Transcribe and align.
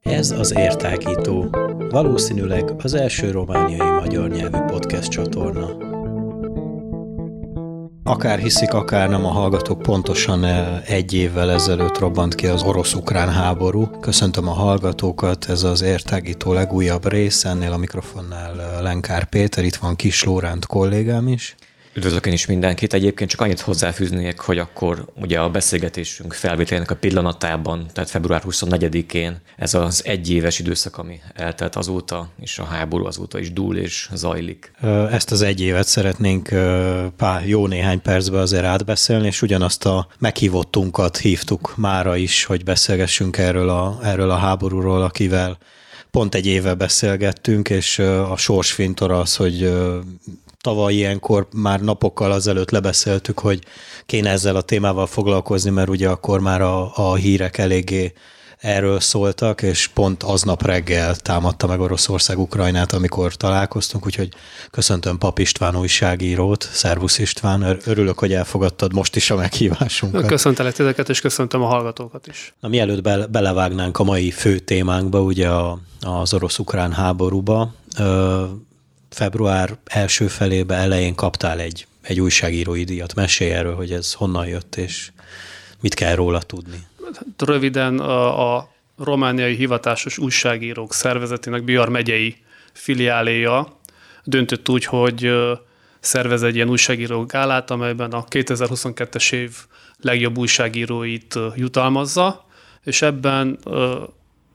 Ez 0.00 0.30
az 0.30 0.56
Értágító, 0.56 1.50
valószínűleg 1.90 2.72
az 2.82 2.94
első 2.94 3.30
romániai 3.30 3.90
magyar 3.90 4.28
nyelvű 4.28 4.58
podcast 4.58 5.10
csatorna. 5.10 5.90
Akár 8.04 8.38
hiszik, 8.38 8.72
akár 8.72 9.08
nem 9.08 9.24
a 9.24 9.28
hallgatók, 9.28 9.82
pontosan 9.82 10.44
eh, 10.44 10.82
egy 10.86 11.12
évvel 11.12 11.50
ezelőtt 11.50 11.98
robbant 11.98 12.34
ki 12.34 12.46
az 12.46 12.62
orosz-ukrán 12.62 13.28
háború. 13.28 13.86
Köszöntöm 14.00 14.48
a 14.48 14.52
hallgatókat, 14.52 15.48
ez 15.48 15.62
az 15.62 15.82
Értágító 15.82 16.52
legújabb 16.52 17.08
rész, 17.08 17.44
ennél 17.44 17.72
a 17.72 17.76
mikrofonnál 17.76 18.60
eh, 18.60 18.80
Lenkár 18.80 19.24
Péter, 19.24 19.64
itt 19.64 19.76
van 19.76 19.96
Kis 19.96 20.24
Lóránt 20.24 20.66
kollégám 20.66 21.28
is. 21.28 21.54
Üdvözlök 21.94 22.26
én 22.26 22.32
is 22.32 22.46
mindenkit. 22.46 22.94
Egyébként 22.94 23.30
csak 23.30 23.40
annyit 23.40 23.60
hozzáfűznék, 23.60 24.38
hogy 24.38 24.58
akkor 24.58 25.04
ugye 25.14 25.38
a 25.38 25.50
beszélgetésünk 25.50 26.32
felvételének 26.32 26.90
a 26.90 26.96
pillanatában, 26.96 27.86
tehát 27.92 28.10
február 28.10 28.42
24-én 28.48 29.40
ez 29.56 29.74
az 29.74 30.02
egyéves 30.04 30.58
időszak, 30.58 30.98
ami 30.98 31.20
eltelt 31.34 31.76
azóta, 31.76 32.28
és 32.40 32.58
a 32.58 32.64
háború 32.64 33.06
azóta 33.06 33.38
is 33.38 33.52
dúl 33.52 33.76
és 33.76 34.08
zajlik. 34.12 34.72
Ezt 35.10 35.30
az 35.30 35.42
egy 35.42 35.60
évet 35.60 35.86
szeretnénk 35.86 36.48
pár 37.16 37.48
jó 37.48 37.66
néhány 37.66 38.02
percben 38.02 38.40
azért 38.40 38.64
átbeszélni, 38.64 39.26
és 39.26 39.42
ugyanazt 39.42 39.84
a 39.84 40.08
meghívottunkat 40.18 41.16
hívtuk 41.16 41.76
mára 41.76 42.16
is, 42.16 42.44
hogy 42.44 42.64
beszélgessünk 42.64 43.38
erről 43.38 43.68
a, 43.68 43.98
erről 44.02 44.30
a 44.30 44.36
háborúról, 44.36 45.02
akivel 45.02 45.58
pont 46.10 46.34
egy 46.34 46.46
éve 46.46 46.74
beszélgettünk, 46.74 47.70
és 47.70 47.98
a 47.98 48.36
sorsfintor 48.36 49.10
az, 49.10 49.36
hogy 49.36 49.72
tavaly 50.62 50.94
ilyenkor 50.94 51.46
már 51.54 51.80
napokkal 51.80 52.32
azelőtt 52.32 52.70
lebeszéltük, 52.70 53.38
hogy 53.38 53.64
kéne 54.06 54.30
ezzel 54.30 54.56
a 54.56 54.62
témával 54.62 55.06
foglalkozni, 55.06 55.70
mert 55.70 55.88
ugye 55.88 56.08
akkor 56.08 56.40
már 56.40 56.60
a, 56.60 56.90
a 56.94 57.14
hírek 57.14 57.58
eléggé 57.58 58.12
erről 58.58 59.00
szóltak, 59.00 59.62
és 59.62 59.86
pont 59.86 60.22
aznap 60.22 60.62
reggel 60.62 61.16
támadta 61.16 61.66
meg 61.66 61.80
Oroszország 61.80 62.38
Ukrajnát, 62.38 62.92
amikor 62.92 63.34
találkoztunk, 63.34 64.06
úgyhogy 64.06 64.28
köszöntöm 64.70 65.18
Pap 65.18 65.38
István 65.38 65.76
újságírót, 65.76 66.68
Szervusz 66.72 67.18
István, 67.18 67.78
örülök, 67.84 68.18
hogy 68.18 68.32
elfogadtad 68.32 68.94
most 68.94 69.16
is 69.16 69.30
a 69.30 69.36
meghívásunkat. 69.36 70.26
Köszöntelek 70.26 70.72
titeket, 70.72 71.08
és 71.08 71.20
köszöntöm 71.20 71.62
a 71.62 71.66
hallgatókat 71.66 72.26
is. 72.26 72.54
Na, 72.60 72.68
mielőtt 72.68 73.02
be, 73.02 73.26
belevágnánk 73.26 73.98
a 73.98 74.04
mai 74.04 74.30
fő 74.30 74.58
témánkba, 74.58 75.20
ugye 75.20 75.48
a, 75.48 75.78
az 76.00 76.34
orosz-ukrán 76.34 76.92
háborúba, 76.92 77.74
február 79.14 79.76
első 79.84 80.26
felébe 80.26 80.74
elején 80.74 81.14
kaptál 81.14 81.60
egy, 81.60 81.86
egy 82.02 82.20
újságírói 82.20 82.84
díjat. 82.84 83.14
Mesélj 83.14 83.50
erről, 83.50 83.74
hogy 83.74 83.92
ez 83.92 84.12
honnan 84.12 84.46
jött, 84.46 84.76
és 84.76 85.10
mit 85.80 85.94
kell 85.94 86.14
róla 86.14 86.40
tudni. 86.40 86.86
Röviden 87.38 87.98
a, 87.98 88.56
a 88.56 88.72
romániai 88.98 89.54
hivatásos 89.54 90.18
újságírók 90.18 90.94
szervezetének 90.94 91.64
Biar 91.64 91.88
megyei 91.88 92.36
filiáléja 92.72 93.80
döntött 94.24 94.68
úgy, 94.68 94.84
hogy 94.84 95.30
szervez 96.00 96.42
egy 96.42 96.54
ilyen 96.54 96.68
újságíró 96.68 97.24
gálát, 97.24 97.70
amelyben 97.70 98.10
a 98.10 98.24
2022-es 98.24 99.32
év 99.32 99.56
legjobb 100.00 100.38
újságíróit 100.38 101.38
jutalmazza, 101.54 102.46
és 102.84 103.02
ebben 103.02 103.58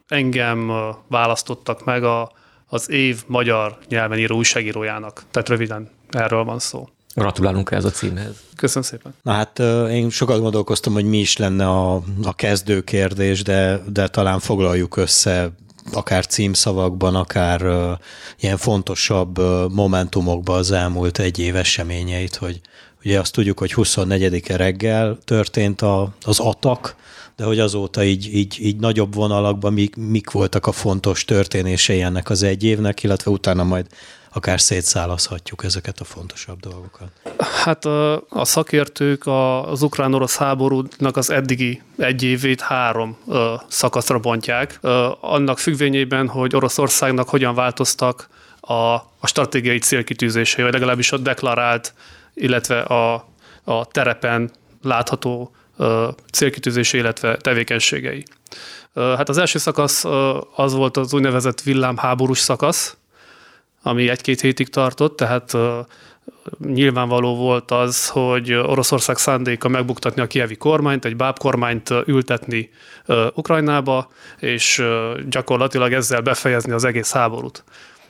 engem 0.08 0.72
választottak 1.08 1.86
meg 1.86 2.04
a 2.04 2.32
az 2.68 2.90
év 2.90 3.24
magyar 3.28 3.78
nyelven 3.88 4.20
író 4.20 4.36
újságírójának. 4.36 5.24
Tehát 5.32 5.50
röviden 5.50 5.90
erről 6.10 6.44
van 6.44 6.60
szó. 6.60 6.90
Gratulálunk 7.16 7.72
ez 7.72 7.86
a 7.86 7.90
címhez. 7.90 8.36
Köszönöm 8.56 8.84
szépen. 8.84 9.14
Na 9.22 9.32
hát 9.32 9.60
én 9.90 10.10
sokat 10.10 10.40
gondolkoztam, 10.40 10.94
hogy 10.94 11.06
mi 11.06 11.18
is 11.18 11.38
lenne 11.38 11.70
a, 11.70 11.96
a 12.24 12.36
kezdő 12.36 12.82
kérdés, 12.82 13.44
de, 13.44 13.82
de 13.92 14.08
talán 14.08 14.40
foglaljuk 14.40 14.98
össze 14.98 15.52
akár 15.94 16.26
címszavakban, 16.26 17.16
akár 17.16 17.66
uh, 17.66 17.92
ilyen 18.40 18.58
fontosabb 18.58 19.38
uh, 19.38 19.70
momentumokban 19.70 20.58
az 20.58 20.72
elmúlt 20.72 21.20
egy 21.20 21.40
év 21.40 21.56
eseményeit, 21.56 22.36
hogy 22.36 22.62
ugye 23.04 23.20
azt 23.20 23.34
tudjuk, 23.34 23.60
hogy 23.60 23.74
24-e 23.76 24.56
reggel 24.56 25.18
történt 25.26 25.82
a, 25.82 26.10
az 26.26 26.40
atak, 26.40 26.96
de 27.38 27.44
hogy 27.44 27.60
azóta 27.60 28.04
így, 28.04 28.36
így, 28.36 28.58
így 28.62 28.76
nagyobb 28.76 29.14
vonalakban 29.14 29.74
mik, 29.74 29.96
mik 29.96 30.32
voltak 30.32 30.68
a 30.68 30.72
fontos 30.72 31.26
történései 31.26 32.02
ennek 32.02 32.30
az 32.30 32.44
egy 32.44 32.64
évnek, 32.64 33.04
illetve 33.04 33.32
utána 33.32 33.64
majd 33.64 33.86
akár 34.34 34.62
szétszálazhatjuk 34.62 35.64
ezeket 35.64 36.00
a 36.00 36.04
fontosabb 36.04 36.60
dolgokat. 36.60 37.08
Hát 37.64 37.86
a, 37.86 38.16
a 38.30 38.46
szakértők 38.46 39.28
az 39.28 39.82
ukrán-orosz 39.82 40.38
háborúnak 40.38 41.18
az 41.18 41.30
eddigi 41.30 41.82
egy 41.98 42.24
évét 42.24 42.62
három 42.62 43.18
ö, 43.28 43.54
szakaszra 43.68 44.20
bontják. 44.20 44.78
Ö, 44.82 45.10
annak 45.20 45.60
függvényében, 45.60 46.28
hogy 46.28 46.56
Oroszországnak 46.56 47.30
hogyan 47.30 47.56
változtak 47.56 48.30
a, 48.60 48.74
a 49.20 49.28
stratégiai 49.28 49.80
célkitűzései, 49.80 50.64
vagy 50.64 50.74
legalábbis 50.74 51.12
a 51.12 51.18
deklarált, 51.18 51.94
illetve 52.34 52.80
a, 52.80 53.28
a 53.64 53.86
terepen 53.86 54.52
látható 54.82 55.52
célkitűzése, 56.32 56.98
illetve 56.98 57.38
tevékenységei. 57.38 58.24
Hát 58.96 59.30
az 59.30 59.38
első 59.38 59.60
szakasz 59.60 60.06
az 60.56 60.74
volt 60.74 60.98
az 60.98 61.14
úgynevezett 61.14 61.62
villámháborús 61.62 62.40
szakasz, 62.40 62.98
ami 63.82 64.10
egy-két 64.10 64.42
hétig 64.42 64.70
tartott, 64.70 65.16
tehát 65.16 65.58
nyilvánvaló 66.66 67.36
volt 67.36 67.72
az, 67.72 68.08
hogy 68.08 68.54
Oroszország 68.54 69.18
szándéka 69.18 69.68
megbuktatni 69.68 70.22
a 70.22 70.28
kievi 70.28 70.56
kormányt, 70.56 71.06
egy 71.06 71.16
báb 71.16 71.38
kormányt 71.38 71.94
ültetni 72.06 72.70
Ukrajnába, 73.34 74.12
és 74.40 74.84
gyakorlatilag 75.30 75.94
ezzel 75.94 76.22
befejezni 76.22 76.72
az 76.72 76.84
egész 76.84 77.12
háborút. 77.12 77.64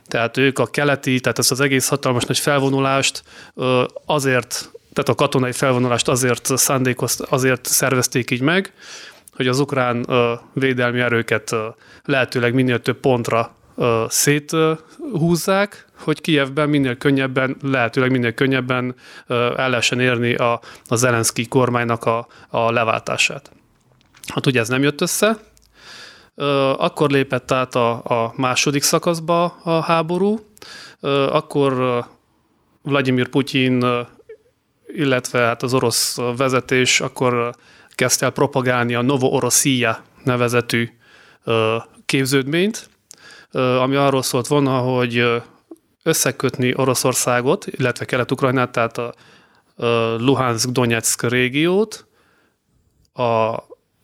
Tehát 0.06 0.38
ők 0.38 0.60
a 0.60 0.66
keleti, 0.66 1.20
tehát 1.20 1.40
ezt 1.40 1.52
az 1.52 1.60
egész 1.60 1.88
hatalmas 1.88 2.24
nagy 2.24 2.40
felvonulást 2.40 3.24
azért 4.06 4.72
tehát 4.98 5.12
a 5.12 5.24
katonai 5.24 5.52
felvonulást 5.52 6.08
azért 6.08 6.58
szándékozt, 6.58 7.22
azért 7.22 7.66
szervezték 7.66 8.32
így 8.32 8.42
meg, 8.42 8.74
hogy 9.36 9.48
az 9.48 9.60
ukrán 9.60 10.06
védelmi 10.54 11.00
erőket 11.00 11.56
lehetőleg 12.06 12.54
minél 12.54 12.82
több 12.82 13.00
pontra 13.00 13.56
széthúzzák, 14.08 15.86
hogy 16.00 16.22
Kijevben 16.22 16.70
minél 16.70 16.96
könnyebben, 16.96 17.58
lehetőleg 17.62 18.12
minél 18.12 18.34
könnyebben 18.34 18.96
el 19.28 19.70
lehessen 19.70 20.00
érni 20.00 20.36
a, 20.36 20.62
a 20.88 20.96
Zelenszky 20.96 21.48
kormánynak 21.48 22.06
a, 22.06 22.28
a 22.50 22.72
leváltását. 22.72 23.52
Hát 24.28 24.46
ugye 24.46 24.60
ez 24.60 24.68
nem 24.68 24.84
jött 24.84 25.02
össze, 25.02 25.40
akkor 26.78 27.10
lépett 27.10 27.52
át 27.52 27.76
a, 27.76 27.90
a 27.92 28.34
második 28.36 28.84
szakaszba 28.84 29.46
a 29.64 29.82
háború, 29.82 30.40
akkor 31.30 32.04
Vladimir 32.82 33.28
Putyin 33.28 33.86
illetve 34.88 35.40
hát 35.40 35.64
az 35.64 35.74
orosz 35.74 36.18
vezetés 36.38 37.02
akkor 37.02 37.56
kezdte 37.96 38.26
el 38.26 38.32
propagálni 38.32 38.96
a 38.96 39.02
Novo 39.02 39.28
Oroszia 39.28 40.04
nevezetű 40.24 40.90
képződményt, 42.06 42.90
ami 43.52 43.96
arról 43.96 44.22
szólt 44.22 44.48
volna, 44.48 44.78
hogy 44.78 45.42
összekötni 46.04 46.74
Oroszországot, 46.76 47.66
illetve 47.68 48.06
Kelet-Ukrajnát, 48.06 48.72
tehát 48.72 48.98
a 48.98 49.14
Luhansk-Donetsk 50.18 51.24
régiót, 51.24 52.08
a 53.14 53.56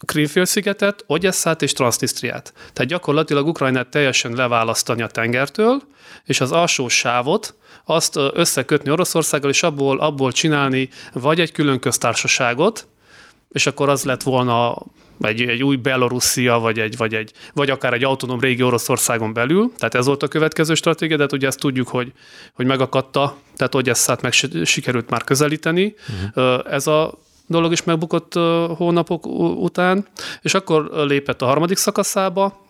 Krimfélszigetet, 0.05 1.03
Ogyesszát 1.07 1.61
és 1.61 1.73
Transnistriát. 1.73 2.53
Tehát 2.73 2.89
gyakorlatilag 2.89 3.47
Ukrajnát 3.47 3.87
teljesen 3.87 4.33
leválasztani 4.33 5.01
a 5.01 5.07
tengertől, 5.07 5.81
és 6.23 6.41
az 6.41 6.51
alsó 6.51 6.87
sávot 6.87 7.55
azt 7.85 8.19
összekötni 8.33 8.91
Oroszországgal, 8.91 9.49
és 9.49 9.63
abból, 9.63 9.99
abból 9.99 10.31
csinálni 10.31 10.89
vagy 11.13 11.39
egy 11.39 11.51
külön 11.51 11.79
köztársaságot, 11.79 12.87
és 13.49 13.65
akkor 13.65 13.89
az 13.89 14.03
lett 14.03 14.23
volna 14.23 14.85
egy, 15.21 15.41
egy 15.41 15.63
új 15.63 15.75
Belorusszia, 15.75 16.59
vagy, 16.59 16.79
egy, 16.79 16.97
vagy, 16.97 17.13
egy, 17.13 17.31
vagy 17.53 17.69
akár 17.69 17.93
egy 17.93 18.03
autonóm 18.03 18.39
régi 18.39 18.63
Oroszországon 18.63 19.33
belül, 19.33 19.71
tehát 19.77 19.95
ez 19.95 20.05
volt 20.05 20.23
a 20.23 20.27
következő 20.27 20.73
stratégia, 20.73 21.15
de 21.15 21.21
hát 21.21 21.33
ugye 21.33 21.47
ezt 21.47 21.59
tudjuk, 21.59 21.87
hogy, 21.87 22.11
hogy 22.53 22.65
megakadta, 22.65 23.37
tehát 23.55 23.73
hogy 23.73 23.89
ezt 23.89 24.21
meg 24.21 24.31
sikerült 24.63 25.09
már 25.09 25.23
közelíteni. 25.23 25.95
Uh-huh. 26.35 26.73
Ez 26.73 26.87
a 26.87 27.21
dolog 27.53 27.71
is 27.71 27.83
megbukott 27.83 28.33
hónapok 28.77 29.25
után, 29.61 30.07
és 30.41 30.53
akkor 30.53 30.89
lépett 30.93 31.41
a 31.41 31.45
harmadik 31.45 31.77
szakaszába 31.77 32.67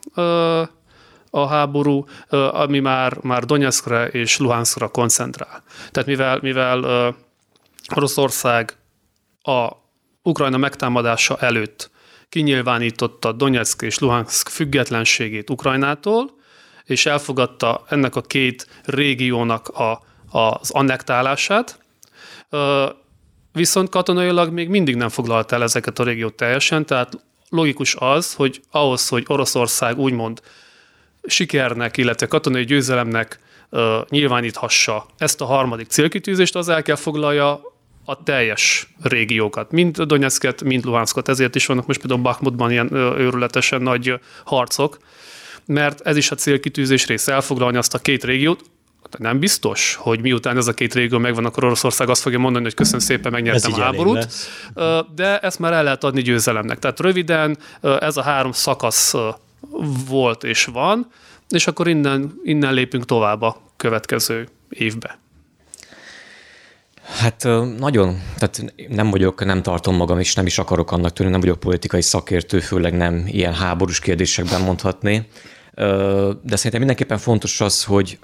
a 1.30 1.48
háború, 1.48 2.06
ami 2.52 2.80
már, 2.80 3.18
már 3.22 3.46
Donetskra 3.46 4.08
és 4.08 4.38
Luhanskra 4.38 4.88
koncentrál. 4.88 5.64
Tehát 5.92 6.10
mivel, 6.10 6.40
mivel 6.42 6.84
Oroszország 7.96 8.78
a 9.42 9.70
Ukrajna 10.22 10.58
megtámadása 10.58 11.38
előtt 11.38 11.92
kinyilvánította 12.30 13.32
Donetsk 13.32 13.82
és 13.82 14.00
Luhansk 14.00 14.50
függetlenségét 14.50 15.50
Ukrajnától, 15.50 16.32
és 16.84 17.06
elfogadta 17.06 17.84
ennek 17.90 18.16
a 18.16 18.22
két 18.22 18.68
régiónak 18.86 19.68
a, 19.68 20.02
az 20.32 20.72
annektálását, 20.72 21.80
Viszont 23.54 23.90
katonailag 23.90 24.52
még 24.52 24.70
mindig 24.70 24.96
nem 24.96 25.10
foglalt 25.10 25.52
el 25.52 25.64
ezeket 25.64 26.00
a 26.00 26.04
régiót 26.04 26.34
teljesen, 26.34 26.86
tehát 26.86 27.24
logikus 27.50 27.96
az, 28.00 28.34
hogy 28.34 28.62
ahhoz, 28.72 29.08
hogy 29.08 29.24
Oroszország 29.28 30.00
úgymond 30.00 30.42
sikernek, 31.24 31.98
illetve 31.98 32.28
katonai 32.28 32.64
győzelemnek 32.64 33.40
uh, 33.70 33.82
nyilváníthassa 34.10 35.06
ezt 35.18 35.42
a 35.42 35.46
harmadik 35.46 35.88
célkitűzést, 35.88 36.56
az 36.56 36.70
el 36.70 36.82
kell 36.82 36.96
foglalja 36.96 37.62
a 38.06 38.24
teljes 38.24 38.88
régiókat, 39.02 39.72
mind 39.72 40.02
Donetsket, 40.02 40.64
mind 40.64 40.86
Luhanskot. 40.86 41.30
Ezért 41.30 41.56
is 41.56 41.66
vannak 41.66 41.88
most 41.88 42.00
például 42.00 42.22
Bakhmutban 42.22 42.72
ilyen 42.72 42.94
őrületesen 42.94 43.82
nagy 43.82 44.20
harcok, 44.46 44.98
mert 45.66 46.02
ez 46.02 46.18
is 46.18 46.32
a 46.32 46.36
célkitűzés 46.36 47.08
része, 47.08 47.34
elfoglalni 47.34 47.78
azt 47.78 47.94
a 47.94 48.00
két 48.00 48.24
régiót, 48.24 48.62
nem 49.18 49.40
biztos, 49.40 49.96
hogy 50.00 50.22
miután 50.22 50.58
ez 50.58 50.68
a 50.68 50.74
két 50.74 50.94
régió 50.94 51.18
megvan, 51.18 51.46
akkor 51.46 51.64
Oroszország 51.64 52.10
azt 52.10 52.22
fogja 52.22 52.40
mondani, 52.40 52.64
hogy 52.64 52.74
köszönöm 52.74 53.00
szépen, 53.00 53.32
megnyertem 53.32 53.74
a 53.74 53.80
háborút. 53.80 54.28
De 55.16 55.40
ezt 55.40 55.60
már 55.60 55.74
el 55.74 55.84
lehet 55.84 56.04
adni 56.04 56.22
győzelemnek. 56.22 56.80
Tehát 56.80 57.00
röviden 57.00 57.58
ez 57.82 58.18
a 58.18 58.22
három 58.22 58.52
szakasz 58.52 59.14
volt 60.08 60.44
és 60.44 60.66
van, 60.66 61.08
és 61.50 61.68
akkor 61.68 61.88
innen, 61.88 62.34
innen 62.44 62.74
lépünk 62.74 63.06
tovább 63.06 63.42
a 63.42 63.62
következő 63.78 64.48
évbe. 64.70 65.20
Hát 67.18 67.44
nagyon, 67.78 68.22
tehát 68.38 68.74
nem 68.88 69.10
vagyok, 69.10 69.46
nem 69.46 69.62
tartom 69.62 69.96
magam, 69.96 70.20
és 70.20 70.34
nem 70.34 70.46
is 70.46 70.58
akarok 70.58 70.92
annak 70.92 71.14
tűnni, 71.14 71.32
nem 71.32 71.40
vagyok 71.40 71.60
politikai 71.60 72.02
szakértő, 72.02 72.60
főleg 72.60 72.94
nem 72.94 73.24
ilyen 73.28 73.54
háborús 73.54 74.00
kérdésekben 74.00 74.62
mondhatni. 74.62 75.28
De 75.76 76.56
szerintem 76.56 76.80
mindenképpen 76.80 77.18
fontos 77.18 77.62
az, 77.62 77.84
hogy 77.84 78.20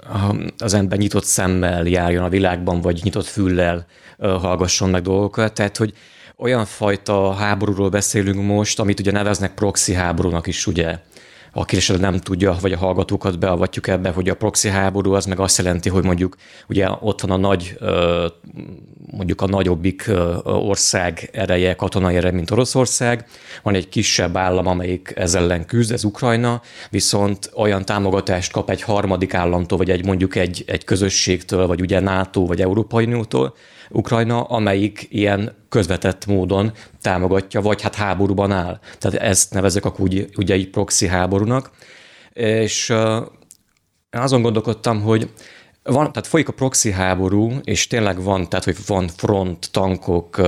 az 0.58 0.74
ember 0.74 0.98
nyitott 0.98 1.24
szemmel 1.24 1.86
járjon 1.86 2.24
a 2.24 2.28
világban, 2.28 2.80
vagy 2.80 3.00
nyitott 3.02 3.26
füllel 3.26 3.86
hallgasson 4.18 4.90
meg 4.90 5.02
dolgokat. 5.02 5.54
Tehát, 5.54 5.76
hogy 5.76 5.92
olyan 6.36 6.64
fajta 6.64 7.32
háborúról 7.32 7.88
beszélünk 7.88 8.42
most, 8.42 8.80
amit 8.80 9.00
ugye 9.00 9.12
neveznek 9.12 9.54
proxy 9.54 9.92
háborúnak 9.92 10.46
is, 10.46 10.66
ugye 10.66 10.98
aki 11.52 11.76
esetleg 11.76 12.10
nem 12.10 12.20
tudja, 12.20 12.56
vagy 12.60 12.72
a 12.72 12.78
hallgatókat 12.78 13.38
beavatjuk 13.38 13.86
ebbe, 13.88 14.10
hogy 14.10 14.28
a 14.28 14.34
proxy 14.34 14.68
háború 14.68 15.12
az 15.12 15.26
meg 15.26 15.40
azt 15.40 15.58
jelenti, 15.58 15.88
hogy 15.88 16.04
mondjuk 16.04 16.36
ugye 16.68 16.88
ott 17.00 17.20
van 17.20 17.30
a 17.30 17.36
nagy, 17.36 17.78
mondjuk 19.10 19.40
a 19.40 19.46
nagyobbik 19.46 20.10
ország 20.44 21.30
ereje, 21.32 21.74
katonai 21.74 22.16
ereje, 22.16 22.32
mint 22.32 22.50
Oroszország, 22.50 23.26
van 23.62 23.74
egy 23.74 23.88
kisebb 23.88 24.36
állam, 24.36 24.66
amelyik 24.66 25.12
ezzel 25.16 25.42
ellen 25.42 25.66
küzd, 25.66 25.92
ez 25.92 26.04
Ukrajna, 26.04 26.62
viszont 26.90 27.50
olyan 27.54 27.84
támogatást 27.84 28.52
kap 28.52 28.70
egy 28.70 28.82
harmadik 28.82 29.34
államtól, 29.34 29.78
vagy 29.78 29.90
egy 29.90 30.04
mondjuk 30.04 30.36
egy, 30.36 30.64
egy 30.66 30.84
közösségtől, 30.84 31.66
vagy 31.66 31.80
ugye 31.80 32.00
NATO, 32.00 32.46
vagy 32.46 32.60
Európai 32.60 33.04
Uniótól, 33.04 33.54
Ukrajna, 33.90 34.42
amelyik 34.42 35.06
ilyen 35.10 35.59
közvetett 35.70 36.26
módon 36.26 36.72
támogatja, 37.02 37.60
vagy 37.60 37.82
hát 37.82 37.94
háborúban 37.94 38.52
áll. 38.52 38.78
Tehát 38.98 39.20
ezt 39.20 39.54
nevezek 39.54 39.84
akkor 39.84 40.00
úgy, 40.00 40.28
ugye 40.36 40.54
egy 40.54 40.70
proxy 40.70 41.06
háborúnak. 41.06 41.70
És 42.32 42.92
azon 44.10 44.42
gondolkodtam, 44.42 45.02
hogy 45.02 45.30
van, 45.82 46.12
tehát 46.12 46.26
folyik 46.26 46.48
a 46.48 46.52
proxy 46.52 46.90
háború, 46.90 47.52
és 47.64 47.86
tényleg 47.86 48.22
van, 48.22 48.48
tehát 48.48 48.64
hogy 48.64 48.76
van 48.86 49.08
front, 49.08 49.68
tankok, 49.70 50.40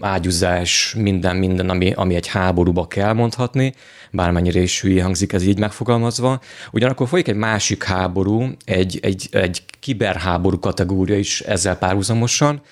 ágyúzás, 0.00 0.94
minden, 0.98 1.36
minden, 1.36 1.70
ami, 1.70 1.92
ami 1.92 2.14
egy 2.14 2.26
háborúba 2.26 2.86
kell 2.86 3.12
mondhatni, 3.12 3.74
bármennyire 4.10 4.60
is 4.60 4.80
hülye 4.80 5.02
hangzik 5.02 5.32
ez 5.32 5.42
így 5.42 5.58
megfogalmazva. 5.58 6.40
Ugyanakkor 6.72 7.08
folyik 7.08 7.28
egy 7.28 7.36
másik 7.36 7.82
háború, 7.84 8.46
egy, 8.64 8.98
egy, 9.02 9.28
egy 9.30 9.62
kiberháború 9.80 10.58
kategória 10.58 11.18
is 11.18 11.40
ezzel 11.40 11.78
párhuzamosan, 11.78 12.62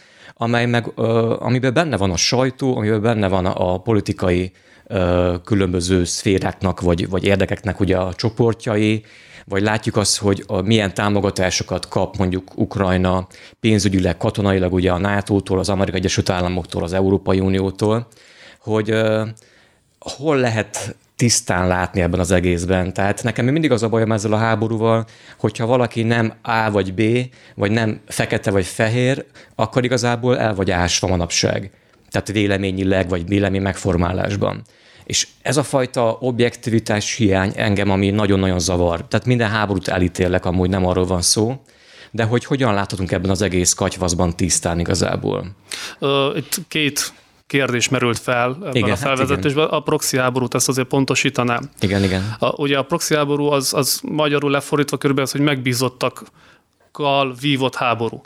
amely 0.41 0.67
meg, 0.67 0.99
amiben 1.39 1.75
benne 1.75 1.97
van 1.97 2.11
a 2.11 2.17
sajtó, 2.17 2.77
amiben 2.77 3.03
benne 3.03 3.29
van 3.29 3.47
a 3.47 3.79
politikai 3.79 4.53
különböző 5.45 6.05
szféráknak 6.05 6.81
vagy, 6.81 7.09
vagy 7.09 7.25
érdekeknek 7.25 7.81
ugye 7.81 7.97
a 7.97 8.15
csoportjai, 8.15 9.05
vagy 9.45 9.63
látjuk 9.63 9.97
azt, 9.97 10.19
hogy 10.19 10.45
a, 10.47 10.61
milyen 10.61 10.95
támogatásokat 10.95 11.89
kap 11.89 12.17
mondjuk 12.17 12.51
Ukrajna 12.55 13.27
pénzügyileg, 13.61 14.17
katonailag 14.17 14.73
ugye 14.73 14.93
a 14.93 14.99
NATO-tól, 14.99 15.59
az 15.59 15.69
Amerikai 15.69 16.01
Egyesült 16.01 16.31
Államoktól, 16.31 16.83
az 16.83 16.93
Európai 16.93 17.41
Uniótól, 17.41 18.07
hogy 18.61 18.91
uh, 18.91 19.29
hol 19.99 20.37
lehet 20.37 20.97
tisztán 21.19 21.67
látni 21.67 22.01
ebben 22.01 22.21
az 22.21 22.31
egészben. 22.31 22.93
Tehát 22.93 23.23
nekem 23.23 23.47
mindig 23.47 23.71
az 23.71 23.83
a 23.83 23.89
bajom 23.89 24.13
ezzel 24.13 24.33
a 24.33 24.37
háborúval, 24.37 25.05
hogyha 25.39 25.67
valaki 25.67 26.03
nem 26.03 26.33
A 26.43 26.71
vagy 26.71 26.95
B, 26.95 27.03
vagy 27.55 27.71
nem 27.71 28.01
fekete 28.07 28.51
vagy 28.51 28.67
fehér, 28.67 29.25
akkor 29.55 29.85
igazából 29.85 30.39
el 30.39 30.55
vagy 30.55 30.71
ásva 30.71 31.07
manapság. 31.07 31.71
Tehát 32.11 32.33
véleményileg, 32.33 33.09
vagy 33.09 33.29
vélemény 33.29 33.63
megformálásban. 33.63 34.63
És 35.05 35.27
ez 35.43 35.57
a 35.57 35.63
fajta 35.63 36.17
objektivitás 36.21 37.15
hiány 37.15 37.53
engem, 37.57 37.91
ami 37.91 38.11
nagyon-nagyon 38.11 38.59
zavar. 38.59 39.09
Tehát 39.09 39.27
minden 39.27 39.51
háborút 39.51 39.89
elítélek, 39.89 40.45
amúgy 40.45 40.69
nem 40.69 40.87
arról 40.87 41.07
van 41.07 41.23
szó, 41.23 41.63
de 42.11 42.25
hogy 42.25 42.45
hogyan 42.45 42.75
láthatunk 42.75 43.13
ebben 43.13 43.31
az 43.31 43.43
egész 43.43 43.73
katyvaszban 43.73 44.37
tisztán 44.37 44.79
igazából? 44.79 45.47
Uh, 46.01 46.37
itt 46.37 46.61
két 46.69 47.13
kérdés 47.49 47.89
merült 47.89 48.19
fel 48.19 48.57
ebben 48.61 48.75
igen, 48.75 48.91
a 48.91 48.97
felvezetésben. 48.97 49.65
Hát 49.65 49.73
a 49.73 49.81
proxy 49.81 50.17
háborút 50.17 50.55
ezt 50.55 50.69
azért 50.69 50.89
pontosítanám. 50.89 51.71
Igen, 51.81 52.03
igen. 52.03 52.37
A, 52.39 52.49
ugye 52.49 52.79
a 52.79 52.83
proxy 52.83 53.15
háború 53.15 53.45
az, 53.45 53.75
az 53.75 54.01
magyarul 54.03 54.51
lefordítva 54.51 54.97
körülbelül 54.97 55.31
az, 55.31 55.37
hogy 55.37 55.47
megbízottak 55.47 56.23
vívott 57.41 57.75
háború. 57.75 58.21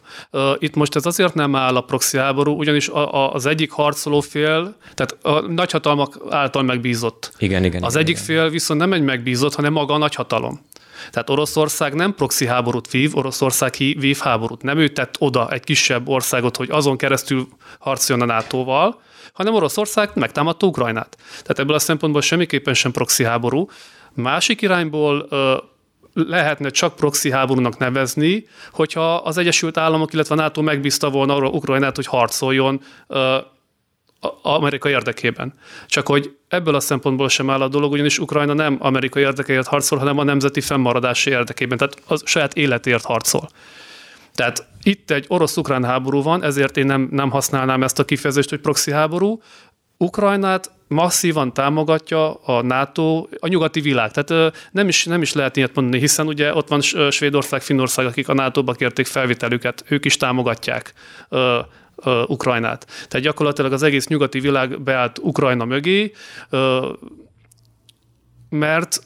Itt 0.58 0.74
most 0.74 0.96
ez 0.96 1.06
azért 1.06 1.34
nem 1.34 1.56
áll 1.56 1.76
a 1.76 1.80
proxy 1.80 2.18
háború, 2.18 2.58
ugyanis 2.58 2.88
a, 2.88 3.14
a, 3.14 3.34
az 3.34 3.46
egyik 3.46 3.70
harcoló 3.70 4.20
fél, 4.20 4.76
tehát 4.94 5.16
a 5.22 5.40
nagyhatalmak 5.40 6.18
által 6.30 6.62
megbízott. 6.62 7.32
Igen, 7.38 7.64
igen. 7.64 7.82
Az 7.82 7.92
igen, 7.92 8.04
egyik 8.04 8.14
igen. 8.14 8.26
fél 8.26 8.50
viszont 8.50 8.80
nem 8.80 8.92
egy 8.92 9.02
megbízott, 9.02 9.54
hanem 9.54 9.72
maga 9.72 9.94
a 9.94 9.98
nagyhatalom. 9.98 10.60
Tehát 11.10 11.30
Oroszország 11.30 11.94
nem 11.94 12.14
proxy 12.14 12.46
háborút 12.46 12.90
vív, 12.90 13.16
Oroszország 13.16 13.74
vív 13.76 14.18
háborút. 14.18 14.62
Nem 14.62 14.78
ő 14.78 14.88
tett 14.88 15.14
oda 15.18 15.50
egy 15.50 15.64
kisebb 15.64 16.08
országot, 16.08 16.56
hogy 16.56 16.70
azon 16.70 16.96
keresztül 16.96 17.48
harcoljon 17.78 18.28
a 18.30 18.32
NATO-val, 18.32 19.00
hanem 19.32 19.54
Oroszország 19.54 20.10
megtámadta 20.14 20.66
Ukrajnát. 20.66 21.16
Tehát 21.30 21.58
ebből 21.58 21.74
a 21.74 21.78
szempontból 21.78 22.22
semmiképpen 22.22 22.74
sem 22.74 22.90
proxy 22.90 23.24
háború. 23.24 23.68
Másik 24.14 24.62
irányból 24.62 25.28
lehetne 26.14 26.68
csak 26.70 26.96
proxy 26.96 27.30
háborúnak 27.30 27.78
nevezni, 27.78 28.46
hogyha 28.72 29.14
az 29.14 29.36
Egyesült 29.36 29.76
Államok, 29.76 30.12
illetve 30.12 30.34
a 30.34 30.38
NATO 30.38 30.62
megbízta 30.62 31.10
volna 31.10 31.34
arra 31.34 31.48
Ukrajnát, 31.48 31.96
hogy 31.96 32.06
harcoljon 32.06 32.80
Amerika 34.42 34.88
érdekében. 34.88 35.54
Csak 35.86 36.06
hogy 36.06 36.36
ebből 36.48 36.74
a 36.74 36.80
szempontból 36.80 37.28
sem 37.28 37.50
áll 37.50 37.62
a 37.62 37.68
dolog, 37.68 37.92
ugyanis 37.92 38.18
Ukrajna 38.18 38.52
nem 38.52 38.76
Amerika 38.80 39.20
érdekeért 39.20 39.66
harcol, 39.66 39.98
hanem 39.98 40.18
a 40.18 40.22
nemzeti 40.22 40.60
fennmaradási 40.60 41.30
érdekében, 41.30 41.78
tehát 41.78 42.02
a 42.06 42.26
saját 42.26 42.54
életért 42.54 43.04
harcol. 43.04 43.48
Tehát 44.34 44.66
itt 44.82 45.10
egy 45.10 45.24
orosz-ukrán 45.28 45.84
háború 45.84 46.22
van, 46.22 46.42
ezért 46.42 46.76
én 46.76 46.86
nem, 46.86 47.08
nem 47.10 47.30
használnám 47.30 47.82
ezt 47.82 47.98
a 47.98 48.04
kifejezést, 48.04 48.50
hogy 48.50 48.60
proxy 48.60 48.90
háború. 48.90 49.42
Ukrajnát 49.96 50.70
masszívan 50.88 51.52
támogatja 51.52 52.34
a 52.34 52.62
NATO, 52.62 53.26
a 53.38 53.48
nyugati 53.48 53.80
világ. 53.80 54.10
Tehát 54.10 54.54
nem 54.70 54.88
is, 54.88 55.04
nem 55.04 55.22
is 55.22 55.32
lehet 55.32 55.56
ilyet 55.56 55.74
mondani, 55.74 55.98
hiszen 55.98 56.26
ugye 56.26 56.54
ott 56.54 56.68
van 56.68 56.80
Svédország, 57.10 57.62
Finnország, 57.62 58.06
akik 58.06 58.28
a 58.28 58.34
NATO-ba 58.34 58.72
kérték 58.72 59.06
felvételüket, 59.06 59.84
ők 59.88 60.04
is 60.04 60.16
támogatják 60.16 60.92
Ukrajnát. 62.26 62.86
Tehát 63.08 63.26
gyakorlatilag 63.26 63.72
az 63.72 63.82
egész 63.82 64.06
nyugati 64.06 64.40
világ 64.40 64.82
beállt 64.82 65.18
Ukrajna 65.18 65.64
mögé, 65.64 66.12
mert 68.48 69.02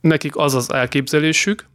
nekik 0.00 0.36
az 0.36 0.54
az 0.54 0.72
elképzelésük, 0.72 1.66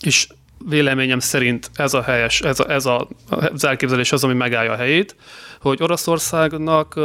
és 0.00 0.28
véleményem 0.66 1.18
szerint 1.18 1.70
ez 1.74 1.94
a 1.94 2.02
helyes, 2.02 2.40
ez, 2.40 2.60
a, 2.60 2.70
ez 2.70 2.86
a, 2.86 3.08
az 3.28 3.64
elképzelés 3.64 4.12
az, 4.12 4.24
ami 4.24 4.34
megállja 4.34 4.72
a 4.72 4.76
helyét, 4.76 5.16
hogy 5.60 5.82
Oroszországnak 5.82 7.00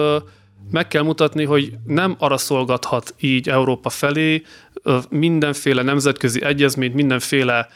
meg 0.72 0.88
kell 0.88 1.04
mutatni, 1.04 1.44
hogy 1.44 1.74
nem 1.86 2.16
arra 2.20 2.38
szolgathat 2.38 3.16
így 3.20 3.50
Európa 3.50 3.90
felé 3.90 4.44
mindenféle 5.10 5.82
nemzetközi 5.82 6.44
egyezményt, 6.44 6.94
mindenféle 6.94 7.70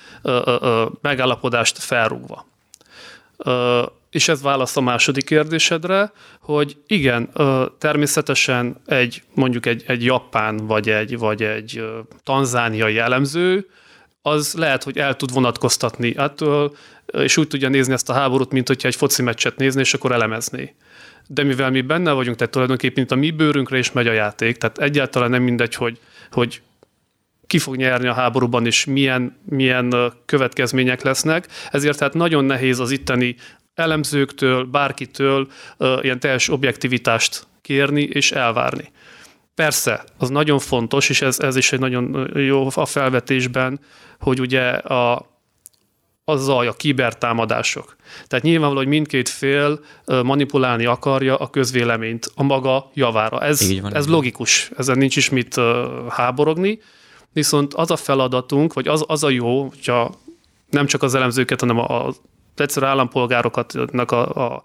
megállapodást 1.01 1.77
felrúgva. 1.77 2.46
És 4.10 4.27
ez 4.27 4.41
válasz 4.41 4.77
a 4.77 4.81
második 4.81 5.25
kérdésedre, 5.25 6.12
hogy 6.39 6.77
igen, 6.88 7.29
természetesen 7.77 8.81
egy 8.86 9.24
mondjuk 9.34 9.65
egy, 9.65 9.84
egy 9.88 10.03
japán 10.03 10.57
vagy 10.57 10.89
egy, 10.89 11.17
vagy 11.17 11.43
egy 11.43 11.84
tanzániai 12.24 12.93
jellemző, 12.93 13.67
az 14.29 14.53
lehet, 14.53 14.84
hogy 14.84 14.98
el 14.98 15.15
tud 15.15 15.34
vonatkoztatni 15.34 16.17
ettől, 16.17 16.75
és 17.05 17.38
úgy 17.38 17.48
tudja 17.48 17.69
nézni 17.69 17.93
ezt 17.93 18.10
a 18.10 18.13
háborút, 18.13 18.51
mint 18.51 18.67
hogyha 18.67 18.88
egy 18.88 18.96
foci 18.96 19.22
meccset 19.22 19.57
nézni, 19.57 19.81
és 19.81 19.93
akkor 19.93 20.12
elemezné. 20.12 20.75
De 21.27 21.43
mivel 21.43 21.72
mi 21.72 21.81
benne 21.81 22.12
vagyunk, 22.12 22.38
tehát 22.38 22.51
tulajdonképpen 22.51 23.03
itt 23.03 23.12
a 23.12 23.15
mi 23.15 23.31
bőrünkre 23.31 23.77
is 23.77 23.91
megy 23.91 24.07
a 24.07 24.12
játék, 24.12 24.57
tehát 24.57 24.77
egyáltalán 24.77 25.29
nem 25.29 25.43
mindegy, 25.43 25.75
hogy, 25.75 26.00
hogy 26.31 26.62
ki 27.48 27.60
fog 27.60 27.75
nyerni 27.75 28.07
a 28.07 28.13
háborúban, 28.13 28.65
és 28.65 28.86
milyen, 28.86 29.38
milyen 29.46 30.13
következmények 30.25 31.01
lesznek. 31.01 31.48
Ezért 31.72 31.98
tehát 31.98 32.13
nagyon 32.13 32.46
nehéz 32.46 32.79
az 32.79 32.91
itteni 32.91 33.36
elemzőktől, 33.74 34.63
bárkitől 34.63 35.48
ilyen 36.01 36.19
teljes 36.19 36.50
objektivitást 36.50 37.48
kérni 37.62 38.01
és 38.01 38.31
elvárni. 38.31 38.91
Persze, 39.58 40.04
az 40.18 40.30
nagyon 40.30 40.60
fontos, 40.60 41.10
és 41.10 41.22
ez, 41.22 41.40
ez 41.40 41.56
is 41.56 41.72
egy 41.72 41.80
nagyon 41.80 42.32
jó 42.36 42.68
a 42.74 42.86
felvetésben, 42.86 43.80
hogy 44.20 44.40
ugye 44.40 44.70
a, 44.70 45.26
a 46.24 46.36
zaj, 46.36 46.68
a 46.68 46.74
kibertámadások. 46.74 47.96
Tehát 48.28 48.46
nyilvánvaló, 48.46 48.78
hogy 48.78 48.88
mindkét 48.88 49.30
fél 49.30 49.80
manipulálni 50.06 50.86
akarja 50.86 51.36
a 51.36 51.50
közvéleményt 51.50 52.32
a 52.36 52.44
maga 52.44 52.92
javára. 52.94 53.42
Ez, 53.42 53.82
van, 53.82 53.96
ez 53.96 54.08
logikus, 54.08 54.72
ezen 54.78 54.98
nincs 54.98 55.16
is 55.16 55.30
mit 55.30 55.56
háborogni, 56.10 56.80
viszont 57.34 57.74
az 57.74 57.92
a 57.92 57.96
feladatunk, 57.96 58.74
vagy 58.74 58.88
az, 58.88 59.04
az 59.08 59.24
a 59.24 59.30
jó, 59.30 59.62
hogyha 59.62 60.12
nem 60.70 60.86
csak 60.86 61.04
az 61.04 61.16
elemzőket, 61.16 61.60
hanem 61.60 61.80
az 61.80 62.22
egyszerű 62.56 62.86
állampolgárokat 62.86 63.74
a, 63.74 64.42
a, 64.42 64.62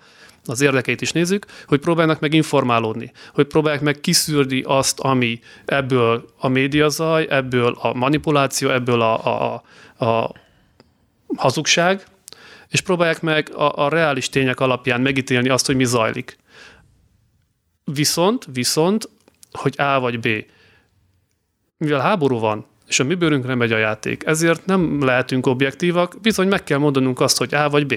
az 0.46 0.60
érdekeit 0.60 1.00
is 1.00 1.12
nézzük, 1.12 1.46
hogy 1.66 1.80
próbálnak 1.80 2.20
meg 2.20 2.34
informálódni, 2.34 3.12
hogy 3.34 3.46
próbálják 3.46 3.82
meg 3.82 4.00
kiszűrni 4.00 4.62
azt, 4.66 5.00
ami 5.00 5.40
ebből 5.64 6.24
a 6.38 6.48
médiazaj, 6.48 7.26
ebből 7.30 7.76
a 7.80 7.92
manipuláció, 7.92 8.70
ebből 8.70 9.00
a, 9.00 9.26
a, 9.26 9.62
a 10.04 10.34
hazugság, 11.36 12.04
és 12.68 12.80
próbálják 12.80 13.22
meg 13.22 13.50
a, 13.54 13.84
a 13.84 13.88
reális 13.88 14.28
tények 14.28 14.60
alapján 14.60 15.00
megítélni 15.00 15.48
azt, 15.48 15.66
hogy 15.66 15.76
mi 15.76 15.84
zajlik. 15.84 16.36
Viszont, 17.84 18.46
viszont, 18.52 19.08
hogy 19.52 19.74
A 19.76 20.00
vagy 20.00 20.20
B. 20.20 20.28
Mivel 21.76 22.00
háború 22.00 22.38
van, 22.38 22.66
és 22.88 23.00
a 23.00 23.04
mi 23.04 23.14
bőrünkre 23.14 23.54
megy 23.54 23.72
a 23.72 23.78
játék, 23.78 24.24
ezért 24.26 24.66
nem 24.66 25.04
lehetünk 25.04 25.46
objektívak, 25.46 26.20
bizony 26.20 26.48
meg 26.48 26.64
kell 26.64 26.78
mondanunk 26.78 27.20
azt, 27.20 27.38
hogy 27.38 27.54
A 27.54 27.68
vagy 27.68 27.86
B. 27.86 27.94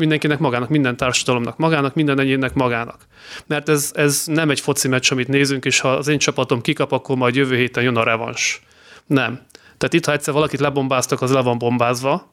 Mindenkinek 0.00 0.38
magának, 0.38 0.68
minden 0.68 0.96
társadalomnak 0.96 1.56
magának, 1.56 1.94
minden 1.94 2.20
egyénnek 2.20 2.54
magának. 2.54 3.06
Mert 3.46 3.68
ez, 3.68 3.90
ez 3.94 4.22
nem 4.26 4.50
egy 4.50 4.60
foci 4.60 4.88
meccs, 4.88 5.12
amit 5.12 5.28
nézünk, 5.28 5.64
és 5.64 5.80
ha 5.80 5.88
az 5.88 6.08
én 6.08 6.18
csapatom 6.18 6.60
kikap, 6.60 6.92
akkor 6.92 7.16
majd 7.16 7.34
jövő 7.34 7.56
héten 7.56 7.82
jön 7.82 7.96
a 7.96 8.02
revans. 8.02 8.62
Nem. 9.06 9.40
Tehát 9.78 9.94
itt, 9.94 10.04
ha 10.04 10.12
egyszer 10.12 10.34
valakit 10.34 10.60
lebombáztak, 10.60 11.22
az 11.22 11.32
le 11.32 11.40
van 11.40 11.58
bombázva, 11.58 12.32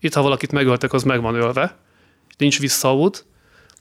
itt, 0.00 0.14
ha 0.14 0.22
valakit 0.22 0.52
megöltek, 0.52 0.92
az 0.92 1.02
meg 1.02 1.20
van 1.20 1.34
ölve, 1.34 1.76
nincs 2.36 2.58
visszaút, 2.58 3.26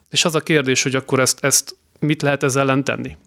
és 0.10 0.26
az 0.26 0.36
a 0.36 0.40
kérdés, 0.40 0.84
hogy 0.84 0.96
akkor 0.96 1.20
ezt, 1.20 1.44
ezt 1.44 1.76
mit 2.00 2.22
lehet 2.22 2.44
ezzel 2.44 2.62
ellen 2.62 2.84
tenni? 2.84 3.18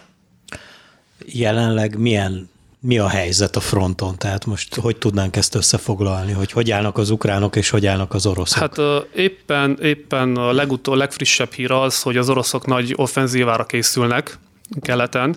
Jelenleg 1.27 1.99
milyen 1.99 2.51
mi 2.81 2.99
a 2.99 3.09
helyzet 3.09 3.57
a 3.57 3.61
fronton? 3.61 4.17
Tehát 4.19 4.47
most 4.47 4.75
hogy 4.75 4.97
tudnánk 4.97 5.37
ezt 5.37 5.55
összefoglalni, 5.55 6.33
hogy 6.33 6.53
hogy 6.53 6.71
állnak 6.71 6.99
az 6.99 7.11
ukránok 7.11 7.57
és 7.57 7.71
hogy 7.71 7.87
állnak 7.87 8.15
az 8.15 8.27
oroszok? 8.27 8.59
Hát 8.59 8.79
éppen, 9.15 9.79
éppen 9.83 10.37
a 10.37 10.53
legutó, 10.53 10.95
legfrissebb 10.95 11.53
hír 11.53 11.71
az, 11.71 12.03
hogy 12.03 12.17
az 12.17 12.29
oroszok 12.29 12.67
nagy 12.67 12.93
offenzívára 12.97 13.65
készülnek 13.65 14.39
keleten. 14.81 15.37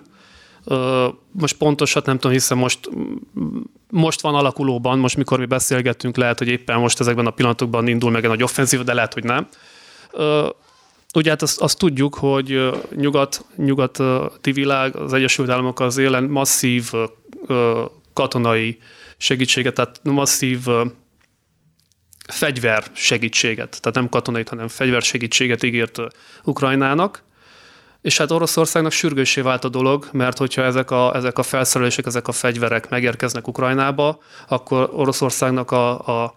Most 1.32 1.56
pontosat 1.56 2.06
nem 2.06 2.14
tudom, 2.14 2.32
hiszen 2.32 2.58
most, 2.58 2.90
most 3.90 4.20
van 4.20 4.34
alakulóban, 4.34 4.98
most 4.98 5.16
mikor 5.16 5.38
mi 5.38 5.46
beszélgettünk, 5.46 6.16
lehet, 6.16 6.38
hogy 6.38 6.48
éppen 6.48 6.78
most 6.78 7.00
ezekben 7.00 7.26
a 7.26 7.30
pillanatokban 7.30 7.86
indul 7.86 8.10
meg 8.10 8.22
egy 8.22 8.30
nagy 8.30 8.42
offenzív, 8.42 8.82
de 8.82 8.94
lehet, 8.94 9.14
hogy 9.14 9.24
nem. 9.24 9.48
Ugye 11.14 11.30
hát 11.30 11.42
azt, 11.42 11.60
azt 11.60 11.78
tudjuk, 11.78 12.14
hogy 12.14 12.70
nyugat, 12.96 13.44
nyugati 13.56 14.52
világ, 14.52 14.96
az 14.96 15.12
Egyesült 15.12 15.48
Államok 15.48 15.80
az 15.80 15.96
élen 15.96 16.24
masszív 16.24 16.90
katonai 18.12 18.78
segítséget, 19.16 19.74
tehát 19.74 20.00
masszív 20.02 20.66
fegyver 22.28 22.84
segítséget, 22.92 23.80
tehát 23.80 23.94
nem 23.96 24.08
katonai, 24.08 24.42
hanem 24.48 24.68
fegyver 24.68 25.02
segítséget 25.02 25.62
ígért 25.62 25.98
Ukrajnának, 26.44 27.22
és 28.00 28.18
hát 28.18 28.30
Oroszországnak 28.30 28.92
sürgősé 28.92 29.40
vált 29.40 29.64
a 29.64 29.68
dolog, 29.68 30.08
mert 30.12 30.38
hogyha 30.38 30.62
ezek 30.62 30.90
a, 30.90 31.14
ezek 31.14 31.38
a 31.38 31.42
felszerelések, 31.42 32.06
ezek 32.06 32.28
a 32.28 32.32
fegyverek 32.32 32.88
megérkeznek 32.88 33.48
Ukrajnába, 33.48 34.18
akkor 34.48 34.90
Oroszországnak 34.92 35.70
a, 35.70 36.06
a, 36.06 36.34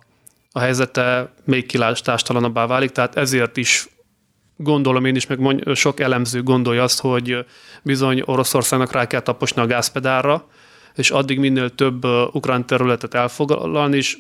a 0.52 0.60
helyzete 0.60 1.34
még 1.44 1.66
kilátástalanabbá 1.66 2.66
válik, 2.66 2.92
tehát 2.92 3.16
ezért 3.16 3.58
is 3.58 3.88
gondolom 4.58 5.06
én 5.06 5.16
is, 5.16 5.28
meg 5.28 5.40
mondj, 5.40 5.74
sok 5.74 6.00
elemző 6.00 6.44
gondolja 6.44 6.84
azt, 6.84 7.00
hogy 7.00 7.46
bizony 7.84 8.22
Oroszországnak 8.26 8.92
rá 8.92 9.08
kell 9.08 9.22
taposni 9.22 9.62
a 9.62 9.66
gázpedálra, 9.66 10.48
és 10.98 11.10
addig 11.10 11.40
minél 11.40 11.76
több 11.76 12.06
ukrán 12.32 12.66
területet 12.66 13.14
elfoglalni, 13.14 13.98
és 13.98 14.18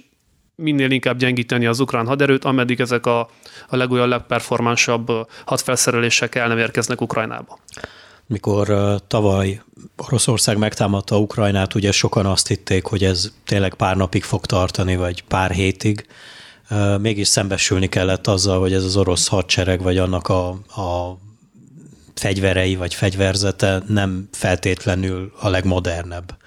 minél 0.55 0.91
inkább 0.91 1.17
gyengíteni 1.17 1.65
az 1.65 1.79
ukrán 1.79 2.07
haderőt, 2.07 2.45
ameddig 2.45 2.79
ezek 2.79 3.05
a, 3.05 3.19
a 3.67 3.75
legújabb, 3.75 4.07
legperformánsabb 4.07 5.11
hadfelszerelések 5.45 6.35
el 6.35 6.47
nem 6.47 6.57
érkeznek 6.57 7.01
Ukrajnába. 7.01 7.59
Mikor 8.25 8.95
tavaly 9.07 9.61
Oroszország 9.97 10.57
megtámadta 10.57 11.19
Ukrajnát, 11.19 11.75
ugye 11.75 11.91
sokan 11.91 12.25
azt 12.25 12.47
hitték, 12.47 12.85
hogy 12.85 13.03
ez 13.03 13.31
tényleg 13.45 13.73
pár 13.73 13.95
napig 13.95 14.23
fog 14.23 14.45
tartani, 14.45 14.95
vagy 14.95 15.23
pár 15.23 15.51
hétig. 15.51 16.07
Mégis 16.99 17.27
szembesülni 17.27 17.87
kellett 17.87 18.27
azzal, 18.27 18.59
hogy 18.59 18.73
ez 18.73 18.83
az 18.83 18.97
orosz 18.97 19.27
hadsereg, 19.27 19.81
vagy 19.81 19.97
annak 19.97 20.27
a, 20.27 20.47
a 20.81 21.17
fegyverei, 22.15 22.75
vagy 22.75 22.93
fegyverzete 22.93 23.83
nem 23.87 24.29
feltétlenül 24.31 25.31
a 25.39 25.49
legmodernebb. 25.49 26.37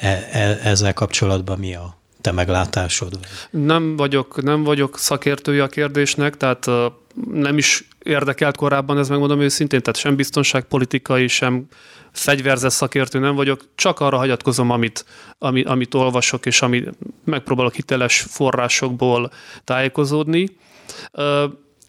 E, 0.00 0.28
e, 0.30 0.58
ezzel 0.62 0.92
kapcsolatban 0.92 1.58
mi 1.58 1.74
a 1.74 1.98
te 2.20 2.32
meglátásod? 2.32 3.18
Nem 3.50 3.96
vagyok, 3.96 4.42
nem 4.42 4.62
vagyok 4.62 4.98
szakértője 4.98 5.62
a 5.62 5.68
kérdésnek, 5.68 6.36
tehát 6.36 6.66
nem 7.30 7.58
is 7.58 7.88
érdekelt 8.02 8.56
korábban, 8.56 8.98
ez 8.98 9.08
megmondom 9.08 9.40
őszintén, 9.40 9.80
tehát 9.80 9.98
sem 9.98 10.16
biztonságpolitikai, 10.16 11.28
sem 11.28 11.66
fegyverzett 12.12 12.70
szakértő 12.70 13.18
nem 13.18 13.34
vagyok, 13.34 13.64
csak 13.74 14.00
arra 14.00 14.16
hagyatkozom, 14.16 14.70
amit, 14.70 15.04
ami, 15.38 15.62
amit 15.62 15.94
olvasok, 15.94 16.46
és 16.46 16.62
ami 16.62 16.84
megpróbálok 17.24 17.74
hiteles 17.74 18.20
forrásokból 18.20 19.30
tájékozódni. 19.64 20.56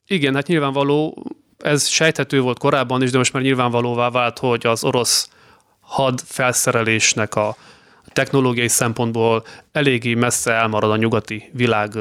Igen, 0.08 0.36
hát 0.36 0.48
nyilvánvaló, 0.48 1.26
ez 1.58 1.88
sejthető 1.88 2.42
volt 2.42 2.60
korábban 2.60 3.02
is, 3.02 3.12
de 3.12 3.18
most 3.18 3.34
már 3.34 3.44
nyilvánvalóvá 3.44 4.10
vált, 4.10 4.40
hogy 4.40 4.66
az 4.66 4.84
orosz 4.84 5.30
had 5.80 6.20
felszerelésnek 6.26 7.36
a, 7.36 7.56
technológiai 8.14 8.68
szempontból 8.68 9.44
eléggé 9.72 10.14
messze 10.14 10.52
elmarad 10.52 10.92
a 10.92 10.96
nyugati 10.96 11.50
világ 11.54 11.98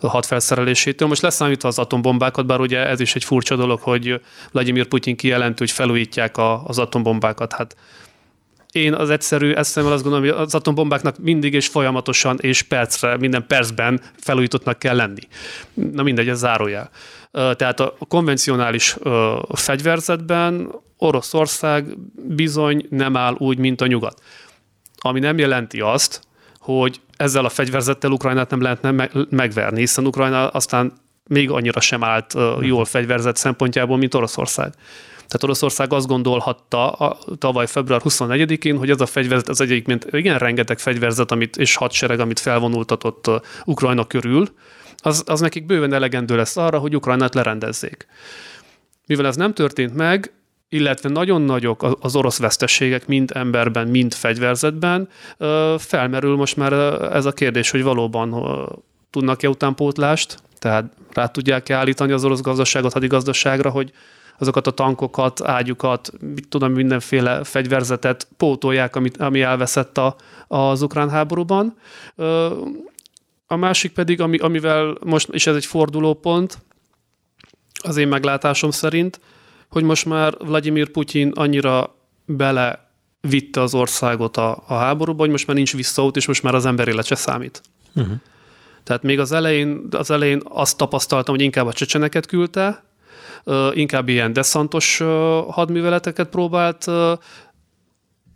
hadfelszerelésétől. 0.00 1.08
Most 1.08 1.22
leszámítva 1.22 1.68
az 1.68 1.78
atombombákat, 1.78 2.46
bár 2.46 2.60
ugye 2.60 2.86
ez 2.86 3.00
is 3.00 3.14
egy 3.14 3.24
furcsa 3.24 3.56
dolog, 3.56 3.80
hogy 3.80 4.20
Vladimir 4.52 4.86
Putyin 4.86 5.16
kijelenti, 5.16 5.58
hogy 5.58 5.70
felújítják 5.70 6.36
a, 6.36 6.64
az 6.64 6.78
atombombákat. 6.78 7.52
Hát 7.52 7.76
én 8.72 8.94
az 8.94 9.10
egyszerű 9.10 9.52
eszemmel 9.52 9.92
azt 9.92 10.02
gondolom, 10.02 10.28
hogy 10.28 10.36
az 10.44 10.54
atombombáknak 10.54 11.18
mindig 11.18 11.54
és 11.54 11.66
folyamatosan 11.66 12.38
és 12.40 12.62
percre, 12.62 13.16
minden 13.16 13.46
percben 13.46 14.00
felújítottnak 14.16 14.78
kell 14.78 14.96
lenni. 14.96 15.20
Na 15.74 16.02
mindegy, 16.02 16.28
ez 16.28 16.38
zárójel. 16.38 16.90
Tehát 17.30 17.80
a 17.80 17.94
konvencionális 18.08 18.96
fegyverzetben 19.54 20.70
Oroszország 20.98 21.98
bizony 22.14 22.86
nem 22.90 23.16
áll 23.16 23.34
úgy, 23.38 23.58
mint 23.58 23.80
a 23.80 23.86
nyugat 23.86 24.22
ami 25.06 25.20
nem 25.20 25.38
jelenti 25.38 25.80
azt, 25.80 26.20
hogy 26.58 27.00
ezzel 27.16 27.44
a 27.44 27.48
fegyverzettel 27.48 28.10
Ukrajnát 28.10 28.50
nem 28.50 28.60
lehetne 28.60 29.08
megverni, 29.30 29.78
hiszen 29.78 30.06
Ukrajna 30.06 30.48
aztán 30.48 30.92
még 31.28 31.50
annyira 31.50 31.80
sem 31.80 32.04
állt 32.04 32.34
jól 32.60 32.84
fegyverzet 32.84 33.36
szempontjából, 33.36 33.96
mint 33.96 34.14
Oroszország. 34.14 34.72
Tehát 35.14 35.42
Oroszország 35.42 35.92
azt 35.92 36.06
gondolhatta 36.06 36.90
a, 36.90 37.18
tavaly 37.38 37.66
február 37.66 38.00
24-én, 38.04 38.78
hogy 38.78 38.90
ez 38.90 39.00
a 39.00 39.06
fegyverzet, 39.06 39.48
ez 39.48 39.60
egyébként 39.60 40.06
igen 40.10 40.38
rengeteg 40.38 40.78
fegyverzet 40.78 41.30
amit, 41.30 41.56
és 41.56 41.76
hadsereg, 41.76 42.20
amit 42.20 42.38
felvonultatott 42.38 43.30
Ukrajna 43.64 44.06
körül, 44.06 44.48
az, 44.96 45.22
az 45.26 45.40
nekik 45.40 45.66
bőven 45.66 45.92
elegendő 45.92 46.36
lesz 46.36 46.56
arra, 46.56 46.78
hogy 46.78 46.96
Ukrajnát 46.96 47.34
lerendezzék. 47.34 48.06
Mivel 49.06 49.26
ez 49.26 49.36
nem 49.36 49.54
történt 49.54 49.94
meg, 49.94 50.32
illetve 50.68 51.08
nagyon 51.08 51.42
nagyok 51.42 51.96
az 52.00 52.16
orosz 52.16 52.38
veszteségek, 52.38 53.06
mind 53.06 53.30
emberben, 53.34 53.88
mind 53.88 54.14
fegyverzetben, 54.14 55.08
felmerül 55.78 56.36
most 56.36 56.56
már 56.56 56.72
ez 57.12 57.24
a 57.24 57.32
kérdés, 57.32 57.70
hogy 57.70 57.82
valóban 57.82 58.34
tudnak-e 59.10 59.48
utánpótlást, 59.48 60.38
tehát 60.58 60.92
rá 61.12 61.26
tudják-e 61.26 61.74
állítani 61.74 62.12
az 62.12 62.24
orosz 62.24 62.40
gazdaságot, 62.40 62.92
hadigazdaságra, 62.92 63.70
hogy 63.70 63.92
azokat 64.38 64.66
a 64.66 64.70
tankokat, 64.70 65.42
ágyukat, 65.42 66.12
mit 66.20 66.48
tudom, 66.48 66.72
mindenféle 66.72 67.44
fegyverzetet 67.44 68.28
pótolják, 68.36 68.96
amit, 68.96 69.16
ami 69.16 69.42
elveszett 69.42 69.98
a, 69.98 70.16
az 70.48 70.82
ukrán 70.82 71.10
háborúban. 71.10 71.78
A 73.46 73.56
másik 73.56 73.92
pedig, 73.92 74.20
ami, 74.20 74.38
amivel 74.38 74.96
most, 75.04 75.28
és 75.28 75.46
ez 75.46 75.54
egy 75.54 75.66
fordulópont, 75.66 76.58
az 77.82 77.96
én 77.96 78.08
meglátásom 78.08 78.70
szerint, 78.70 79.20
hogy 79.68 79.82
most 79.82 80.04
már 80.04 80.34
Vladimir 80.38 80.88
Putyin 80.88 81.32
annyira 81.34 81.94
bele 82.24 82.90
vitte 83.20 83.60
az 83.60 83.74
országot 83.74 84.36
a, 84.36 84.62
a 84.66 84.74
háborúba, 84.74 85.22
hogy 85.22 85.30
most 85.30 85.46
már 85.46 85.56
nincs 85.56 85.74
visszaút, 85.74 86.16
és 86.16 86.26
most 86.26 86.42
már 86.42 86.54
az 86.54 86.66
ember 86.66 86.88
élete 86.88 87.14
számít. 87.14 87.62
Uh-huh. 87.94 88.14
Tehát 88.84 89.02
még 89.02 89.18
az 89.18 89.32
elején, 89.32 89.88
az 89.90 90.10
elején 90.10 90.40
azt 90.44 90.76
tapasztaltam, 90.76 91.34
hogy 91.34 91.44
inkább 91.44 91.66
a 91.66 91.72
csecseneket 91.72 92.26
küldte, 92.26 92.84
inkább 93.72 94.08
ilyen 94.08 94.32
deszantos 94.32 94.98
hadműveleteket 95.48 96.28
próbált 96.28 96.86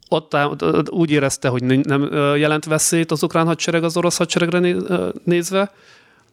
ott 0.09 0.91
úgy 0.91 1.11
érezte, 1.11 1.49
hogy 1.49 1.63
nem 1.63 2.03
jelent 2.37 2.65
veszélyt 2.65 3.11
az 3.11 3.23
ukrán 3.23 3.47
hadsereg 3.47 3.85
az 3.85 3.97
orosz 3.97 4.17
hadseregre 4.17 4.75
nézve, 5.25 5.73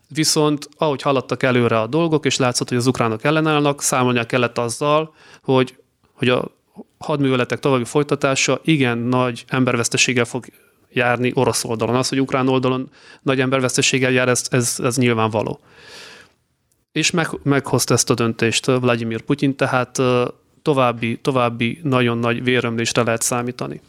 viszont 0.07 0.69
ahogy 0.77 1.01
haladtak 1.01 1.43
előre 1.43 1.79
a 1.79 1.87
dolgok, 1.87 2.25
és 2.25 2.37
látszott, 2.37 2.69
hogy 2.69 2.77
az 2.77 2.87
ukránok 2.87 3.23
ellenállnak, 3.23 3.81
számolnia 3.81 4.23
kellett 4.23 4.57
azzal, 4.57 5.13
hogy, 5.43 5.77
hogy 6.13 6.29
a 6.29 6.51
hadműveletek 6.97 7.59
további 7.59 7.83
folytatása 7.83 8.59
igen 8.63 8.97
nagy 8.97 9.45
emberveszteséggel 9.47 10.25
fog 10.25 10.45
járni 10.89 11.31
orosz 11.35 11.63
oldalon. 11.63 11.95
Az, 11.95 12.09
hogy 12.09 12.21
ukrán 12.21 12.47
oldalon 12.47 12.89
nagy 13.21 13.39
emberveszteséggel 13.39 14.11
jár, 14.11 14.29
ez, 14.29 14.43
ez, 14.49 14.79
ez 14.83 14.97
nyilvánvaló. 14.97 15.59
És 16.91 17.11
meg, 17.11 17.29
meghozta 17.43 17.93
ezt 17.93 18.09
a 18.09 18.13
döntést 18.13 18.65
Vladimir 18.65 19.21
Putyin, 19.21 19.55
tehát 19.55 20.01
további, 20.61 21.17
további 21.17 21.79
nagyon 21.83 22.17
nagy 22.17 22.43
vérömlésre 22.43 23.03
lehet 23.03 23.21
számítani. 23.21 23.81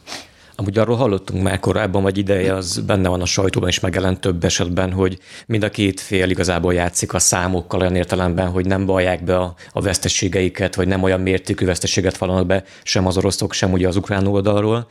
Amúgy 0.59 0.77
arról 0.77 0.95
hallottunk 0.95 1.43
már 1.43 1.59
korábban, 1.59 2.01
vagy 2.01 2.17
ideje, 2.17 2.53
az 2.53 2.79
benne 2.79 3.09
van 3.09 3.21
a 3.21 3.25
sajtóban 3.25 3.69
is 3.69 3.79
megjelent 3.79 4.19
több 4.19 4.43
esetben, 4.43 4.91
hogy 4.91 5.17
mind 5.45 5.63
a 5.63 5.69
két 5.69 5.99
fél 5.99 6.29
igazából 6.29 6.73
játszik 6.73 7.13
a 7.13 7.19
számokkal 7.19 7.79
olyan 7.79 7.95
értelemben, 7.95 8.49
hogy 8.49 8.65
nem 8.65 8.85
vallják 8.85 9.23
be 9.23 9.37
a, 9.37 9.53
a 9.71 9.81
veszteségeiket, 9.81 10.75
vagy 10.75 10.87
nem 10.87 11.03
olyan 11.03 11.19
mértékű 11.19 11.65
veszteséget 11.65 12.17
vallanak 12.17 12.45
be 12.45 12.63
sem 12.83 13.07
az 13.07 13.17
oroszok, 13.17 13.53
sem 13.53 13.71
ugye 13.71 13.87
az 13.87 13.95
ukrán 13.95 14.27
oldalról. 14.27 14.87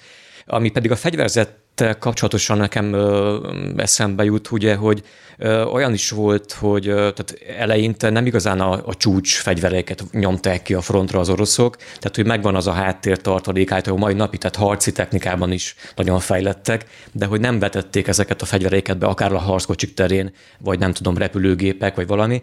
Ami 0.47 0.71
pedig 0.71 0.91
a 0.91 0.97
fegyverzettel 0.97 1.99
kapcsolatosan 1.99 2.59
nekem 2.59 2.93
ö, 2.93 3.37
eszembe 3.77 4.25
jut, 4.25 4.51
ugye, 4.51 4.75
hogy 4.75 5.03
olyan 5.47 5.93
is 5.93 6.11
volt, 6.11 6.53
hogy 6.53 6.83
tehát 6.85 7.39
eleinte 7.59 8.11
nem 8.11 8.27
igazán 8.27 8.61
a, 8.61 8.83
a 8.87 8.95
csúcs 8.95 9.35
fegyvereket 9.41 10.05
nyomták 10.13 10.63
ki 10.63 10.75
a 10.75 10.81
frontra 10.81 11.21
az 11.21 11.29
oroszok, 11.29 11.77
tehát 11.77 12.17
hogy 12.17 12.27
megvan 12.27 12.55
az 12.55 12.67
a 12.67 12.73
háttér 12.73 13.21
tartalék, 13.21 13.73
általában 13.73 14.05
mai 14.05 14.15
napi, 14.15 14.39
tehát 14.39 14.57
harci 14.57 14.93
technikában 14.93 15.53
is 15.53 15.75
nagyon 15.97 16.21
fejlettek, 16.21 16.87
de 17.13 17.27
hogy 17.27 17.41
nem 17.41 17.59
vetették 17.59 18.07
ezeket 18.07 18.43
a 18.43 18.45
fegyveréket 18.45 18.99
be, 18.99 19.07
akár 19.07 19.33
a 19.33 19.39
harckocsik 19.39 19.95
terén, 19.95 20.33
vagy 20.59 20.79
nem 20.79 20.93
tudom, 20.93 21.17
repülőgépek, 21.17 21.95
vagy 21.97 22.07
valami. 22.07 22.41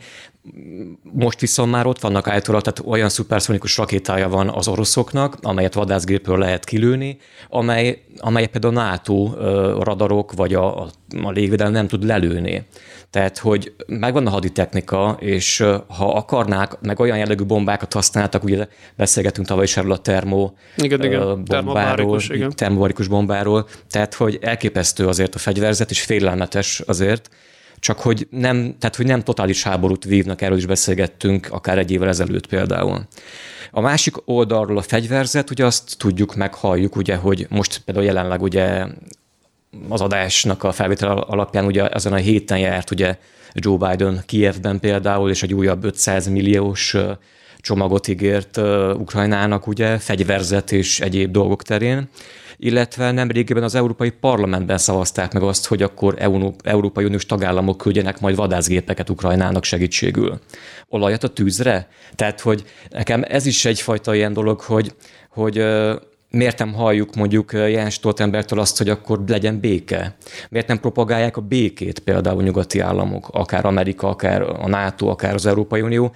Most 1.02 1.40
viszont 1.40 1.72
már 1.72 1.86
ott 1.86 2.00
vannak 2.00 2.28
általában, 2.28 2.74
tehát 2.74 2.92
olyan 2.92 3.10
szuperszonikus 3.10 3.78
rakétája 3.78 4.30
van 4.30 4.50
az 4.50 4.68
oroszoknak, 4.68 5.38
amelyet 5.42 5.74
vadászgépről 5.74 6.38
lehet 6.38 6.66
kilőni, 6.66 7.18
amely, 7.50 8.04
amely 8.18 8.48
például 8.48 8.74
NATO 8.74 9.34
radarok 9.84 10.34
vagy 10.34 10.54
a, 10.54 10.82
a 10.82 10.90
légvédelem 11.24 11.72
nem 11.72 11.88
tud 11.88 12.04
lelőni. 12.04 12.66
Tehát, 13.10 13.38
hogy 13.38 13.74
megvan 13.88 14.28
a 14.28 14.30
haditechnika, 14.30 15.18
és 15.20 15.64
ha 15.88 16.14
akarnák, 16.14 16.82
meg 16.82 17.00
olyan 17.00 17.18
jellegű 17.18 17.44
bombákat 17.44 17.94
használtak, 17.94 18.44
ugye 18.44 18.68
beszélgetünk 18.96 19.48
tavaly 19.48 19.64
is 19.64 19.78
erről 19.78 19.92
a 19.92 19.98
termo 19.98 20.52
igen, 20.78 21.04
igen. 21.04 21.44
bombáról, 21.44 22.22
igen. 22.28 22.52
termobarikus 22.56 23.08
bombáról, 23.08 23.68
tehát, 23.90 24.14
hogy 24.14 24.38
elképesztő 24.42 25.08
azért 25.08 25.36
a 25.36 25.38
fegyverzet, 25.38 25.92
és 25.92 26.02
félelmetes 26.02 26.80
azért, 26.80 27.30
csak 27.80 28.00
hogy 28.00 28.28
nem, 28.30 28.76
tehát, 28.80 28.96
hogy 28.96 29.06
nem 29.06 29.22
totális 29.22 29.64
háborút 29.64 30.04
vívnak, 30.04 30.42
erről 30.42 30.58
is 30.58 30.66
beszélgettünk, 30.66 31.48
akár 31.52 31.78
egy 31.78 31.92
évvel 31.92 32.08
ezelőtt 32.08 32.48
például. 32.48 33.08
A 33.72 33.82
másik 33.82 34.16
oldalról 34.26 34.78
a 34.78 34.82
fegyverzet, 34.82 35.50
ugye 35.50 35.66
azt 35.66 35.98
tudjuk, 35.98 36.36
meghalljuk, 36.36 36.96
ugye, 36.96 37.16
hogy 37.16 37.48
most 37.50 37.82
például 37.86 38.06
jelenleg 38.06 38.42
ugye 38.42 38.86
az 39.90 40.02
adásnak 40.02 40.64
a 40.64 40.72
felvétel 40.72 41.18
alapján 41.18 41.66
ugye 41.66 41.88
ezen 41.88 42.14
a 42.14 42.16
héten 42.16 42.58
járt 42.58 42.92
ugye 42.92 43.18
Joe 43.54 43.78
Biden 43.78 44.24
Kievben 44.26 44.80
például, 44.80 45.30
és 45.30 45.44
egy 45.44 45.54
újabb 45.54 45.84
500 45.84 46.28
milliós 46.28 46.96
csomagot 47.58 48.08
ígért 48.08 48.58
Ukrajnának, 48.98 49.68
ugye, 49.68 49.98
fegyverzet 49.98 50.72
és 50.72 51.00
egyéb 51.00 51.32
dolgok 51.32 51.64
terén 51.64 52.10
illetve 52.58 53.12
nem 53.12 53.32
régebben 53.32 53.64
az 53.64 53.76
Európai 53.76 54.10
Parlamentben 54.10 54.78
szavazták 54.78 55.34
meg 55.34 55.44
azt, 55.44 55.68
hogy 55.68 55.82
akkor 55.82 56.16
Európai 56.64 57.06
Uniós 57.06 57.26
tagállamok 57.26 57.78
küldjenek 57.78 58.20
majd 58.20 58.36
vadászgépeket 58.36 59.10
Ukrajnának 59.10 59.64
segítségül. 59.64 60.40
Olajat 60.90 61.24
a 61.24 61.28
tűzre? 61.28 61.88
Tehát, 62.16 62.40
hogy 62.40 62.64
nekem 62.90 63.24
ez 63.28 63.46
is 63.46 63.66
egyfajta 63.66 64.16
ilyen 64.16 64.34
dolog, 64.34 64.60
hogy, 64.60 64.96
hogy 65.30 65.66
miért 66.30 66.60
nem 66.60 66.74
halljuk 66.74 67.16
mondjuk 67.16 67.54
Jens 67.54 67.94
Stoltenbergtől 67.94 68.60
azt, 68.60 68.78
hogy 68.78 68.90
akkor 68.90 69.24
legyen 69.28 69.60
béke? 69.60 70.16
Miért 70.50 70.68
nem 70.68 70.80
propagálják 70.80 71.38
a 71.38 71.42
békét 71.42 72.00
például 72.00 72.44
nyugati 72.44 72.80
államok, 72.80 73.28
akár 73.32 73.66
Amerika, 73.66 74.08
akár 74.08 74.42
a 74.42 74.68
NATO, 74.68 75.08
akár 75.08 75.34
az 75.34 75.46
Európai 75.46 75.82
Unió? 75.82 76.14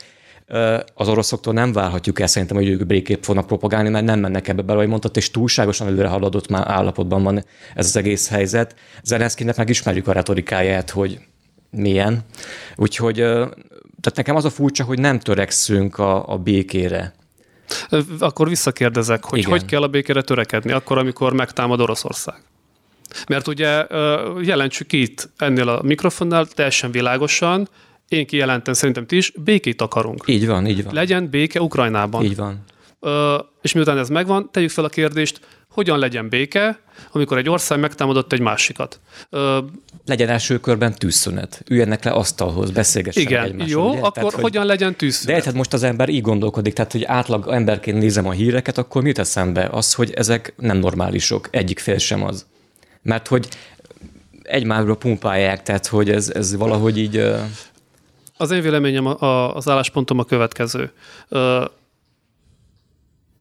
az 0.93 1.07
oroszoktól 1.07 1.53
nem 1.53 1.73
várhatjuk 1.73 2.19
el 2.19 2.27
szerintem, 2.27 2.57
hogy 2.57 2.67
ők 2.67 2.85
békép 2.85 3.23
fognak 3.23 3.47
propagálni, 3.47 3.89
mert 3.89 4.05
nem 4.05 4.19
mennek 4.19 4.47
ebbe 4.47 4.61
bele, 4.61 4.77
ahogy 4.77 4.89
mondtad, 4.89 5.17
és 5.17 5.31
túlságosan 5.31 5.87
előre 5.87 6.07
haladott 6.07 6.49
már 6.49 6.67
állapotban 6.67 7.23
van 7.23 7.43
ez 7.75 7.85
az 7.85 7.95
egész 7.95 8.29
helyzet. 8.29 8.75
Zelenszkinek 9.03 9.57
meg 9.57 9.69
ismerjük 9.69 10.07
a 10.07 10.11
retorikáját, 10.11 10.89
hogy 10.89 11.19
milyen. 11.69 12.25
Úgyhogy 12.75 13.15
tehát 14.01 14.15
nekem 14.15 14.35
az 14.35 14.45
a 14.45 14.49
furcsa, 14.49 14.83
hogy 14.83 14.99
nem 14.99 15.19
törekszünk 15.19 15.97
a, 15.97 16.29
a 16.29 16.37
békére. 16.37 17.13
Akkor 18.19 18.47
visszakérdezek, 18.47 19.23
hogy 19.23 19.39
Igen. 19.39 19.51
hogy 19.51 19.65
kell 19.65 19.81
a 19.81 19.87
békére 19.87 20.21
törekedni, 20.21 20.71
akkor, 20.71 20.97
amikor 20.97 21.33
megtámad 21.33 21.81
Oroszország? 21.81 22.41
Mert 23.27 23.47
ugye 23.47 23.85
jelentsük 24.41 24.93
itt 24.93 25.29
ennél 25.37 25.69
a 25.69 25.81
mikrofonnál 25.83 26.45
teljesen 26.45 26.91
világosan, 26.91 27.69
én 28.07 28.25
kijelentem, 28.25 28.73
szerintem 28.73 29.05
ti 29.05 29.15
is, 29.15 29.31
békét 29.43 29.81
akarunk. 29.81 30.23
Így 30.27 30.47
van, 30.47 30.67
így 30.67 30.83
van. 30.83 30.93
Legyen 30.93 31.29
béke 31.29 31.61
Ukrajnában. 31.61 32.23
Így 32.23 32.35
van. 32.35 32.63
Ö, 32.99 33.37
és 33.61 33.73
miután 33.73 33.97
ez 33.97 34.09
megvan, 34.09 34.49
tegyük 34.51 34.69
fel 34.69 34.83
a 34.83 34.89
kérdést, 34.89 35.39
hogyan 35.79 35.99
legyen 35.99 36.29
béke, 36.29 36.79
amikor 37.11 37.37
egy 37.37 37.49
ország 37.49 37.79
megtámadott 37.79 38.33
egy 38.33 38.39
másikat. 38.39 38.99
Ö, 39.29 39.59
legyen 40.05 40.29
első 40.29 40.59
körben 40.59 40.93
tűzszünet. 40.93 41.63
Üljenek 41.69 42.03
le 42.03 42.11
asztalhoz, 42.11 42.71
beszélgessenek 42.71 43.29
Igen, 43.29 43.43
egymással. 43.43 43.69
jó, 43.69 43.89
ugye? 43.89 43.99
akkor 43.99 44.11
tehát, 44.11 44.33
hogyan 44.33 44.61
hogy... 44.61 44.71
legyen 44.71 44.95
tűzszünet? 44.95 45.37
De 45.37 45.43
hát 45.45 45.53
most 45.53 45.73
az 45.73 45.83
ember 45.83 46.09
így 46.09 46.21
gondolkodik, 46.21 46.73
tehát 46.73 46.91
hogy 46.91 47.03
átlag 47.03 47.47
emberként 47.51 47.97
nézem 47.97 48.27
a 48.27 48.31
híreket, 48.31 48.77
akkor 48.77 49.01
mit 49.01 49.19
eszembe? 49.19 49.67
Az, 49.71 49.93
hogy 49.93 50.11
ezek 50.13 50.53
nem 50.57 50.77
normálisok, 50.77 51.47
egyik 51.51 51.79
fél 51.79 51.97
sem 51.97 52.23
az. 52.23 52.45
Mert 53.01 53.27
hogy 53.27 53.47
egymásra 54.43 54.95
pumpálják, 54.95 55.63
tehát 55.63 55.87
hogy 55.87 56.09
ez, 56.09 56.29
ez 56.29 56.55
valahogy 56.55 56.97
így... 56.97 57.23
Az 58.37 58.51
én 58.51 58.61
véleményem, 58.61 59.05
a, 59.05 59.55
az 59.55 59.67
álláspontom 59.69 60.19
a 60.19 60.23
következő. 60.23 60.91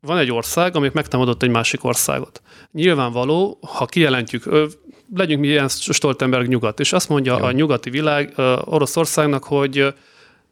Van 0.00 0.18
egy 0.18 0.32
ország, 0.32 0.76
amelyik 0.76 0.94
megtámadott 0.94 1.42
egy 1.42 1.50
másik 1.50 1.84
országot. 1.84 2.42
Nyilvánvaló, 2.72 3.58
ha 3.60 3.86
kijelentjük, 3.86 4.68
legyünk 5.14 5.40
mi 5.40 5.46
ilyen 5.46 5.68
Stoltenberg 5.68 6.48
nyugat, 6.48 6.80
és 6.80 6.92
azt 6.92 7.08
mondja 7.08 7.38
Jó. 7.38 7.44
a 7.44 7.52
nyugati 7.52 7.90
világ 7.90 8.32
Oroszországnak, 8.64 9.44
hogy 9.44 9.94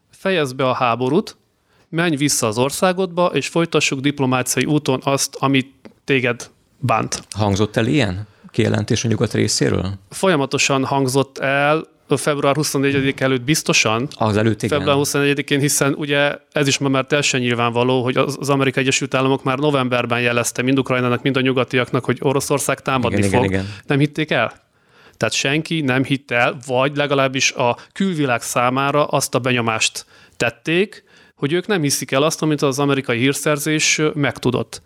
fejezd 0.09 0.55
be 0.55 0.69
a 0.69 0.73
háborút, 0.73 1.37
menj 1.89 2.15
vissza 2.15 2.47
az 2.47 2.57
országodba, 2.57 3.25
és 3.25 3.47
folytassuk 3.47 3.99
diplomáciai 3.99 4.65
úton 4.65 5.01
azt, 5.03 5.35
amit 5.39 5.73
téged 6.03 6.49
bánt. 6.79 7.23
Hangzott 7.29 7.75
el 7.75 7.85
ilyen 7.85 8.27
kijelentés 8.51 9.03
a 9.03 9.07
nyugat 9.07 9.33
részéről? 9.33 9.93
Folyamatosan 10.09 10.85
hangzott 10.85 11.37
el, 11.37 11.87
február 12.15 12.55
24 12.55 13.13
előtt 13.17 13.41
biztosan. 13.41 14.07
Az 14.15 14.37
előtt, 14.37 14.63
igen. 14.63 14.77
Február 14.77 14.97
24-én, 14.99 15.59
hiszen 15.59 15.93
ugye 15.93 16.35
ez 16.51 16.67
is 16.67 16.77
ma 16.77 16.87
már 16.87 17.05
teljesen 17.05 17.39
nyilvánvaló, 17.39 18.03
hogy 18.03 18.17
az 18.17 18.49
Amerikai 18.49 18.83
Egyesült 18.83 19.13
Államok 19.13 19.43
már 19.43 19.57
novemberben 19.57 20.21
jelezte 20.21 20.61
mind 20.61 20.79
Ukrajnának, 20.79 21.21
mind 21.21 21.37
a 21.37 21.41
nyugatiaknak, 21.41 22.05
hogy 22.05 22.17
Oroszország 22.21 22.79
támadni 22.79 23.17
igen, 23.17 23.29
fog. 23.29 23.43
Igen, 23.43 23.59
igen. 23.59 23.73
Nem 23.85 23.99
hitték 23.99 24.31
el? 24.31 24.53
Tehát 25.17 25.33
senki 25.33 25.81
nem 25.81 26.03
hitt 26.03 26.31
el, 26.31 26.57
vagy 26.67 26.95
legalábbis 26.95 27.51
a 27.51 27.77
külvilág 27.93 28.41
számára 28.41 29.05
azt 29.05 29.35
a 29.35 29.39
benyomást 29.39 30.05
tették, 30.37 31.03
hogy 31.35 31.53
ők 31.53 31.67
nem 31.67 31.81
hiszik 31.81 32.11
el 32.11 32.23
azt, 32.23 32.41
amit 32.41 32.61
az 32.61 32.79
amerikai 32.79 33.17
hírszerzés 33.17 34.01
megtudott 34.13 34.81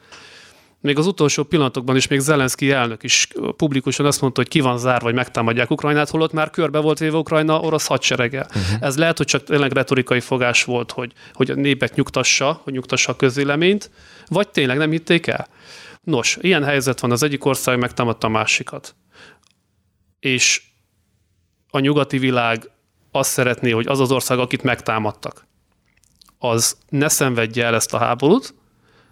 még 0.81 0.97
az 0.97 1.07
utolsó 1.07 1.43
pillanatokban 1.43 1.95
is 1.95 2.07
még 2.07 2.19
Zelenszky 2.19 2.71
elnök 2.71 3.03
is 3.03 3.27
publikusan 3.57 4.05
azt 4.05 4.21
mondta, 4.21 4.41
hogy 4.41 4.49
ki 4.49 4.59
van 4.59 4.77
zárva, 4.77 5.05
vagy 5.05 5.13
megtámadják 5.13 5.71
Ukrajnát, 5.71 6.09
holott 6.09 6.31
már 6.31 6.49
körbe 6.49 6.79
volt 6.79 6.99
véve 6.99 7.17
Ukrajna 7.17 7.59
orosz 7.59 7.87
hadserege. 7.87 8.39
Uh-huh. 8.47 8.63
Ez 8.79 8.97
lehet, 8.97 9.17
hogy 9.17 9.25
csak 9.25 9.43
tényleg 9.43 9.71
retorikai 9.71 10.19
fogás 10.19 10.63
volt, 10.63 10.91
hogy, 10.91 11.13
hogy 11.33 11.51
a 11.51 11.55
népet 11.55 11.95
nyugtassa, 11.95 12.61
hogy 12.63 12.73
nyugtassa 12.73 13.11
a 13.11 13.15
közéleményt, 13.15 13.91
vagy 14.27 14.49
tényleg 14.49 14.77
nem 14.77 14.91
hitték 14.91 15.27
el. 15.27 15.47
Nos, 16.03 16.37
ilyen 16.41 16.63
helyzet 16.63 16.99
van, 16.99 17.11
az 17.11 17.23
egyik 17.23 17.45
ország 17.45 17.79
megtámadta 17.79 18.27
a 18.27 18.29
másikat. 18.29 18.95
És 20.19 20.61
a 21.69 21.79
nyugati 21.79 22.17
világ 22.17 22.69
azt 23.11 23.31
szeretné, 23.31 23.71
hogy 23.71 23.87
az 23.87 23.99
az 23.99 24.11
ország, 24.11 24.39
akit 24.39 24.63
megtámadtak, 24.63 25.47
az 26.37 26.77
ne 26.89 27.07
szenvedje 27.07 27.65
el 27.65 27.75
ezt 27.75 27.93
a 27.93 27.97
háborút, 27.97 28.53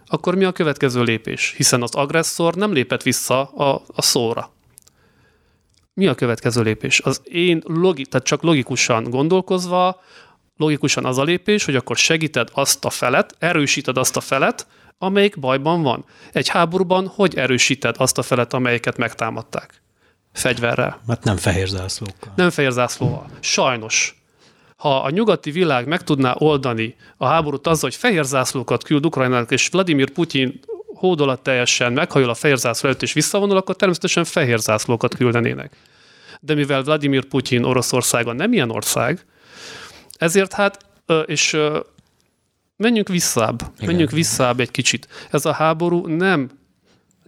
akkor 0.10 0.36
mi 0.36 0.44
a 0.44 0.52
következő 0.52 1.04
lépés? 1.04 1.54
Hiszen 1.58 1.82
az 1.82 1.96
agresszor 1.96 2.56
nem 2.56 2.74
lépett 2.74 3.04
vissza 3.04 3.44
a, 3.44 3.84
a 3.88 4.02
szóra. 4.02 4.52
Mi 5.94 6.08
a 6.08 6.16
következő 6.16 6.62
lépés? 6.62 7.00
Az 7.00 7.22
én 7.24 7.64
logi, 7.66 8.06
tehát 8.06 8.28
csak 8.28 8.42
logikusan 8.42 9.04
gondolkozva, 9.04 10.02
logikusan 10.58 11.06
az 11.06 11.18
a 11.18 11.24
lépés, 11.24 11.66
hogy 11.66 11.76
akkor 11.76 11.98
segíted 11.98 12.50
azt 12.54 12.86
a 12.86 12.90
felet, 12.90 13.36
erősíted 13.40 13.98
azt 13.98 14.18
a 14.18 14.22
felet, 14.22 14.68
amelyik 14.98 15.40
bajban 15.40 15.82
van. 15.82 16.06
Egy 16.32 16.48
háborúban 16.48 17.08
hogy 17.08 17.36
erősíted 17.36 17.96
azt 17.98 18.18
a 18.18 18.22
felet, 18.22 18.54
amelyeket 18.54 18.98
megtámadták? 18.98 19.82
Fegyverrel. 20.34 21.02
Mert 21.06 21.24
nem 21.24 21.38
fehér 21.38 21.68
zászlókkal. 21.68 22.34
Nem 22.36 22.50
fehér 22.50 22.72
zászlóval. 22.72 23.30
Sajnos. 23.40 24.19
Ha 24.80 25.02
a 25.02 25.10
nyugati 25.10 25.52
világ 25.52 25.88
meg 25.88 26.04
tudná 26.04 26.36
oldani 26.38 26.96
a 27.18 27.26
háborút 27.26 27.68
azzal, 27.68 27.90
hogy 27.90 28.00
fehér 28.00 28.24
zászlókat 28.24 28.84
küld 28.84 29.06
Ukrajnának, 29.06 29.52
és 29.52 29.68
Vladimir 29.68 30.10
Putyin 30.10 30.60
hódolat 30.96 31.42
teljesen 31.42 31.94
meghajol 31.94 32.30
a 32.30 32.34
fehér 32.34 32.58
zászló 32.58 32.90
előtt 32.90 33.02
és 33.02 33.14
visszavonul, 33.14 33.58
akkor 33.58 33.76
természetesen 33.76 34.24
fehér 34.24 34.60
zászlókat 34.60 35.16
küldenének. 35.16 35.76
De 36.40 36.54
mivel 36.54 36.84
Vladimir 36.84 37.26
Putyin 37.26 37.64
Oroszországon 37.64 38.36
nem 38.36 38.54
ilyen 38.54 38.70
ország, 38.70 39.26
ezért 40.18 40.54
hát, 40.54 40.86
és 41.26 41.58
menjünk 42.76 43.08
visszább, 43.08 43.62
Igen. 43.76 43.90
menjünk 43.90 44.12
visszább 44.12 44.60
egy 44.60 44.72
kicsit. 44.72 45.08
Ez 45.32 45.46
a 45.46 45.54
háború 45.54 46.08
nem 46.08 46.50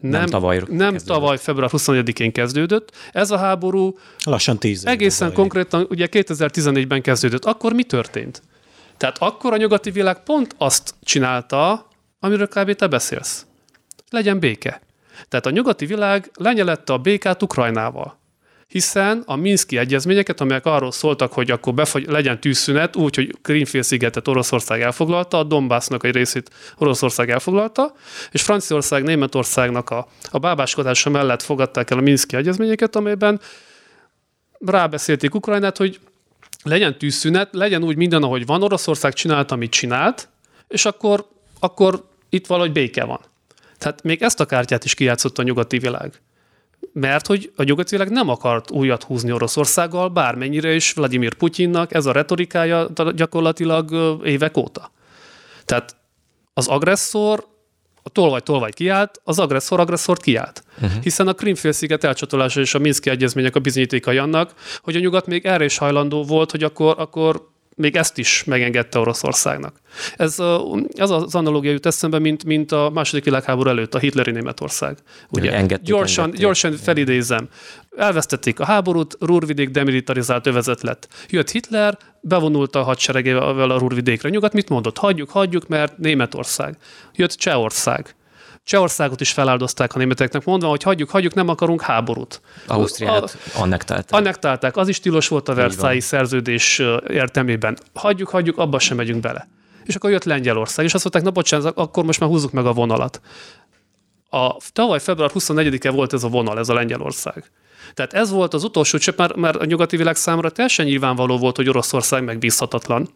nem, 0.01 0.11
nem 0.11 0.25
tavaly, 0.25 0.57
nem 0.57 0.67
kezdődött. 0.67 1.05
tavaly 1.05 1.37
február 1.37 1.69
21-én 1.73 2.31
kezdődött. 2.31 2.91
Ez 3.11 3.31
a 3.31 3.37
háború 3.37 3.97
lassan 4.23 4.57
tíz 4.57 4.85
egészen 4.85 5.33
konkrétan 5.33 5.85
ugye 5.89 6.07
2014-ben 6.11 7.01
kezdődött. 7.01 7.45
Akkor 7.45 7.73
mi 7.73 7.83
történt? 7.83 8.41
Tehát 8.97 9.17
akkor 9.17 9.53
a 9.53 9.57
nyugati 9.57 9.91
világ 9.91 10.23
pont 10.23 10.55
azt 10.57 10.93
csinálta, 11.03 11.87
amiről 12.19 12.47
kb. 12.47 12.73
te 12.73 12.87
beszélsz. 12.87 13.45
Legyen 14.09 14.39
béke. 14.39 14.81
Tehát 15.29 15.45
a 15.45 15.49
nyugati 15.49 15.85
világ 15.85 16.31
lenyelette 16.33 16.93
a 16.93 16.97
békát 16.97 17.43
Ukrajnával 17.43 18.19
hiszen 18.71 19.23
a 19.25 19.35
Minszki 19.35 19.77
egyezményeket, 19.77 20.41
amelyek 20.41 20.65
arról 20.65 20.91
szóltak, 20.91 21.33
hogy 21.33 21.51
akkor 21.51 21.73
befagy, 21.73 22.05
legyen 22.07 22.39
tűzszünet, 22.39 22.95
úgy, 22.95 23.15
hogy 23.15 23.35
Krímfélszigetet 23.41 24.27
Oroszország 24.27 24.81
elfoglalta, 24.81 25.37
a 25.37 25.43
Donbassnak 25.43 26.03
egy 26.03 26.13
részét 26.13 26.49
Oroszország 26.77 27.29
elfoglalta, 27.29 27.93
és 28.31 28.41
Franciaország, 28.41 29.03
Németországnak 29.03 29.89
a, 29.89 30.07
a 30.29 30.39
bábáskodása 30.39 31.09
mellett 31.09 31.41
fogadták 31.41 31.89
el 31.89 31.97
a 31.97 32.01
Minszki 32.01 32.35
egyezményeket, 32.35 32.95
amelyben 32.95 33.39
rábeszélték 34.59 35.35
Ukrajnát, 35.35 35.77
hogy 35.77 35.99
legyen 36.63 36.97
tűzszünet, 36.97 37.49
legyen 37.51 37.83
úgy 37.83 37.95
minden, 37.95 38.23
ahogy 38.23 38.45
van, 38.45 38.63
Oroszország 38.63 39.13
csinált, 39.13 39.51
amit 39.51 39.71
csinált, 39.71 40.29
és 40.67 40.85
akkor, 40.85 41.27
akkor 41.59 42.03
itt 42.29 42.47
valahogy 42.47 42.71
béke 42.71 43.03
van. 43.03 43.19
Tehát 43.77 44.03
még 44.03 44.21
ezt 44.21 44.39
a 44.39 44.45
kártyát 44.45 44.83
is 44.83 44.93
kijátszott 44.93 45.37
a 45.37 45.43
nyugati 45.43 45.79
világ 45.79 46.21
mert 46.93 47.27
hogy 47.27 47.51
a 47.55 47.63
nyugati 47.63 47.89
világ 47.95 48.11
nem 48.11 48.29
akart 48.29 48.71
újat 48.71 49.03
húzni 49.03 49.31
Oroszországgal, 49.31 50.09
bármennyire 50.09 50.73
is 50.73 50.93
Vladimir 50.93 51.33
Putyinnak 51.33 51.93
ez 51.93 52.05
a 52.05 52.11
retorikája 52.11 52.89
gyakorlatilag 53.15 53.91
évek 54.23 54.57
óta. 54.57 54.91
Tehát 55.65 55.95
az 56.53 56.67
agresszor 56.67 57.49
a 58.03 58.09
tolvaj-tolvaj 58.09 58.71
kiállt, 58.71 59.21
az 59.23 59.39
agresszor 59.39 59.79
agresszort 59.79 60.21
kiállt. 60.21 60.63
Uh-huh. 60.81 61.01
Hiszen 61.03 61.27
a 61.27 61.33
Krimfélsziget 61.33 62.03
elcsatolása 62.03 62.59
és 62.59 62.73
a 62.73 62.79
Minszki 62.79 63.09
egyezmények 63.09 63.55
a 63.55 63.59
bizonyítékai 63.59 64.17
annak, 64.17 64.53
hogy 64.81 64.95
a 64.95 64.99
nyugat 64.99 65.27
még 65.27 65.45
erre 65.45 65.63
is 65.63 65.77
hajlandó 65.77 66.23
volt, 66.23 66.51
hogy 66.51 66.63
akkor, 66.63 66.95
akkor 66.97 67.50
még 67.81 67.95
ezt 67.95 68.17
is 68.17 68.43
megengedte 68.43 68.99
Oroszországnak. 68.99 69.81
Ez 70.15 70.39
az 70.39 71.11
az 71.11 71.35
analógia 71.35 71.71
jut 71.71 71.85
eszembe, 71.85 72.19
mint, 72.19 72.43
mint 72.43 72.71
a 72.71 72.89
második 72.93 73.23
világháború 73.23 73.69
előtt, 73.69 73.95
a 73.95 73.99
hitleri 73.99 74.31
Németország. 74.31 74.97
Ugye? 75.29 75.53
Engedtük, 75.53 75.87
gyorsan, 75.87 76.23
engedtük. 76.23 76.45
gyorsan 76.45 76.73
felidézem. 76.73 77.49
Elvesztették 77.97 78.59
a 78.59 78.65
háborút, 78.65 79.17
Rúrvidék 79.19 79.69
demilitarizált 79.69 80.47
övezet 80.47 80.81
lett. 80.81 81.07
Jött 81.29 81.49
Hitler, 81.51 81.97
bevonult 82.21 82.75
a 82.75 82.83
hadseregével 82.83 83.69
a 83.69 83.77
Rúrvidékre. 83.77 84.29
Nyugat 84.29 84.53
mit 84.53 84.69
mondott? 84.69 84.97
Hagyjuk, 84.97 85.29
hagyjuk, 85.29 85.67
mert 85.67 85.97
Németország. 85.97 86.77
Jött 87.15 87.31
Csehország 87.31 88.15
Csehországot 88.63 89.21
is 89.21 89.31
feláldozták 89.31 89.95
a 89.95 89.97
németeknek, 89.97 90.45
mondva, 90.45 90.67
hogy 90.67 90.83
hagyjuk, 90.83 91.09
hagyjuk, 91.09 91.33
nem 91.33 91.47
akarunk 91.47 91.81
háborút. 91.81 92.41
Ausztriát 92.67 93.37
a, 93.53 93.59
annektálták. 93.61 94.19
Annektálták, 94.19 94.77
az 94.77 94.87
is 94.87 94.99
tilos 94.99 95.27
volt 95.27 95.49
a 95.49 95.53
Versailles 95.53 96.03
szerződés 96.03 96.81
értelmében. 97.07 97.77
Hagyjuk, 97.93 98.29
hagyjuk, 98.29 98.57
abba 98.57 98.79
sem 98.79 98.97
megyünk 98.97 99.21
bele. 99.21 99.47
És 99.83 99.95
akkor 99.95 100.09
jött 100.09 100.23
Lengyelország, 100.23 100.85
és 100.85 100.93
azt 100.93 101.03
mondták, 101.03 101.23
na 101.23 101.31
bocsánat, 101.31 101.77
akkor 101.77 102.03
most 102.03 102.19
már 102.19 102.29
húzzuk 102.29 102.51
meg 102.51 102.65
a 102.65 102.73
vonalat. 102.73 103.21
A 104.29 104.55
tavaly 104.73 104.99
február 104.99 105.31
24-e 105.33 105.89
volt 105.89 106.13
ez 106.13 106.23
a 106.23 106.27
vonal, 106.27 106.59
ez 106.59 106.69
a 106.69 106.73
Lengyelország. 106.73 107.51
Tehát 107.93 108.13
ez 108.13 108.29
volt 108.29 108.53
az 108.53 108.63
utolsó 108.63 108.97
csepp, 108.97 109.17
mert, 109.17 109.35
mert 109.35 109.55
a 109.55 109.65
nyugati 109.65 109.97
világ 109.97 110.15
számára 110.15 110.49
teljesen 110.49 110.85
nyilvánvaló 110.85 111.37
volt, 111.37 111.55
hogy 111.55 111.69
Oroszország 111.69 112.23
megbízhatatlan 112.23 113.09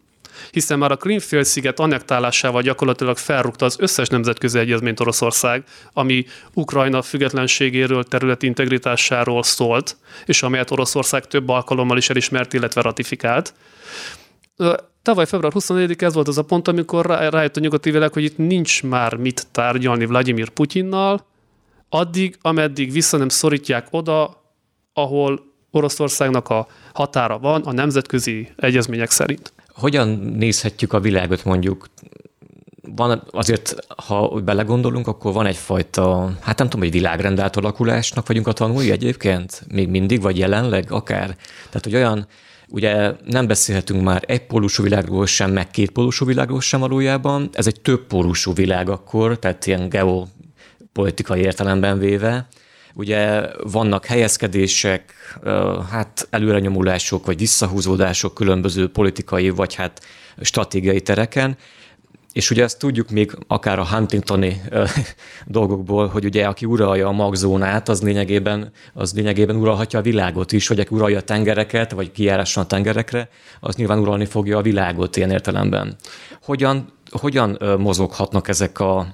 hiszen 0.50 0.78
már 0.78 0.90
a 0.90 0.96
Krimfélsziget 0.96 1.80
annektálásával 1.80 2.62
gyakorlatilag 2.62 3.16
felrúgta 3.16 3.64
az 3.64 3.76
összes 3.78 4.08
nemzetközi 4.08 4.58
egyezményt 4.58 5.00
Oroszország, 5.00 5.64
ami 5.92 6.24
Ukrajna 6.52 7.02
függetlenségéről, 7.02 8.04
területi 8.04 8.46
integritásáról 8.46 9.42
szólt, 9.42 9.96
és 10.24 10.42
amelyet 10.42 10.70
Oroszország 10.70 11.26
több 11.26 11.48
alkalommal 11.48 11.96
is 11.96 12.10
elismert, 12.10 12.52
illetve 12.52 12.80
ratifikált. 12.80 13.54
Tavaly 15.02 15.26
február 15.26 15.52
24 15.52 16.02
ez 16.02 16.14
volt 16.14 16.28
az 16.28 16.38
a 16.38 16.44
pont, 16.44 16.68
amikor 16.68 17.06
rájött 17.06 17.56
a 17.56 17.60
nyugati 17.60 17.90
világ, 17.90 18.12
hogy 18.12 18.24
itt 18.24 18.36
nincs 18.36 18.82
már 18.82 19.14
mit 19.14 19.46
tárgyalni 19.52 20.06
Vladimir 20.06 20.48
Putyinnal, 20.48 21.26
addig, 21.88 22.38
ameddig 22.40 22.92
vissza 22.92 23.16
nem 23.16 23.28
szorítják 23.28 23.86
oda, 23.90 24.42
ahol 24.92 25.54
Oroszországnak 25.70 26.48
a 26.48 26.66
határa 26.92 27.38
van 27.38 27.62
a 27.62 27.72
nemzetközi 27.72 28.48
egyezmények 28.56 29.10
szerint 29.10 29.52
hogyan 29.76 30.08
nézhetjük 30.18 30.92
a 30.92 31.00
világot 31.00 31.44
mondjuk? 31.44 31.86
Van 32.96 33.22
azért, 33.30 33.76
ha 34.06 34.28
belegondolunk, 34.28 35.06
akkor 35.06 35.32
van 35.32 35.46
egyfajta, 35.46 36.32
hát 36.40 36.58
nem 36.58 36.68
tudom, 36.68 36.84
hogy 36.84 36.94
világrend 36.94 37.38
átalakulásnak 37.40 38.26
vagyunk 38.26 38.46
a 38.46 38.52
tanulni 38.52 38.90
egyébként? 38.90 39.64
Még 39.72 39.88
mindig, 39.88 40.20
vagy 40.20 40.38
jelenleg 40.38 40.92
akár? 40.92 41.36
Tehát, 41.68 41.84
hogy 41.84 41.94
olyan, 41.94 42.26
ugye 42.68 43.12
nem 43.24 43.46
beszélhetünk 43.46 44.02
már 44.02 44.22
egypólusú 44.26 44.82
világról 44.82 45.26
sem, 45.26 45.52
meg 45.52 45.70
kétpólusú 45.70 46.26
világról 46.26 46.60
sem 46.60 46.80
valójában. 46.80 47.48
Ez 47.52 47.66
egy 47.66 47.80
többpólusú 47.80 48.52
világ 48.54 48.88
akkor, 48.88 49.38
tehát 49.38 49.66
ilyen 49.66 49.88
geopolitikai 49.88 51.40
értelemben 51.40 51.98
véve 51.98 52.46
Ugye 52.98 53.42
vannak 53.62 54.04
helyezkedések, 54.04 55.14
hát 55.90 56.26
előrenyomulások 56.30 57.26
vagy 57.26 57.38
visszahúzódások 57.38 58.34
különböző 58.34 58.88
politikai 58.88 59.50
vagy 59.50 59.74
hát 59.74 60.00
stratégiai 60.40 61.00
tereken, 61.00 61.56
és 62.32 62.50
ugye 62.50 62.62
ezt 62.62 62.78
tudjuk 62.78 63.10
még 63.10 63.36
akár 63.46 63.78
a 63.78 63.86
Huntingtoni 63.86 64.60
dolgokból, 65.46 66.06
hogy 66.06 66.24
ugye 66.24 66.46
aki 66.46 66.64
uralja 66.64 67.08
a 67.08 67.12
magzónát, 67.12 67.88
az 67.88 68.02
lényegében, 68.02 68.72
az 68.94 69.14
lényegében 69.14 69.56
uralhatja 69.56 69.98
a 69.98 70.02
világot 70.02 70.52
is, 70.52 70.68
vagy 70.68 70.80
aki 70.80 70.94
uralja 70.94 71.18
a 71.18 71.22
tengereket, 71.22 71.92
vagy 71.92 72.12
kijárásson 72.12 72.64
a 72.64 72.66
tengerekre, 72.66 73.28
az 73.60 73.74
nyilván 73.74 73.98
uralni 73.98 74.24
fogja 74.24 74.58
a 74.58 74.62
világot 74.62 75.16
ilyen 75.16 75.30
értelemben. 75.30 75.96
Hogyan, 76.42 76.92
hogyan 77.10 77.58
mozoghatnak 77.78 78.48
ezek 78.48 78.80
a, 78.80 79.06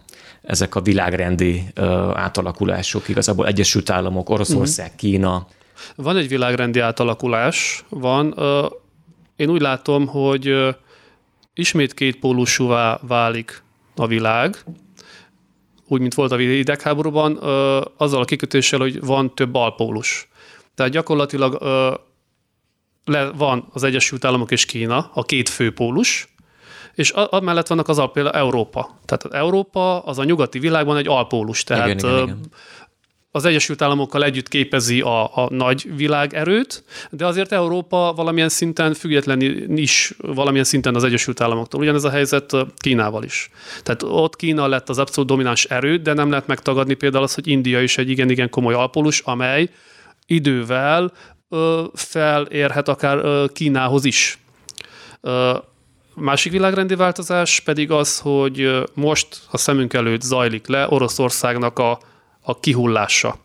ezek 0.43 0.75
a 0.75 0.81
világrendi 0.81 1.63
átalakulások, 2.15 3.09
igazából 3.09 3.47
Egyesült 3.47 3.91
Államok, 3.91 4.31
Oroszország, 4.31 4.87
uh-huh. 4.87 5.01
Kína. 5.01 5.47
Van 5.97 6.17
egy 6.17 6.29
világrendi 6.29 6.81
átalakulás, 6.81 7.85
van. 7.89 8.35
Én 9.37 9.51
úgy 9.51 9.61
látom, 9.61 10.07
hogy 10.07 10.55
ismét 11.55 11.95
kétpólusúvá 11.95 12.99
válik 13.03 13.63
a 13.97 14.07
világ, 14.07 14.65
úgy, 15.87 16.01
mint 16.01 16.15
volt 16.15 16.33
a 16.33 16.41
idegháborúban, 16.41 17.37
azzal 17.97 18.21
a 18.21 18.25
kikötéssel, 18.25 18.79
hogy 18.79 19.05
van 19.05 19.35
több 19.35 19.55
alpólus. 19.55 20.29
Tehát 20.75 20.93
gyakorlatilag 20.93 21.63
le, 23.05 23.31
van 23.31 23.69
az 23.73 23.83
Egyesült 23.83 24.25
Államok 24.25 24.51
és 24.51 24.65
Kína, 24.65 25.11
a 25.15 25.23
két 25.23 25.49
főpólus, 25.49 26.32
és 26.95 27.11
amellett 27.11 27.67
vannak 27.67 27.89
az 27.89 28.03
például 28.13 28.35
Európa. 28.37 28.99
Tehát 29.05 29.25
az 29.25 29.33
Európa 29.33 29.99
az 29.99 30.19
a 30.19 30.25
nyugati 30.25 30.59
világban 30.59 30.97
egy 30.97 31.09
alpólus, 31.09 31.65
tehát 31.65 31.87
igen, 31.87 31.99
igen, 31.99 32.23
igen. 32.23 32.41
az 33.31 33.45
Egyesült 33.45 33.83
Államokkal 33.83 34.25
együtt 34.25 34.49
képezi 34.49 35.01
a, 35.01 35.37
a 35.37 35.47
nagy 35.51 35.97
világerőt, 35.97 36.85
de 37.11 37.27
azért 37.27 37.53
Európa 37.53 38.13
valamilyen 38.17 38.49
szinten 38.49 38.95
független 38.95 39.41
is 39.77 40.15
valamilyen 40.19 40.65
szinten 40.65 40.95
az 40.95 41.05
Egyesült 41.05 41.41
Államoktól. 41.41 41.81
Ugyanez 41.81 42.05
a 42.05 42.11
helyzet 42.11 42.57
Kínával 42.77 43.25
is. 43.25 43.51
Tehát 43.83 44.03
ott 44.03 44.37
Kína 44.37 44.67
lett 44.67 44.89
az 44.89 44.99
abszolút 44.99 45.31
domináns 45.31 45.65
erő, 45.65 45.97
de 45.97 46.13
nem 46.13 46.31
lehet 46.31 46.47
megtagadni 46.47 46.95
például 46.95 47.25
az, 47.25 47.35
hogy 47.35 47.49
India 47.49 47.83
is 47.83 47.99
egy 47.99 48.11
igen-igen 48.11 48.51
komoly 48.51 48.75
alpólus, 48.75 49.21
amely 49.21 49.71
idővel 50.27 51.13
ö, 51.49 51.85
felérhet 51.95 52.89
akár 52.89 53.19
ö, 53.19 53.45
Kínához 53.53 54.05
is. 54.05 54.39
Ö, 55.21 55.57
másik 56.15 56.53
világrendi 56.53 56.95
változás 56.95 57.61
pedig 57.61 57.91
az, 57.91 58.19
hogy 58.19 58.85
most 58.95 59.41
a 59.51 59.57
szemünk 59.57 59.93
előtt 59.93 60.23
zajlik 60.23 60.67
le 60.67 60.87
Oroszországnak 60.89 61.79
a, 61.79 61.99
a 62.41 62.61
kihullása 62.61 63.39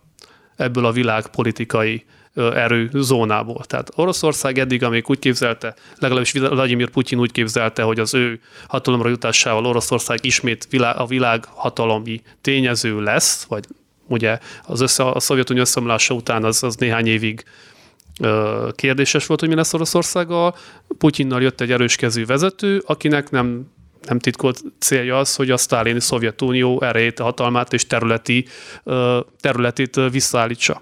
ebből 0.56 0.86
a 0.86 0.91
világpolitikai 0.91 2.06
erő 2.36 2.89
zónából. 2.93 3.63
Tehát 3.65 3.91
Oroszország 3.95 4.58
eddig, 4.60 4.84
amíg 4.84 5.03
úgy 5.08 5.19
képzelte, 5.19 5.75
legalábbis 5.95 6.32
Vladimir 6.32 6.89
Putyin 6.89 7.19
úgy 7.19 7.32
képzelte, 7.32 7.82
hogy 7.84 7.99
az 7.99 8.13
ő 8.13 8.39
hatalomra 8.67 9.10
jutásával 9.10 9.65
Oroszország 9.65 10.19
ismét 10.21 10.67
a 10.95 11.06
világ 11.06 11.45
hatalomi 11.45 12.21
tényező 12.41 13.01
lesz, 13.01 13.43
vagy 13.43 13.65
ugye 14.08 14.39
az 14.63 14.82
össze, 14.82 15.03
a 15.03 15.19
Szovjetunió 15.19 15.62
összeomlása 15.62 16.13
után 16.13 16.43
az, 16.43 16.63
az 16.63 16.75
néhány 16.75 17.08
évig 17.08 17.43
kérdéses 18.71 19.25
volt, 19.25 19.39
hogy 19.39 19.49
mi 19.49 19.56
lesz 19.56 19.73
Oroszországgal. 19.73 20.56
Putyinnal 20.97 21.41
jött 21.41 21.62
egy 21.62 21.71
erőskezű 21.71 22.25
vezető, 22.25 22.84
akinek 22.86 23.30
nem 23.30 23.75
nem 24.08 24.19
titkolt 24.19 24.62
célja 24.80 25.17
az, 25.17 25.36
hogy 25.36 25.51
a 25.51 25.58
sztálini 25.58 25.99
Szovjetunió 25.99 26.82
erejét, 26.82 27.19
hatalmát 27.19 27.73
és 27.73 27.88
területi, 27.88 28.45
területét 29.39 29.99
visszaállítsa. 30.12 30.82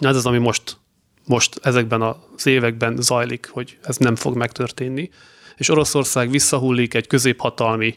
Ez 0.00 0.16
az, 0.16 0.26
ami 0.26 0.38
most, 0.38 0.76
most 1.24 1.58
ezekben 1.62 2.02
az 2.02 2.46
években 2.46 2.96
zajlik, 3.00 3.48
hogy 3.52 3.78
ez 3.82 3.96
nem 3.96 4.16
fog 4.16 4.36
megtörténni. 4.36 5.10
És 5.56 5.68
Oroszország 5.68 6.30
visszahullik 6.30 6.94
egy 6.94 7.06
középhatalmi 7.06 7.96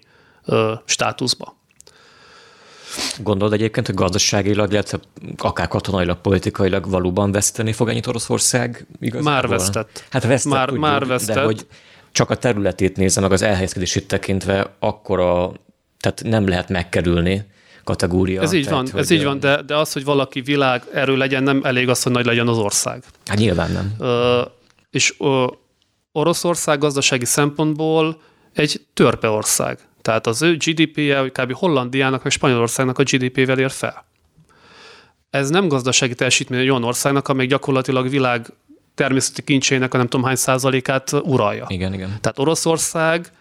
státuszba. 0.86 1.61
Gondolod 3.24 3.54
egyébként, 3.54 3.86
hogy 3.86 3.96
gazdaságilag, 3.96 4.72
illetve 4.72 5.00
akár 5.38 5.68
katonailag, 5.68 6.18
politikailag 6.22 6.90
valóban 6.90 7.32
veszteni 7.32 7.72
fog 7.72 7.90
ennyit 7.90 8.08
Oroszország 8.08 8.86
igazából? 9.00 9.32
Már 9.32 9.48
vesztett. 9.48 10.04
Hát 10.10 10.24
vesztett, 10.24 10.54
már, 10.54 10.66
tudjuk, 10.66 10.84
már 10.84 11.06
vesztett. 11.06 11.36
De 11.36 11.44
hogy 11.44 11.68
csak 12.12 12.30
a 12.30 12.36
területét 12.36 12.98
nézze 12.98 13.22
meg 13.22 13.32
az 13.32 13.42
elhelyezkedését 13.42 14.08
tekintve, 14.08 14.76
akkor 14.80 15.20
a, 15.20 15.52
tehát 16.00 16.22
nem 16.24 16.48
lehet 16.48 16.70
megkerülni 16.70 17.46
kategória. 17.84 18.42
Ez 18.42 18.54
így 18.54 18.66
tehát, 18.66 18.90
van, 18.92 19.02
ez 19.02 19.10
így 19.10 19.24
van, 19.24 19.40
de, 19.40 19.62
de 19.62 19.76
az, 19.76 19.94
hogy 19.94 20.04
valaki 20.04 20.42
világ 20.42 20.84
erő 20.94 21.18
legyen, 21.18 21.44
nem 21.44 21.62
elég 21.64 21.90
az, 21.90 22.04
hogy 22.04 22.12
nagy 22.12 22.26
legyen 22.26 22.48
az 22.48 22.58
ország. 22.58 23.04
Hát 23.26 23.38
nyilván 23.38 23.72
nem. 23.72 23.94
Ö, 24.00 24.42
és 24.90 25.16
ö, 25.20 25.46
Oroszország 26.12 26.80
gazdasági 26.80 27.26
szempontból 27.26 28.22
egy 28.54 28.86
törpe 28.94 29.30
ország. 29.30 29.80
Tehát 30.02 30.28
az 30.28 30.42
ő 30.42 30.58
GDP-je, 30.58 31.30
kb. 31.30 31.54
Hollandiának 31.54 32.24
vagy 32.24 32.32
Spanyolországnak 32.32 33.00
a 33.00 33.04
GDP-vel 33.04 33.60
ér 33.60 33.72
fel. 33.72 34.06
Ez 35.30 35.50
nem 35.50 35.68
gazdasági 35.68 36.16
teljesítmény 36.16 36.60
egy 36.60 36.70
olyan 36.70 36.84
országnak, 36.84 37.28
amely 37.28 37.46
gyakorlatilag 37.46 38.10
világ 38.10 38.54
természeti 38.96 39.44
kincsének 39.44 39.94
a 39.94 39.98
nem 39.98 40.08
tudom 40.08 40.26
hány 40.26 40.36
százalékát 40.36 41.12
uralja. 41.12 41.66
Igen, 41.68 41.94
igen. 41.94 42.18
Tehát 42.22 42.40
Oroszország, 42.40 43.32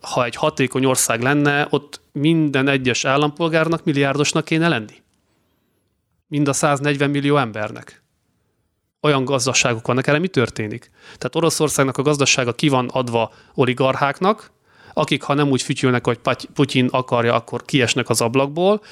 ha 0.00 0.24
egy 0.24 0.34
hatékony 0.34 0.84
ország 0.84 1.22
lenne, 1.22 1.66
ott 1.70 2.00
minden 2.12 2.68
egyes 2.68 3.04
állampolgárnak 3.04 3.84
milliárdosnak 3.84 4.44
kéne 4.44 4.68
lenni. 4.68 5.02
Mind 6.26 6.48
a 6.48 6.52
140 6.52 7.10
millió 7.10 7.36
embernek. 7.36 8.02
Olyan 9.00 9.24
gazdaságok 9.24 9.86
vannak, 9.86 10.06
erre 10.06 10.18
mi 10.18 10.28
történik? 10.28 10.90
Tehát 11.02 11.36
Oroszországnak 11.36 11.96
a 11.98 12.02
gazdasága 12.02 12.52
ki 12.52 12.68
van 12.68 12.88
adva 12.88 13.32
oligarcháknak, 13.54 14.50
akik 14.92 15.22
ha 15.22 15.34
nem 15.34 15.50
úgy 15.50 15.62
fütyülnek, 15.62 16.06
hogy 16.06 16.18
Putyin 16.54 16.88
akarja, 16.90 17.34
akkor 17.34 17.64
kiesnek 17.64 18.08
az 18.08 18.20
ablakból. 18.20 18.82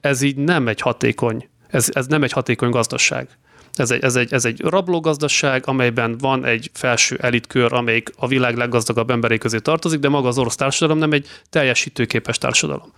Ez 0.00 0.22
így 0.22 0.36
nem 0.36 0.68
egy 0.68 0.80
hatékony, 0.80 1.48
ez, 1.68 1.88
ez 1.92 2.06
nem 2.06 2.22
egy 2.22 2.32
hatékony 2.32 2.70
gazdaság. 2.70 3.28
Ez 3.74 3.90
egy, 3.90 4.02
ez, 4.02 4.16
egy, 4.16 4.32
ez 4.32 4.44
egy 4.44 4.60
rablógazdaság, 4.60 5.66
amelyben 5.66 6.18
van 6.18 6.44
egy 6.44 6.70
felső 6.74 7.18
elitkör, 7.20 7.72
amelyik 7.72 8.10
a 8.16 8.26
világ 8.26 8.56
leggazdagabb 8.56 9.10
emberei 9.10 9.38
közé 9.38 9.58
tartozik, 9.58 10.00
de 10.00 10.08
maga 10.08 10.28
az 10.28 10.38
orosz 10.38 10.54
társadalom 10.54 10.98
nem 10.98 11.12
egy 11.12 11.26
teljesítőképes 11.50 12.38
társadalom. 12.38 12.92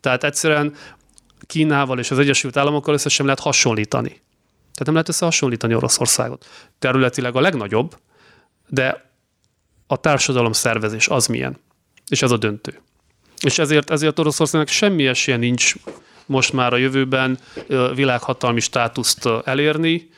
Tehát 0.00 0.24
egyszerűen 0.24 0.74
Kínával 1.46 1.98
és 1.98 2.10
az 2.10 2.18
Egyesült 2.18 2.56
Államokkal 2.56 2.94
össze 2.94 3.08
sem 3.08 3.24
lehet 3.24 3.40
hasonlítani. 3.40 4.08
Tehát 4.08 4.84
nem 4.84 4.92
lehet 4.92 5.08
összehasonlítani 5.08 5.74
Oroszországot. 5.74 6.46
Területileg 6.78 7.36
a 7.36 7.40
legnagyobb, 7.40 7.96
de 8.68 9.10
a 9.86 9.96
társadalom 9.96 10.52
szervezés 10.52 11.08
az 11.08 11.26
milyen. 11.26 11.58
És 12.08 12.22
ez 12.22 12.30
a 12.30 12.36
döntő. 12.36 12.80
És 13.40 13.58
ezért, 13.58 13.90
ezért 13.90 14.18
Oroszországnak 14.18 14.68
semmi 14.68 15.06
esélye 15.06 15.36
nincs 15.36 15.74
most 16.26 16.52
már 16.52 16.72
a 16.72 16.76
jövőben 16.76 17.38
világhatalmi 17.94 18.60
státuszt 18.60 19.28
elérni. 19.44 20.10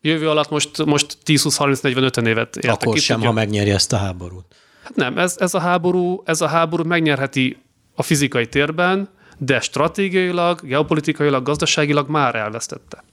Jövő 0.00 0.28
alatt 0.28 0.50
most, 0.50 0.84
most 0.84 1.18
10-20-30-40-50 1.26 2.26
évet 2.26 2.56
értek. 2.56 2.70
Akkor 2.70 2.98
sem, 2.98 3.16
tudja. 3.16 3.30
ha 3.30 3.34
megnyeri 3.34 3.70
ezt 3.70 3.92
a 3.92 3.96
háborút. 3.96 4.44
Hát 4.82 4.94
nem, 4.94 5.18
ez, 5.18 5.36
ez, 5.38 5.54
a 5.54 5.58
háború, 5.58 6.22
ez 6.24 6.40
a 6.40 6.46
háború 6.46 6.84
megnyerheti 6.84 7.56
a 7.94 8.02
fizikai 8.02 8.46
térben, 8.46 9.08
de 9.38 9.60
stratégiailag, 9.60 10.60
geopolitikailag, 10.62 11.42
gazdaságilag 11.44 12.08
már 12.08 12.34
elvesztette. 12.34 13.04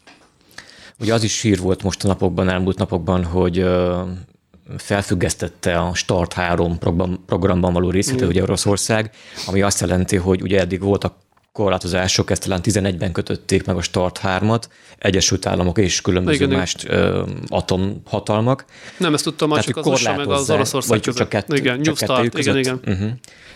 Ugye 0.99 1.13
az 1.13 1.23
is 1.23 1.41
hír 1.41 1.59
volt 1.59 1.83
most 1.83 2.03
a 2.03 2.07
napokban, 2.07 2.49
elmúlt 2.49 2.77
napokban, 2.77 3.23
hogy 3.23 3.65
felfüggesztette 4.77 5.79
a 5.79 5.93
Start 5.93 6.33
3 6.33 6.77
programban 7.25 7.73
való 7.73 7.89
részvétel, 7.89 8.27
ugye 8.27 8.41
Oroszország, 8.41 9.09
ami 9.47 9.61
azt 9.61 9.79
jelenti, 9.79 10.15
hogy 10.15 10.41
ugye 10.41 10.59
eddig 10.59 10.81
voltak 10.81 11.13
korlátozások, 11.55 12.31
ezt 12.31 12.43
talán 12.43 12.59
11-ben 12.63 13.11
kötötték 13.11 13.65
meg 13.65 13.75
a 13.75 13.81
Start 13.81 14.19
3-at, 14.23 14.61
Egyesült 14.97 15.45
Államok 15.45 15.77
és 15.77 16.01
különböző 16.01 16.45
igen, 16.45 16.57
más 16.57 16.75
ö, 16.87 17.23
atomhatalmak. 17.47 18.65
Nem, 18.97 19.13
ezt 19.13 19.23
tudtam, 19.23 19.49
már 19.49 19.63
csak 19.63 19.77
az 19.77 20.01
meg 20.03 20.29
az 20.29 20.49
Oroszország 20.49 20.99
között. 20.99 21.17
Csak 21.17 21.29
kett, 21.29 21.53
igen, 21.53 21.81
csak 21.81 21.97
Start, 21.97 22.37
igen, 22.37 22.57
igen. 22.57 22.79
Uh-huh. 22.85 23.09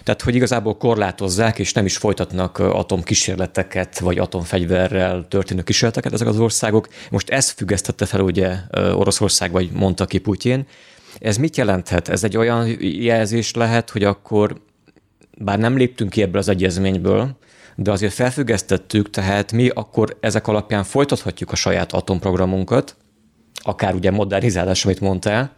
Tehát, 0.03 0.21
hogy 0.21 0.35
igazából 0.35 0.77
korlátozzák, 0.77 1.59
és 1.59 1.73
nem 1.73 1.85
is 1.85 1.97
folytatnak 1.97 2.59
atomkísérleteket, 2.59 3.99
vagy 3.99 4.17
atomfegyverrel 4.17 5.25
történő 5.29 5.61
kísérleteket 5.61 6.13
ezek 6.13 6.27
az 6.27 6.39
országok. 6.39 6.87
Most 7.09 7.29
ezt 7.29 7.51
függesztette 7.57 8.05
fel 8.05 8.21
ugye 8.21 8.55
Oroszország, 8.93 9.51
vagy 9.51 9.69
mondta 9.71 10.05
ki 10.05 10.17
Putyin. 10.17 10.67
Ez 11.19 11.37
mit 11.37 11.57
jelenthet? 11.57 12.07
Ez 12.09 12.23
egy 12.23 12.37
olyan 12.37 12.67
jelzés 12.81 13.53
lehet, 13.53 13.89
hogy 13.89 14.03
akkor 14.03 14.61
bár 15.37 15.59
nem 15.59 15.77
léptünk 15.77 16.09
ki 16.09 16.21
ebből 16.21 16.37
az 16.37 16.49
egyezményből, 16.49 17.37
de 17.75 17.91
azért 17.91 18.13
felfüggesztettük, 18.13 19.09
tehát 19.09 19.51
mi 19.51 19.69
akkor 19.69 20.17
ezek 20.19 20.47
alapján 20.47 20.83
folytathatjuk 20.83 21.51
a 21.51 21.55
saját 21.55 21.93
atomprogramunkat, 21.93 22.95
akár 23.53 23.93
ugye 23.95 24.11
modernizálás, 24.11 24.85
amit 24.85 24.99
mondtál, 24.99 25.53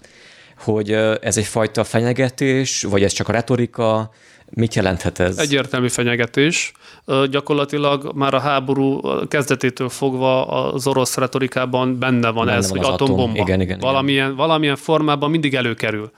hogy 0.57 0.91
ez 1.21 1.37
egyfajta 1.37 1.83
fenyegetés, 1.83 2.83
vagy 2.83 3.03
ez 3.03 3.11
csak 3.11 3.27
a 3.27 3.31
retorika, 3.31 4.11
Mit 4.53 4.75
jelenthet 4.75 5.19
ez? 5.19 5.37
Egyértelmű 5.37 5.87
fenyegetés. 5.87 6.71
Gyakorlatilag 7.29 8.11
már 8.15 8.33
a 8.33 8.39
háború 8.39 9.01
kezdetétől 9.27 9.89
fogva 9.89 10.45
az 10.47 10.87
orosz 10.87 11.17
retorikában 11.17 11.99
benne 11.99 12.29
van 12.29 12.45
benne 12.45 12.57
ez, 12.57 12.69
van 12.69 12.77
hogy 12.77 12.87
atombomba. 12.87 13.23
Atom. 13.23 13.35
Igen, 13.35 13.61
igen, 13.61 13.79
valamilyen, 13.79 14.25
igen. 14.25 14.37
valamilyen 14.37 14.75
formában 14.75 15.29
mindig 15.29 15.55
előkerül. 15.55 16.11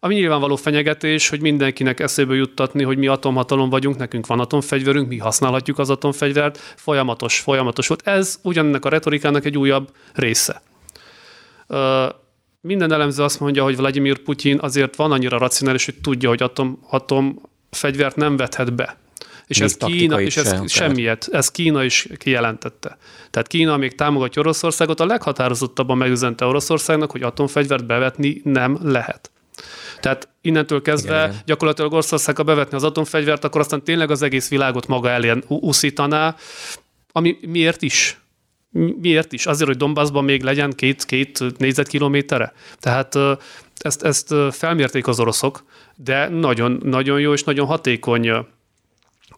Ami 0.00 0.14
nyilvánvaló 0.14 0.56
fenyegetés, 0.56 1.28
hogy 1.28 1.40
mindenkinek 1.40 2.00
eszébe 2.00 2.34
juttatni, 2.34 2.82
hogy 2.82 2.98
mi 2.98 3.06
atomhatalom 3.06 3.70
vagyunk, 3.70 3.96
nekünk 3.96 4.26
van 4.26 4.40
atomfegyverünk, 4.40 5.08
mi 5.08 5.18
használhatjuk 5.18 5.78
az 5.78 5.90
atomfegyvert, 5.90 6.58
folyamatos, 6.76 7.40
folyamatos 7.40 7.86
volt. 7.86 8.08
Ez 8.08 8.38
ugyanennek 8.42 8.84
a 8.84 8.88
retorikának 8.88 9.44
egy 9.44 9.58
újabb 9.58 9.90
része. 10.14 10.62
Minden 12.60 12.92
elemző 12.92 13.22
azt 13.22 13.40
mondja, 13.40 13.62
hogy 13.62 13.76
Vladimir 13.76 14.18
Putyin 14.18 14.58
azért 14.58 14.96
van 14.96 15.12
annyira 15.12 15.38
racionális, 15.38 15.84
hogy 15.84 15.94
tudja, 16.02 16.28
hogy 16.28 16.42
atom, 16.42 16.78
atom 16.90 17.40
fegyvert 17.74 18.16
nem 18.16 18.36
vethet 18.36 18.74
be. 18.74 18.96
És 19.46 19.58
még 19.58 19.68
ez 19.68 19.76
Kína, 19.76 20.20
és 20.20 20.36
ez 20.36 20.48
sem, 20.48 20.66
semmiet, 20.66 21.28
ez 21.32 21.50
Kína 21.50 21.84
is 21.84 22.08
kijelentette. 22.18 22.96
Tehát 23.30 23.48
Kína 23.48 23.76
még 23.76 23.94
támogatja 23.94 24.42
Oroszországot, 24.42 25.00
a 25.00 25.06
leghatározottabban 25.06 25.96
megüzente 25.96 26.44
Oroszországnak, 26.44 27.10
hogy 27.10 27.22
atomfegyvert 27.22 27.86
bevetni 27.86 28.40
nem 28.44 28.78
lehet. 28.82 29.30
Tehát 30.00 30.28
innentől 30.40 30.82
kezdve 30.82 31.14
igen, 31.14 31.30
igen. 31.30 31.42
gyakorlatilag 31.46 31.92
Oroszország, 31.92 32.36
ha 32.36 32.42
bevetni 32.42 32.76
az 32.76 32.84
atomfegyvert, 32.84 33.44
akkor 33.44 33.60
aztán 33.60 33.84
tényleg 33.84 34.10
az 34.10 34.22
egész 34.22 34.48
világot 34.48 34.86
maga 34.86 35.10
elé 35.10 35.32
úszítaná, 35.48 36.36
ami 37.12 37.38
miért 37.46 37.82
is? 37.82 38.18
Miért 39.00 39.32
is? 39.32 39.46
Azért, 39.46 39.68
hogy 39.68 39.78
Donbassban 39.78 40.24
még 40.24 40.42
legyen 40.42 40.72
két, 40.72 41.04
két 41.04 41.58
négyzetkilométerre? 41.58 42.52
Tehát 42.78 43.18
ezt, 43.78 44.02
ezt 44.02 44.34
felmérték 44.50 45.06
az 45.06 45.20
oroszok, 45.20 45.64
de 45.96 46.28
nagyon, 46.28 46.80
nagyon 46.82 47.20
jó 47.20 47.32
és 47.32 47.44
nagyon 47.44 47.66
hatékony 47.66 48.30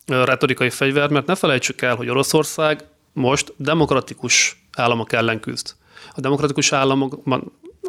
retorikai 0.06 0.70
fegyver, 0.70 1.10
mert 1.10 1.26
ne 1.26 1.34
felejtsük 1.34 1.82
el, 1.82 1.94
hogy 1.94 2.08
Oroszország 2.08 2.84
most 3.12 3.52
demokratikus 3.56 4.62
államok 4.72 5.12
ellen 5.12 5.40
küzd. 5.40 5.74
A 6.14 6.20
demokratikus 6.20 6.72
államok 6.72 7.18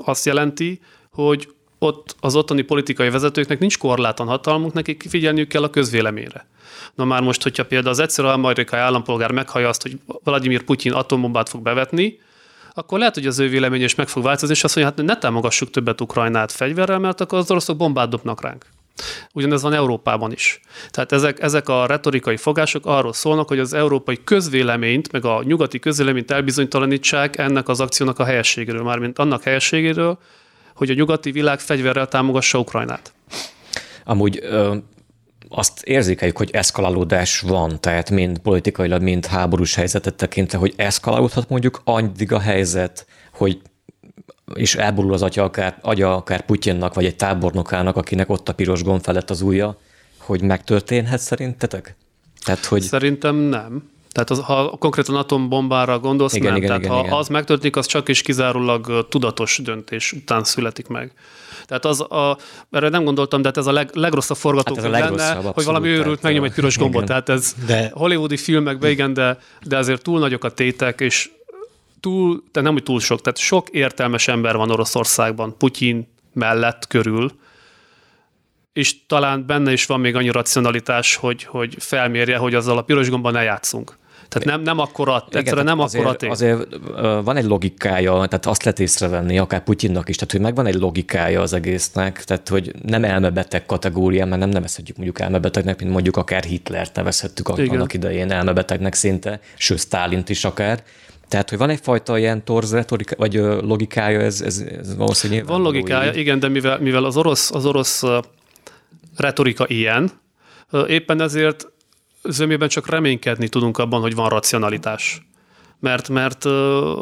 azt 0.06 0.26
jelenti, 0.26 0.82
hogy 1.12 1.50
ott 1.80 2.16
az 2.20 2.36
ottani 2.36 2.62
politikai 2.62 3.10
vezetőknek 3.10 3.60
nincs 3.60 3.78
korlátlan 3.78 4.28
hatalmuk, 4.28 4.74
nekik 4.74 5.06
figyelniük 5.10 5.48
kell 5.48 5.64
a 5.64 5.70
közvéleményre. 5.70 6.48
Na 6.96 7.06
már 7.06 7.22
most, 7.22 7.44
hogyha 7.44 7.66
például 7.66 7.92
az 7.92 8.00
egyszerű 8.00 8.28
amerikai 8.28 8.80
állampolgár 8.80 9.32
meghallja 9.32 9.68
azt, 9.68 9.82
hogy 9.82 10.00
Vladimir 10.24 10.64
Putyin 10.64 10.92
atombombát 10.92 11.50
fog 11.50 11.62
bevetni, 11.62 12.20
akkor 12.78 13.00
lehet, 13.00 13.14
hogy 13.14 13.28
az 13.28 13.40
ő 13.40 13.50
véleménye 13.50 13.84
is 13.84 13.96
meg 13.96 14.08
fog 14.08 14.24
változni, 14.24 14.56
és 14.56 14.64
azt 14.64 14.76
mondja, 14.76 14.94
hát 14.98 15.06
ne 15.06 15.18
támogassuk 15.18 15.70
többet 15.70 16.02
Ukrajnát 16.02 16.52
fegyverrel, 16.52 17.00
mert 17.00 17.22
akkor 17.22 17.38
az 17.38 17.52
oroszok 17.52 17.78
bombát 17.78 18.10
dobnak 18.10 18.42
ránk. 18.42 18.66
Ugyanez 19.34 19.62
van 19.62 19.74
Európában 19.74 20.32
is. 20.32 20.60
Tehát 20.90 21.12
ezek, 21.12 21.42
ezek 21.42 21.70
a 21.70 21.86
retorikai 21.86 22.38
fogások 22.38 22.86
arról 22.86 23.14
szólnak, 23.14 23.48
hogy 23.48 23.60
az 23.60 23.74
európai 23.74 24.20
közvéleményt, 24.24 25.12
meg 25.12 25.26
a 25.26 25.44
nyugati 25.44 25.80
közvéleményt 25.80 26.32
elbizonytalanítsák 26.32 27.38
ennek 27.38 27.68
az 27.68 27.80
akciónak 27.80 28.20
a 28.20 28.24
helyességéről, 28.24 28.84
mármint 28.84 29.20
annak 29.20 29.44
helyességéről, 29.44 30.18
hogy 30.76 30.90
a 30.90 30.94
nyugati 30.94 31.32
világ 31.32 31.60
fegyverrel 31.60 32.08
támogassa 32.08 32.60
Ukrajnát. 32.60 33.14
Amúgy 34.04 34.40
ö, 34.42 34.76
azt 35.50 35.84
érzékeljük, 35.84 36.38
hogy 36.38 36.50
eszkalálódás 36.54 37.40
van, 37.40 37.80
tehát 37.80 38.10
mind 38.10 38.38
politikailag, 38.38 39.02
mind 39.02 39.26
háborús 39.26 39.76
helyzetet 39.76 40.16
tekintve, 40.16 40.58
hogy 40.58 40.74
eszkalálódhat 40.76 41.50
mondjuk 41.50 41.82
addig 41.84 42.32
a 42.32 42.40
helyzet, 42.40 43.08
hogy 43.34 43.62
és 44.54 44.76
elborul 44.76 45.14
az 45.14 45.22
atya 45.22 45.44
akár, 45.44 45.78
agya 45.82 46.16
akár 46.16 46.46
Putyinnak, 46.46 46.94
vagy 46.94 47.06
egy 47.06 47.16
tábornokának, 47.16 47.96
akinek 47.96 48.30
ott 48.30 48.50
a 48.50 48.54
piros 48.54 48.84
gomb 48.84 49.02
felett 49.02 49.30
az 49.30 49.42
ujja, 49.42 49.78
hogy 50.18 50.42
megtörténhet 50.42 51.20
szerintetek? 51.20 51.96
Tehát, 52.46 52.66
hogy... 52.66 52.82
Szerintem 52.82 53.36
nem. 53.36 53.90
Tehát 54.18 54.30
az, 54.30 54.40
ha 54.40 54.78
konkrétan 54.80 55.16
atombombára 55.16 56.00
gondolsz, 56.00 56.34
igen, 56.34 56.48
nem. 56.48 56.56
Igen, 56.56 56.68
Tehát 56.68 56.84
igen, 56.84 56.96
ha 56.96 57.02
igen. 57.04 57.14
az 57.14 57.28
megtörténik, 57.28 57.76
az 57.76 57.86
csak 57.86 58.10
és 58.10 58.22
kizárólag 58.22 59.08
tudatos 59.10 59.60
döntés 59.64 60.12
után 60.12 60.44
születik 60.44 60.88
meg. 60.88 61.12
Tehát 61.66 61.86
az 61.86 62.02
a, 62.02 62.38
erre 62.72 62.90
nem 62.90 63.04
gondoltam, 63.04 63.42
de 63.42 63.48
hát 63.48 63.58
ez 63.58 63.66
a 63.66 63.72
leg, 63.72 63.90
legrosszabb 63.94 64.38
forgatókönyv 64.38 64.94
hát 64.94 65.10
lenne, 65.10 65.30
abszolút, 65.30 65.54
hogy 65.54 65.66
valami 65.66 65.88
őrült 65.88 66.22
megnyom 66.22 66.44
egy 66.44 66.54
piros 66.54 66.78
gombot. 66.78 67.04
Igen. 67.04 67.06
Tehát 67.06 67.30
ez 67.30 67.56
de... 67.66 67.92
hollywoodi 67.94 68.38
filmekben 68.38 68.90
igen, 68.90 69.14
de, 69.14 69.38
de 69.64 69.78
azért 69.78 70.02
túl 70.02 70.20
nagyok 70.20 70.44
a 70.44 70.50
tétek, 70.50 71.00
és 71.00 71.30
túl, 72.00 72.44
de 72.52 72.62
nem 72.62 72.74
úgy 72.74 72.84
túl 72.84 73.00
sok, 73.00 73.22
tehát 73.22 73.40
sok 73.40 73.70
értelmes 73.70 74.28
ember 74.28 74.56
van 74.56 74.72
Oroszországban, 74.72 75.58
Putyin 75.58 76.08
mellett 76.34 76.88
körül, 76.88 77.32
és 78.74 79.06
talán 79.08 79.46
benne 79.46 79.72
is 79.72 79.86
van 79.86 80.00
még 80.00 80.16
annyi 80.16 80.32
racionalitás, 80.32 81.16
hogy, 81.16 81.44
hogy 81.44 81.76
felmérje, 81.80 82.38
hogy 82.38 82.56
azzal 82.56 82.78
a 82.78 82.82
piros 82.82 83.10
gomban 83.10 83.32
ne 83.34 83.44
játszunk. 83.44 83.98
Tehát 84.30 84.48
nem, 84.48 84.62
nem 84.62 84.80
akkora, 84.80 85.26
Igen, 85.28 85.40
egyszerűen 85.42 85.66
nem 85.66 85.80
azért, 85.80 86.04
akkora 86.04 86.18
tény. 86.18 86.30
Azért 86.30 86.68
van 87.24 87.36
egy 87.36 87.46
logikája, 87.46 88.12
tehát 88.12 88.46
azt 88.46 88.64
lehet 88.64 88.80
észrevenni, 88.80 89.38
akár 89.38 89.64
Putyinnak 89.64 90.10
is, 90.10 90.16
tehát 90.16 90.32
hogy 90.32 90.42
megvan 90.42 90.66
egy 90.66 90.76
logikája 90.76 91.42
az 91.42 91.54
egésznek, 91.54 92.24
tehát 92.24 92.50
hogy 92.50 92.74
nem 92.84 93.04
elmebeteg 93.04 93.66
kategória, 93.66 94.26
mert 94.26 94.42
nem 94.42 94.50
nevezhetjük 94.50 94.98
mondjuk 94.98 95.20
elmebetegnek, 95.20 95.80
mint 95.80 95.92
mondjuk 95.92 96.18
akár 96.18 96.44
Hitlert 96.44 96.96
nevezhettük 96.96 97.50
Igen. 97.56 97.70
annak 97.70 97.94
idején 97.94 98.32
elmebetegnek 98.32 98.94
szinte, 98.94 99.40
sőt 99.56 99.80
Stálint 99.80 100.30
is 100.30 100.46
akár. 100.46 100.84
Tehát, 101.28 101.50
hogy 101.50 101.58
van 101.58 101.70
egyfajta 101.70 102.18
ilyen 102.18 102.44
torz 102.44 102.74
retorika, 102.74 103.16
vagy 103.18 103.34
logikája, 103.62 104.20
ez, 104.20 104.42
ez, 104.42 104.64
ez 104.80 104.96
valószínűleg. 104.96 105.46
Van 105.46 105.62
logikája, 105.62 106.12
így. 106.12 106.18
igen, 106.18 106.40
de 106.40 106.48
mivel, 106.48 106.80
mivel 106.80 107.04
az 107.04 107.18
orosz, 107.18 107.52
az 107.52 107.66
orosz 107.66 108.04
retorika 109.16 109.66
ilyen, 109.68 110.12
éppen 110.88 111.22
ezért 111.22 111.68
zömében 112.24 112.68
csak 112.68 112.90
reménykedni 112.90 113.48
tudunk 113.48 113.78
abban, 113.78 114.02
hogy 114.02 114.16
van 114.16 114.30
racionalitás. 114.30 115.22
Mert, 115.80 116.10
mert 116.10 116.46
ö, 116.46 116.94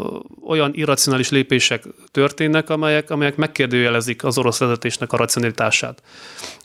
olyan 0.48 0.72
irracionális 0.74 1.30
lépések 1.30 1.84
történnek, 2.12 2.70
amelyek, 2.70 3.10
amelyek 3.10 3.36
megkérdőjelezik 3.36 4.24
az 4.24 4.38
orosz 4.38 4.60
vezetésnek 4.60 5.14
a 5.14 5.18
racionalitását. 5.18 6.04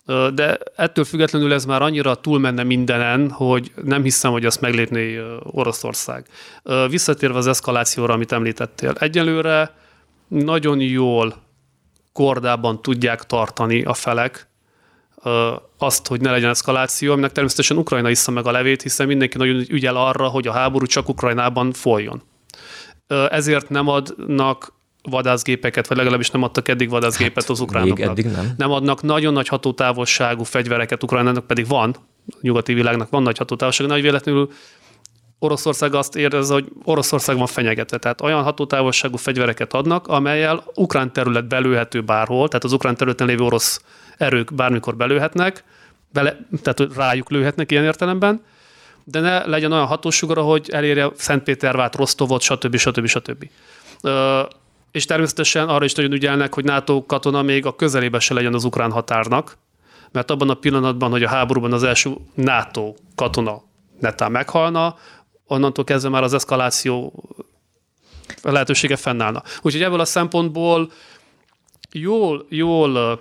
Ö, 0.06 0.28
de 0.34 0.58
ettől 0.76 1.04
függetlenül 1.04 1.52
ez 1.52 1.64
már 1.64 1.82
annyira 1.82 2.14
túlmenne 2.14 2.62
mindenen, 2.62 3.30
hogy 3.30 3.72
nem 3.84 4.02
hiszem, 4.02 4.32
hogy 4.32 4.44
azt 4.44 4.60
meglépné 4.60 5.20
Oroszország. 5.42 6.26
Ö, 6.62 6.86
visszatérve 6.88 7.38
az 7.38 7.46
eszkalációra, 7.46 8.14
amit 8.14 8.32
említettél. 8.32 8.92
Egyelőre 8.98 9.74
nagyon 10.28 10.80
jól 10.80 11.34
kordában 12.12 12.82
tudják 12.82 13.24
tartani 13.24 13.82
a 13.82 13.94
felek 13.94 14.49
azt, 15.78 16.06
hogy 16.06 16.20
ne 16.20 16.30
legyen 16.30 16.50
eszkaláció, 16.50 17.12
aminek 17.12 17.32
természetesen 17.32 17.76
Ukrajna 17.76 18.10
issza 18.10 18.30
meg 18.30 18.46
a 18.46 18.50
levét, 18.50 18.82
hiszen 18.82 19.06
mindenki 19.06 19.38
nagyon 19.38 19.64
ügyel 19.68 19.96
arra, 19.96 20.28
hogy 20.28 20.46
a 20.46 20.52
háború 20.52 20.86
csak 20.86 21.08
Ukrajnában 21.08 21.72
folyjon. 21.72 22.22
Ezért 23.30 23.68
nem 23.68 23.88
adnak 23.88 24.72
vadászgépeket, 25.02 25.86
vagy 25.86 25.96
legalábbis 25.96 26.30
nem 26.30 26.42
adtak 26.42 26.68
eddig 26.68 26.90
vadászgépet 26.90 27.42
hát, 27.42 27.50
az 27.50 27.60
ukránoknak. 27.60 28.08
Eddig 28.08 28.26
nem. 28.26 28.54
Nem 28.56 28.70
adnak 28.70 29.02
nagyon 29.02 29.32
nagy 29.32 29.48
hatótávolságú 29.48 30.42
fegyvereket 30.42 31.02
Ukrajnának, 31.02 31.46
pedig 31.46 31.66
van, 31.66 31.96
a 32.26 32.36
nyugati 32.40 32.74
világnak 32.74 33.10
van 33.10 33.22
nagy 33.22 33.38
hatótávolság, 33.38 33.86
nagy 33.86 34.02
véletlenül 34.02 34.50
Oroszország 35.38 35.94
azt 35.94 36.16
érez, 36.16 36.50
hogy 36.50 36.68
Oroszország 36.84 37.36
van 37.36 37.46
fenyegetve. 37.46 37.98
Tehát 37.98 38.20
olyan 38.20 38.42
hatótávolságú 38.42 39.16
fegyvereket 39.16 39.74
adnak, 39.74 40.06
amelyel 40.06 40.64
ukrán 40.74 41.12
terület 41.12 41.48
belőhető 41.48 42.02
bárhol, 42.02 42.48
tehát 42.48 42.64
az 42.64 42.72
ukrán 42.72 42.96
területen 42.96 43.26
lévő 43.26 43.44
orosz 43.44 43.82
erők 44.20 44.54
bármikor 44.54 44.96
belőhetnek, 44.96 45.64
bele, 46.12 46.46
tehát 46.62 46.94
rájuk 46.94 47.30
lőhetnek 47.30 47.70
ilyen 47.70 47.84
értelemben, 47.84 48.44
de 49.04 49.20
ne 49.20 49.46
legyen 49.46 49.72
olyan 49.72 49.86
hatósugara, 49.86 50.42
hogy 50.42 50.70
elérje 50.70 51.10
Szentpétervát, 51.14 51.96
Rostovot, 51.96 52.40
stb. 52.40 52.76
stb. 52.76 53.06
stb. 53.06 53.50
És 54.90 55.04
természetesen 55.04 55.68
arra 55.68 55.84
is 55.84 55.94
nagyon 55.94 56.12
ügyelnek, 56.12 56.54
hogy 56.54 56.64
NATO 56.64 57.06
katona 57.06 57.42
még 57.42 57.66
a 57.66 57.76
közelébe 57.76 58.18
se 58.18 58.34
legyen 58.34 58.54
az 58.54 58.64
ukrán 58.64 58.90
határnak, 58.90 59.56
mert 60.12 60.30
abban 60.30 60.50
a 60.50 60.54
pillanatban, 60.54 61.10
hogy 61.10 61.22
a 61.22 61.28
háborúban 61.28 61.72
az 61.72 61.82
első 61.82 62.10
NATO 62.34 62.94
katona 63.14 63.62
netán 64.00 64.30
meghalna, 64.30 64.96
onnantól 65.46 65.84
kezdve 65.84 66.10
már 66.10 66.22
az 66.22 66.34
eszkaláció 66.34 67.24
lehetősége 68.42 68.96
fennállna. 68.96 69.42
Úgyhogy 69.62 69.82
ebből 69.82 70.00
a 70.00 70.04
szempontból 70.04 70.90
jól, 71.92 72.46
jól 72.48 73.20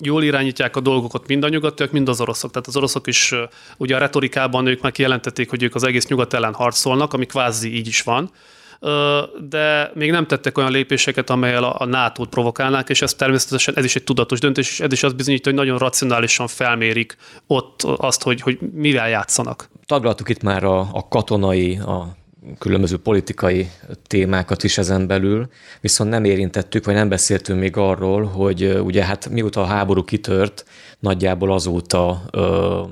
jól 0.00 0.22
irányítják 0.22 0.76
a 0.76 0.80
dolgokat 0.80 1.26
mind 1.26 1.44
a 1.44 1.48
nyugatiak, 1.48 1.90
mind 1.90 2.08
az 2.08 2.20
oroszok. 2.20 2.50
Tehát 2.50 2.66
az 2.66 2.76
oroszok 2.76 3.06
is 3.06 3.34
ugye 3.76 3.96
a 3.96 3.98
retorikában 3.98 4.66
ők 4.66 4.82
meg 4.82 4.92
kijelentették, 4.92 5.50
hogy 5.50 5.62
ők 5.62 5.74
az 5.74 5.84
egész 5.84 6.06
nyugat 6.06 6.34
ellen 6.34 6.54
harcolnak, 6.54 7.12
ami 7.12 7.26
kvázi 7.26 7.76
így 7.76 7.86
is 7.86 8.02
van 8.02 8.30
de 9.48 9.90
még 9.94 10.10
nem 10.10 10.26
tettek 10.26 10.58
olyan 10.58 10.70
lépéseket, 10.70 11.30
amelyel 11.30 11.64
a 11.64 11.84
NATO-t 11.84 12.28
provokálnák, 12.28 12.88
és 12.88 13.02
ez 13.02 13.14
természetesen 13.14 13.76
ez 13.76 13.84
is 13.84 13.96
egy 13.96 14.04
tudatos 14.04 14.40
döntés, 14.40 14.70
és 14.70 14.80
ez 14.80 14.92
is 14.92 15.02
azt 15.02 15.16
bizonyítja, 15.16 15.52
hogy 15.52 15.60
nagyon 15.60 15.78
racionálisan 15.78 16.46
felmérik 16.46 17.16
ott 17.46 17.82
azt, 17.82 18.22
hogy, 18.22 18.40
hogy 18.40 18.58
mivel 18.72 19.08
játszanak. 19.08 19.70
Taglaltuk 19.86 20.28
itt 20.28 20.42
már 20.42 20.64
a, 20.64 20.78
a 20.92 21.08
katonai, 21.08 21.78
a 21.78 22.16
különböző 22.58 22.96
politikai 22.96 23.70
témákat 24.06 24.64
is 24.64 24.78
ezen 24.78 25.06
belül, 25.06 25.48
viszont 25.80 26.10
nem 26.10 26.24
érintettük, 26.24 26.84
vagy 26.84 26.94
nem 26.94 27.08
beszéltünk 27.08 27.60
még 27.60 27.76
arról, 27.76 28.24
hogy 28.24 28.80
ugye 28.84 29.04
hát 29.04 29.28
mióta 29.28 29.60
a 29.60 29.64
háború 29.64 30.04
kitört, 30.04 30.64
nagyjából 30.98 31.52
azóta 31.52 32.22
ö, 32.30 32.82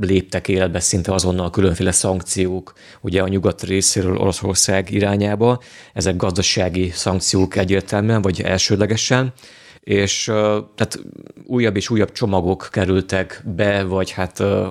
léptek 0.00 0.48
életbe 0.48 0.80
szinte 0.80 1.12
azonnal 1.12 1.50
különféle 1.50 1.92
szankciók 1.92 2.72
ugye 3.00 3.22
a 3.22 3.28
nyugat 3.28 3.62
részéről 3.62 4.16
Oroszország 4.16 4.90
irányába. 4.90 5.60
Ezek 5.92 6.16
gazdasági 6.16 6.90
szankciók 6.90 7.56
egyértelműen, 7.56 8.22
vagy 8.22 8.40
elsődlegesen, 8.40 9.32
és 9.80 10.28
ö, 10.28 10.58
tehát 10.74 10.98
újabb 11.44 11.76
és 11.76 11.90
újabb 11.90 12.12
csomagok 12.12 12.68
kerültek 12.70 13.42
be, 13.56 13.82
vagy 13.82 14.10
hát 14.10 14.40
ö, 14.40 14.68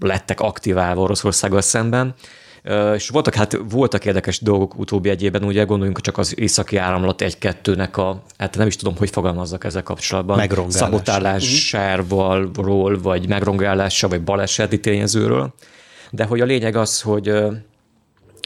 lettek 0.00 0.40
aktiválva 0.40 1.00
Oroszországgal 1.00 1.60
szemben. 1.60 2.14
És 2.94 3.08
voltak, 3.08 3.34
hát 3.34 3.58
voltak 3.68 4.04
érdekes 4.04 4.40
dolgok 4.40 4.78
utóbbi 4.78 5.08
egyében, 5.08 5.44
ugye 5.44 5.64
gondoljunk 5.64 6.00
csak 6.00 6.18
az 6.18 6.38
északi 6.38 6.76
áramlat 6.76 7.20
egy-kettőnek 7.20 7.96
a, 7.96 8.22
hát 8.38 8.56
nem 8.56 8.66
is 8.66 8.76
tudom, 8.76 8.96
hogy 8.96 9.10
fogalmazzak 9.10 9.64
ezzel 9.64 9.82
kapcsolatban. 9.82 10.36
Megrongálás. 10.36 10.76
Szabotálásával, 10.78 12.50
vagy 13.02 13.28
megrongálással, 13.28 14.10
vagy 14.10 14.22
baleseti 14.22 14.80
tényezőről. 14.80 15.54
De 16.10 16.24
hogy 16.24 16.40
a 16.40 16.44
lényeg 16.44 16.76
az, 16.76 17.00
hogy, 17.00 17.32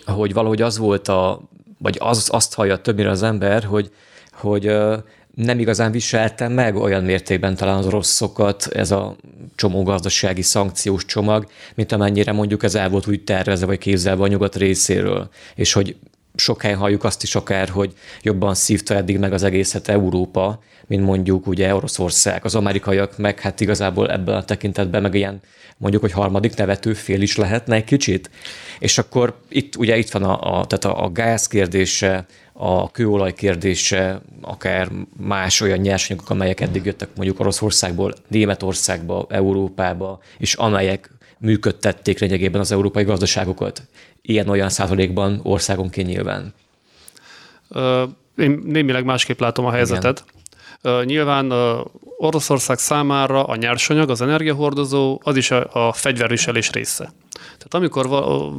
hogy 0.07 0.33
valahogy 0.33 0.63
az 0.63 0.79
volt 0.79 1.09
a, 1.09 1.41
vagy 1.79 1.97
az, 2.01 2.29
azt 2.33 2.55
hallja 2.55 2.77
többnyire 2.77 3.11
az 3.11 3.23
ember, 3.23 3.65
hogy, 3.65 3.93
hogy 4.33 4.77
nem 5.45 5.59
igazán 5.59 5.91
viseltem 5.91 6.53
meg 6.53 6.77
olyan 6.77 7.05
mértékben 7.05 7.57
talán 7.57 7.77
az 7.77 7.87
oroszokat 7.87 8.67
ez 8.67 8.91
a 8.91 9.17
csomó 9.55 9.83
gazdasági 9.83 10.43
szankciós 10.43 11.05
csomag, 11.05 11.47
mint 11.75 11.93
amennyire 11.93 12.33
mondjuk 12.33 12.63
ez 12.63 12.75
el 12.75 12.89
volt 12.89 13.07
úgy 13.07 13.25
tervezve 13.25 13.67
vagy 13.67 13.79
képzelve 13.79 14.23
a 14.23 14.27
nyugat 14.27 14.57
részéről, 14.57 15.29
és 15.55 15.73
hogy 15.73 15.97
sok 16.35 16.63
helyen 16.63 16.79
halljuk 16.79 17.05
azt 17.05 17.23
is 17.23 17.35
akár, 17.35 17.69
hogy 17.69 17.93
jobban 18.23 18.55
szívta 18.55 18.95
eddig 18.95 19.19
meg 19.19 19.33
az 19.33 19.43
egészet 19.43 19.89
Európa, 19.89 20.63
mint 20.87 21.05
mondjuk 21.05 21.47
ugye 21.47 21.75
Oroszország. 21.75 22.45
Az 22.45 22.55
amerikaiak 22.55 23.19
meg 23.19 23.41
hát 23.41 23.61
igazából 23.61 24.11
ebben 24.11 24.35
a 24.35 24.45
tekintetben 24.45 25.03
meg 25.03 25.15
ilyen 25.15 25.41
mondjuk, 25.77 26.03
hogy 26.03 26.13
harmadik 26.13 26.57
nevető 26.57 26.93
fél 26.93 27.21
is 27.21 27.37
lehetne 27.37 27.75
egy 27.75 27.85
kicsit. 27.85 28.31
És 28.79 28.99
akkor 28.99 29.41
itt 29.49 29.77
ugye 29.77 29.97
itt 29.97 30.11
van 30.11 30.23
a, 30.23 30.59
a, 30.59 30.67
tehát 30.67 30.85
a, 30.85 31.05
a 31.05 31.13
gáz 31.13 31.47
kérdése, 31.47 32.27
a 32.61 32.91
kőolaj 32.91 33.35
kérdése, 33.35 34.21
akár 34.41 34.89
más 35.17 35.61
olyan 35.61 35.79
nyersanyagok, 35.79 36.31
amelyek 36.31 36.61
eddig 36.61 36.85
jöttek 36.85 37.09
mondjuk 37.17 37.41
Oroszországból, 37.41 38.13
Németországba, 38.29 39.27
Európába, 39.29 40.21
és 40.39 40.55
amelyek 40.55 41.11
működtették 41.39 42.19
lényegében 42.19 42.61
az 42.61 42.73
európai 42.73 43.05
gazdaságokat. 43.05 43.83
Ilyen-olyan 44.23 44.69
százalékban 44.69 45.41
országonként 45.43 46.09
nyilván. 46.09 46.55
én 48.37 48.63
némileg 48.65 49.05
másképp 49.05 49.41
látom 49.41 49.65
a 49.65 49.71
helyzetet. 49.71 50.25
Igen. 50.83 51.05
Nyilván 51.05 51.53
Oroszország 52.17 52.79
számára 52.79 53.45
a 53.45 53.57
nyersanyag, 53.57 54.11
az 54.11 54.21
energiahordozó, 54.21 55.21
az 55.23 55.37
is 55.37 55.51
a, 55.51 55.89
a 55.89 55.93
fegyverviselés 55.93 56.71
része. 56.71 57.13
Tehát 57.31 57.75
amikor 57.75 58.09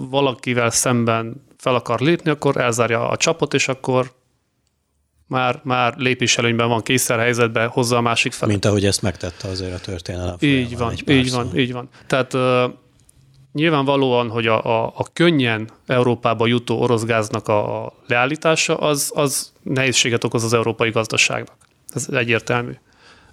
valakivel 0.10 0.70
szemben 0.70 1.47
fel 1.60 1.76
akar 1.76 1.99
lépni, 1.99 2.30
akkor 2.30 2.57
elzárja 2.57 3.10
a 3.10 3.18
csapot, 3.18 3.53
és 3.53 3.68
akkor 3.68 4.12
már, 5.28 5.60
már 5.64 5.93
lépéselőnyben 5.97 6.68
van, 6.68 6.82
kényszerhelyzetben 6.82 7.68
hozza 7.68 7.97
a 7.97 8.01
másik 8.01 8.32
fel. 8.32 8.47
Mint 8.47 8.66
ahogy 8.66 8.86
ezt 8.86 9.01
megtette 9.01 9.47
azért 9.47 9.74
a 9.74 9.80
történelem. 9.80 10.36
Így 10.39 10.78
van, 10.78 10.93
így 11.07 11.32
van, 11.32 11.57
így 11.57 11.72
van. 11.72 11.89
Tehát 12.07 12.34
uh, 12.34 12.74
nyilvánvalóan, 13.53 14.30
hogy 14.30 14.47
a, 14.47 14.66
a, 14.66 14.93
a 14.95 15.05
könnyen 15.14 15.70
Európába 15.88 16.47
jutó 16.47 16.82
orosz 16.82 17.03
gáznak 17.03 17.47
a 17.47 17.93
leállítása, 18.07 18.78
az, 18.78 19.12
az 19.16 19.51
nehézséget 19.64 20.24
okoz 20.24 20.43
az 20.43 20.53
európai 20.53 20.89
gazdaságnak. 20.89 21.57
Ez 21.93 22.07
egyértelmű. 22.12 22.72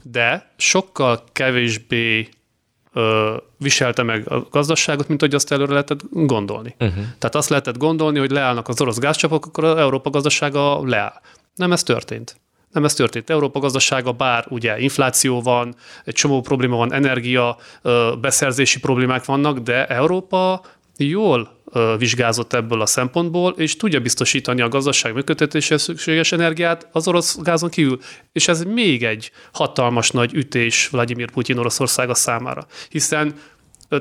De 0.03 0.53
sokkal 0.57 1.25
kevésbé 1.33 2.29
ö, 2.97 3.37
viselte 3.59 4.03
meg 4.03 4.31
a 4.31 4.47
gazdaságot, 4.51 5.09
mint 5.09 5.21
hogy 5.21 5.35
azt 5.35 5.53
előre 5.53 5.71
lehetett 5.71 6.01
gondolni. 6.11 6.75
Uh-huh. 6.79 7.05
Tehát 7.19 7.35
azt 7.35 7.49
lehetett 7.49 7.77
gondolni, 7.77 8.19
hogy 8.19 8.31
leállnak 8.31 8.69
az 8.69 8.81
orosz 8.81 8.99
gázcsapok, 8.99 9.47
akkor 9.47 9.65
az 9.65 9.79
Európa 9.79 10.11
gazdasága 10.11 10.87
leáll. 10.87 11.21
Nem 11.55 11.73
ez 11.73 11.83
történt. 11.83 12.41
Nem 12.73 12.85
ez 12.85 12.95
történt. 12.95 13.31
Európa 13.31 13.59
gazdasága, 13.59 14.13
bár 14.13 14.45
ugye 14.49 14.79
infláció 14.79 15.41
van, 15.43 15.75
egy 16.05 16.15
csomó 16.15 16.41
probléma 16.41 16.77
van, 16.77 16.93
energia, 16.93 17.57
beszerzési 18.21 18.81
problémák 18.81 19.25
vannak, 19.25 19.59
de 19.59 19.87
Európa 19.87 20.61
jól 20.97 21.56
vizsgázott 21.99 22.53
ebből 22.53 22.81
a 22.81 22.87
szempontból, 22.87 23.55
és 23.57 23.77
tudja 23.77 24.01
biztosítani 24.01 24.61
a 24.61 24.69
gazdaság 24.69 25.15
működtetéshez 25.15 25.83
szükséges 25.83 26.33
energiát 26.33 26.89
az 26.93 27.09
orosz 27.09 27.39
gázon 27.39 27.71
kívül. 27.71 27.99
És 28.33 28.49
ez 28.49 28.63
még 28.63 29.05
egy 29.05 29.31
hatalmas 29.53 30.11
nagy 30.11 30.35
ütés 30.35 30.89
Vladimir 30.89 31.31
Putyin 31.31 31.59
Oroszországa 31.59 32.15
számára. 32.15 32.67
Hiszen 32.89 33.35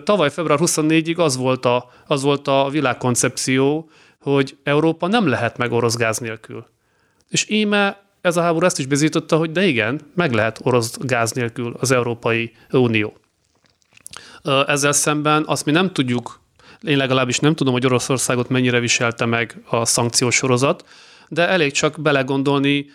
tavaly 0.04 0.32
február 0.32 0.60
24-ig 0.62 1.18
az 1.18 1.38
volt 1.38 1.66
a, 1.66 1.92
az 2.08 2.22
volt 2.22 2.48
a 2.48 2.68
világkoncepció, 2.72 3.90
hogy 4.22 4.58
Európa 4.64 5.08
nem 5.08 5.28
lehet 5.28 5.58
meg 5.58 5.72
orosz 5.72 5.96
gáz 5.96 6.18
nélkül. 6.18 6.66
És 7.30 7.50
íme 7.50 8.04
ez 8.22 8.38
a 8.38 8.42
háború 8.42 8.66
ezt 8.66 8.80
is 8.80 8.86
bizonyította, 8.86 9.38
hogy 9.38 9.52
de 9.52 9.66
igen, 9.66 10.02
meg 10.16 10.34
lehet 10.34 10.60
orosz 10.64 10.98
gáz 10.98 11.32
nélkül 11.32 11.76
az 11.80 11.92
Európai 11.92 12.52
Unió. 12.72 13.18
Ezzel 14.68 14.92
szemben 14.92 15.44
azt 15.48 15.66
mi 15.66 15.72
nem 15.72 15.94
tudjuk, 15.94 16.40
én 16.86 16.98
legalábbis 16.98 17.40
nem 17.40 17.56
tudom, 17.56 17.74
hogy 17.74 17.86
Oroszországot 17.86 18.50
mennyire 18.50 18.80
viselte 18.80 19.26
meg 19.26 19.62
a 19.70 19.86
szankciós 19.86 20.36
sorozat, 20.36 20.86
de 21.28 21.48
elég 21.48 21.72
csak 21.72 22.02
belegondolni 22.02 22.86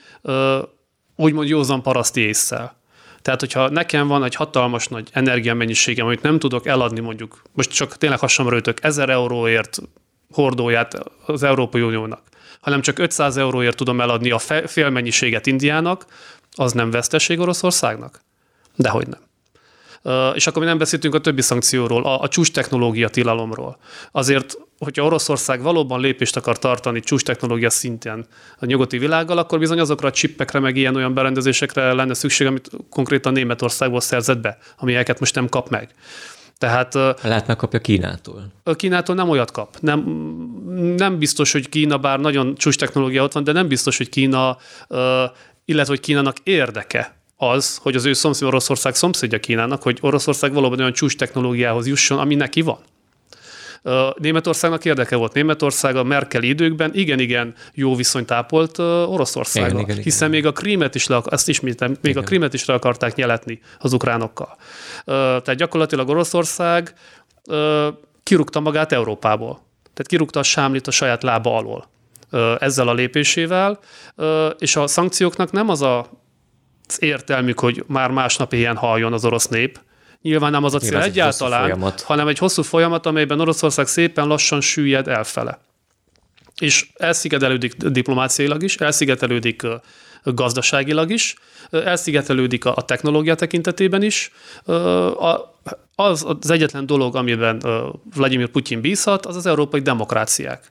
úgymond 1.16 1.48
józan 1.48 1.82
paraszti 1.82 2.20
észszel. 2.20 2.78
Tehát, 3.22 3.40
hogyha 3.40 3.68
nekem 3.68 4.06
van 4.06 4.24
egy 4.24 4.34
hatalmas 4.34 4.88
nagy 4.88 5.08
energiamennyiségem, 5.12 6.06
amit 6.06 6.22
nem 6.22 6.38
tudok 6.38 6.66
eladni 6.66 7.00
mondjuk, 7.00 7.42
most 7.52 7.70
csak 7.70 7.96
tényleg 7.96 8.18
hasonló 8.18 8.50
röjtök, 8.50 8.78
1000 8.82 9.10
euróért 9.10 9.78
hordóját 10.32 11.02
az 11.26 11.42
Európai 11.42 11.82
Uniónak, 11.82 12.22
hanem 12.60 12.80
csak 12.80 12.98
500 12.98 13.36
euróért 13.36 13.76
tudom 13.76 14.00
eladni 14.00 14.30
a 14.30 14.38
félmennyiséget 14.66 15.46
Indiának, 15.46 16.06
az 16.56 16.72
nem 16.72 16.90
veszteség 16.90 17.38
Oroszországnak? 17.38 18.20
Dehogy 18.76 19.06
nem. 19.06 19.20
És 20.34 20.46
akkor 20.46 20.62
mi 20.62 20.68
nem 20.68 20.78
beszéltünk 20.78 21.14
a 21.14 21.20
többi 21.20 21.42
szankcióról, 21.42 22.04
a, 22.04 22.20
a 22.20 22.28
csúcs 22.28 22.52
technológia 22.52 23.08
tilalomról. 23.08 23.78
Azért, 24.12 24.58
hogyha 24.78 25.04
Oroszország 25.04 25.62
valóban 25.62 26.00
lépést 26.00 26.36
akar 26.36 26.58
tartani 26.58 27.00
csúcs 27.00 27.22
technológia 27.22 27.70
szintén 27.70 28.24
a 28.58 28.66
nyugati 28.66 28.98
világgal, 28.98 29.38
akkor 29.38 29.58
bizony 29.58 29.80
azokra 29.80 30.08
a 30.08 30.12
csippekre, 30.12 30.58
meg 30.58 30.76
ilyen-olyan 30.76 31.14
berendezésekre 31.14 31.92
lenne 31.92 32.14
szükség, 32.14 32.46
amit 32.46 32.70
konkrétan 32.90 33.32
Németországból 33.32 34.00
szerzett 34.00 34.40
be, 34.40 34.58
amelyeket 34.78 35.20
most 35.20 35.34
nem 35.34 35.48
kap 35.48 35.68
meg. 35.68 35.94
Tehát, 36.58 36.94
Lehet 37.22 37.46
megkapja 37.46 37.78
Kínától. 37.78 38.52
Kínától 38.74 39.14
nem 39.14 39.28
olyat 39.28 39.50
kap. 39.50 39.76
Nem, 39.80 40.00
nem 40.96 41.18
biztos, 41.18 41.52
hogy 41.52 41.68
Kína, 41.68 41.98
bár 41.98 42.20
nagyon 42.20 42.54
csúcs 42.54 42.76
technológia 42.76 43.22
ott 43.22 43.32
van, 43.32 43.44
de 43.44 43.52
nem 43.52 43.68
biztos, 43.68 43.96
hogy 43.96 44.08
Kína, 44.08 44.56
illetve 45.64 45.92
hogy 45.92 46.00
Kínának 46.00 46.36
érdeke 46.42 47.19
az, 47.42 47.78
hogy 47.82 47.94
az 47.94 48.04
ő 48.04 48.12
szomszéd 48.12 48.48
Oroszország 48.48 48.94
szomszédja 48.94 49.40
Kínának, 49.40 49.82
hogy 49.82 49.98
Oroszország 50.00 50.52
valóban 50.52 50.78
olyan 50.78 50.92
csúcs 50.92 51.16
technológiához 51.16 51.86
jusson, 51.86 52.18
ami 52.18 52.34
neki 52.34 52.60
van. 52.60 52.78
Németországnak 54.16 54.84
érdeke 54.84 55.16
volt. 55.16 55.32
Németország 55.32 55.96
a 55.96 56.02
Merkel 56.02 56.42
időkben 56.42 56.90
igen-igen 56.94 57.54
jó 57.74 57.96
viszonyt 57.96 58.30
ápolt 58.30 58.78
Oroszországgal, 58.78 59.70
igen, 59.70 59.90
igen, 59.90 60.02
hiszen 60.02 60.28
igen. 60.28 60.40
még 60.40 60.50
a 60.50 60.52
krímet 60.52 60.94
is 60.94 61.06
le, 61.06 61.22
ezt 61.30 61.48
ismétem, 61.48 61.90
még 61.90 61.98
igen. 62.02 62.22
a 62.22 62.26
krímet 62.26 62.54
is 62.54 62.64
le 62.64 62.74
akarták 62.74 63.14
nyeletni 63.14 63.60
az 63.78 63.92
ukránokkal. 63.92 64.56
Tehát 65.04 65.54
gyakorlatilag 65.54 66.08
Oroszország 66.08 66.94
kirúgta 68.22 68.60
magát 68.60 68.92
Európából. 68.92 69.52
Tehát 69.82 70.06
kirúgta 70.06 70.38
a 70.38 70.42
sámlit 70.42 70.86
a 70.86 70.90
saját 70.90 71.22
lába 71.22 71.56
alól 71.56 71.88
ezzel 72.58 72.88
a 72.88 72.94
lépésével, 72.94 73.78
és 74.58 74.76
a 74.76 74.86
szankcióknak 74.86 75.52
nem 75.52 75.68
az 75.68 75.82
a 75.82 76.19
értelmük, 76.98 77.60
hogy 77.60 77.84
már 77.86 78.10
másnap 78.10 78.52
ilyen 78.52 78.76
haljon 78.76 79.12
az 79.12 79.24
orosz 79.24 79.48
nép, 79.48 79.80
Nyilván 80.22 80.50
nem 80.50 80.64
az 80.64 80.74
a 80.74 80.78
cél 80.78 80.88
Nyilván 80.88 81.08
egyáltalán, 81.08 81.92
hanem 82.02 82.28
egy 82.28 82.38
hosszú 82.38 82.62
folyamat, 82.62 83.06
amelyben 83.06 83.40
Oroszország 83.40 83.86
szépen 83.86 84.26
lassan 84.26 84.60
süllyed 84.60 85.08
elfele. 85.08 85.58
És 86.58 86.88
elszigetelődik 86.94 87.74
diplomáciailag 87.74 88.62
is, 88.62 88.76
elszigetelődik 88.76 89.62
gazdaságilag 90.24 91.10
is, 91.10 91.34
elszigetelődik 91.70 92.64
a 92.64 92.74
technológia 92.74 93.34
tekintetében 93.34 94.02
is. 94.02 94.32
Az 95.94 96.24
az 96.40 96.50
egyetlen 96.50 96.86
dolog, 96.86 97.16
amiben 97.16 97.62
Vladimir 98.14 98.48
Putyin 98.48 98.80
bízhat, 98.80 99.26
az 99.26 99.36
az 99.36 99.46
európai 99.46 99.80
demokráciák. 99.80 100.70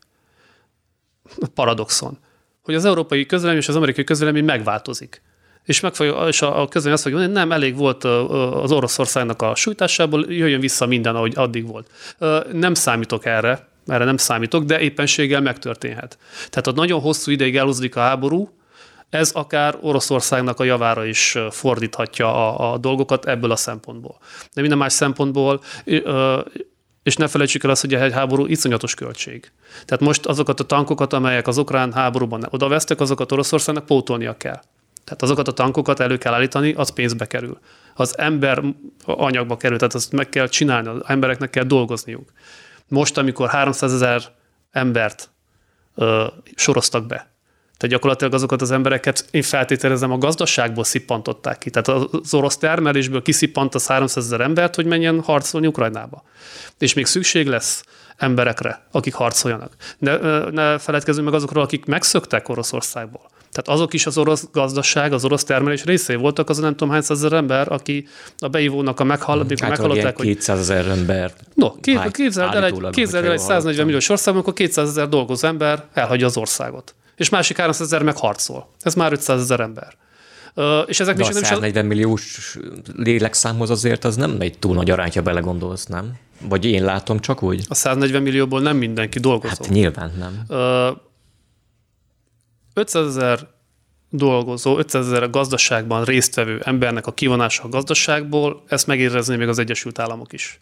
Paradoxon. 1.53 2.17
Hogy 2.61 2.75
az 2.75 2.85
európai 2.85 3.25
közvélemény 3.25 3.61
és 3.61 3.67
az 3.67 3.75
amerikai 3.75 4.03
közvélemény 4.03 4.43
megváltozik 4.43 5.21
és, 5.69 5.79
meg 5.79 5.95
fogja, 5.95 6.27
és 6.27 6.41
a, 6.41 6.61
a 6.61 6.67
közben 6.67 6.93
azt 6.93 7.03
fogja 7.03 7.17
mondani, 7.17 7.39
nem, 7.39 7.51
elég 7.51 7.75
volt 7.75 8.03
az 8.03 8.71
Oroszországnak 8.71 9.41
a 9.41 9.55
sújtásából, 9.55 10.25
jöjjön 10.27 10.59
vissza 10.59 10.85
minden, 10.85 11.15
ahogy 11.15 11.33
addig 11.35 11.67
volt. 11.67 11.89
Nem 12.51 12.73
számítok 12.73 13.25
erre, 13.25 13.67
erre 13.87 14.03
nem 14.03 14.17
számítok, 14.17 14.63
de 14.63 14.79
éppenséggel 14.79 15.41
megtörténhet. 15.41 16.17
Tehát 16.49 16.67
ott 16.67 16.75
nagyon 16.75 17.01
hosszú 17.01 17.31
ideig 17.31 17.57
elhúzódik 17.57 17.95
a 17.95 17.99
háború, 17.99 18.49
ez 19.09 19.31
akár 19.31 19.77
Oroszországnak 19.81 20.59
a 20.59 20.63
javára 20.63 21.05
is 21.05 21.37
fordíthatja 21.49 22.55
a, 22.57 22.73
a 22.73 22.77
dolgokat 22.77 23.25
ebből 23.25 23.51
a 23.51 23.55
szempontból. 23.55 24.17
De 24.53 24.61
minden 24.61 24.79
más 24.79 24.93
szempontból, 24.93 25.61
és 27.03 27.15
ne 27.15 27.27
felejtsük 27.27 27.63
el 27.63 27.69
azt, 27.69 27.81
hogy 27.81 27.93
egy 27.93 28.13
háború 28.13 28.45
iszonyatos 28.45 28.95
költség. 28.95 29.51
Tehát 29.85 30.03
most 30.03 30.25
azokat 30.25 30.59
a 30.59 30.63
tankokat, 30.63 31.13
amelyek 31.13 31.47
az 31.47 31.57
ukrán 31.57 31.93
háborúban 31.93 32.47
odavesztek, 32.49 32.99
azokat 32.99 33.31
Oroszországnak 33.31 33.85
pótolnia 33.85 34.37
kell. 34.37 34.61
Tehát 35.03 35.21
azokat 35.21 35.47
a 35.47 35.51
tankokat 35.51 35.99
elő 35.99 36.17
kell 36.17 36.33
állítani, 36.33 36.73
az 36.73 36.89
pénzbe 36.89 37.25
kerül. 37.25 37.59
Az 37.93 38.17
ember 38.17 38.63
anyagba 39.05 39.57
kerül, 39.57 39.77
tehát 39.77 39.93
azt 39.93 40.11
meg 40.11 40.29
kell 40.29 40.47
csinálni, 40.47 40.87
az 40.87 41.01
embereknek 41.05 41.49
kell 41.49 41.63
dolgozniuk. 41.63 42.31
Most, 42.87 43.17
amikor 43.17 43.49
300 43.49 43.93
ezer 43.93 44.21
embert 44.71 45.29
ö, 45.95 46.27
soroztak 46.55 47.05
be, 47.05 47.29
tehát 47.79 47.95
gyakorlatilag 47.95 48.33
azokat 48.33 48.61
az 48.61 48.71
embereket 48.71 49.25
én 49.31 49.41
feltételezem 49.41 50.11
a 50.11 50.17
gazdaságból 50.17 50.83
szippantották 50.83 51.57
ki. 51.57 51.69
Tehát 51.69 51.87
az 52.11 52.33
orosz 52.33 52.57
termelésből 52.57 53.21
kiszippant 53.21 53.75
az 53.75 53.87
300 53.87 54.25
ezer 54.25 54.41
embert, 54.41 54.75
hogy 54.75 54.85
menjen 54.85 55.21
harcolni 55.21 55.67
Ukrajnába. 55.67 56.23
És 56.79 56.93
még 56.93 57.05
szükség 57.05 57.47
lesz 57.47 57.83
emberekre, 58.17 58.85
akik 58.91 59.13
harcoljanak. 59.13 59.75
Ne, 59.97 60.17
ne 60.49 60.77
feledkezzünk 60.77 61.25
meg 61.25 61.35
azokról, 61.35 61.63
akik 61.63 61.85
megszöktek 61.85 62.49
Oroszországból. 62.49 63.29
Tehát 63.51 63.79
azok 63.79 63.93
is 63.93 64.05
az 64.05 64.17
orosz 64.17 64.47
gazdaság, 64.51 65.13
az 65.13 65.25
orosz 65.25 65.43
termelés 65.43 65.83
részei 65.83 66.15
voltak, 66.15 66.49
az 66.49 66.57
nem 66.57 66.71
tudom 66.71 66.89
hány 66.89 67.01
százezer 67.01 67.33
ember, 67.33 67.71
aki 67.71 68.07
a 68.37 68.47
beívónak 68.47 68.99
a 68.99 69.03
meghallották, 69.03 69.59
hát 69.59 69.69
meghallották, 69.69 70.17
hogy... 70.17 70.25
200 70.25 70.59
ezer 70.59 70.87
ember. 70.87 71.33
No, 71.53 71.71
képzeld 72.11 72.53
el 72.53 72.65
egy, 72.65 72.89
képzeld 72.91 73.25
el 73.25 73.31
egy 73.31 73.39
140 73.39 73.85
milliós 73.85 74.09
országban, 74.09 74.41
akkor 74.41 74.53
200 74.53 74.89
ezer 74.89 75.09
dolgozó 75.09 75.47
ember 75.47 75.85
elhagyja 75.93 76.25
az 76.25 76.37
országot. 76.37 76.95
És 77.15 77.29
másik 77.29 77.57
300 77.57 77.87
ezer 77.87 78.03
meg 78.03 78.17
harcol. 78.17 78.69
Ez 78.81 78.93
már 78.93 79.11
500 79.11 79.41
ezer 79.41 79.59
ember. 79.59 79.97
Uh, 80.55 80.65
és 80.85 80.99
ezek 80.99 81.15
De 81.15 81.23
a 81.23 81.33
140 81.33 81.83
is... 81.83 81.89
milliós 81.89 82.57
lélekszámhoz 82.95 83.69
azért 83.69 84.03
az 84.03 84.15
nem 84.15 84.35
egy 84.39 84.59
túl 84.59 84.75
nagy 84.75 84.89
arány, 84.89 85.11
ha 85.13 85.21
belegondolsz, 85.21 85.85
nem? 85.85 86.13
Vagy 86.47 86.65
én 86.65 86.83
látom 86.83 87.19
csak 87.19 87.43
úgy? 87.43 87.65
A 87.67 87.75
140 87.75 88.21
millióból 88.21 88.61
nem 88.61 88.77
mindenki 88.77 89.19
dolgozó. 89.19 89.55
Hát 89.59 89.69
nyilván 89.69 90.11
nem. 90.17 90.59
Uh, 90.59 90.97
500 92.79 93.07
ezer 93.07 93.47
dolgozó, 94.09 94.77
500 94.77 95.07
ezer 95.07 95.23
a 95.23 95.29
gazdaságban 95.29 96.03
résztvevő 96.03 96.61
embernek 96.63 97.07
a 97.07 97.11
kivonása 97.11 97.63
a 97.63 97.69
gazdaságból, 97.69 98.63
ezt 98.67 98.87
megérezné 98.87 99.35
még 99.35 99.47
az 99.47 99.59
Egyesült 99.59 99.99
Államok 99.99 100.33
is. 100.33 100.59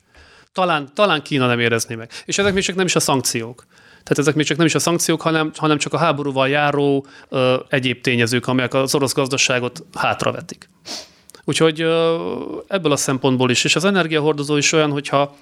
Talán, 0.52 0.90
talán 0.94 1.22
Kína 1.22 1.48
nem 1.48 1.60
érezné 1.60 1.96
meg. 1.96 2.12
És 2.26 2.38
ezek 2.38 2.54
még 2.54 2.64
csak 2.64 2.76
nem 2.76 2.86
is 2.86 2.96
a 2.96 3.00
szankciók. 3.00 3.66
Tehát 3.90 4.18
ezek 4.18 4.36
még 4.36 4.46
csak 4.46 4.58
nem 4.58 4.66
is 4.66 4.76
a 4.76 4.80
szankciók, 4.80 5.22
hanem, 5.22 5.52
hanem 5.56 5.78
csak 5.78 5.94
a 5.94 5.98
háborúval 5.98 6.50
járó 6.50 7.06
ö, 7.30 7.60
egyéb 7.70 8.02
tényezők, 8.02 8.48
amelyek 8.48 8.74
az 8.74 8.96
orosz 8.96 9.14
gazdaságot 9.14 9.84
hátravetik. 9.94 10.70
Úgyhogy 11.44 11.82
ö, 11.82 12.16
ebből 12.68 12.92
a 12.92 12.96
szempontból 12.96 13.50
is. 13.50 13.64
És 13.64 13.76
az 13.76 13.86
energiahordozó 13.86 14.58
is 14.58 14.72
olyan, 14.72 14.92
hogyha 14.92 15.36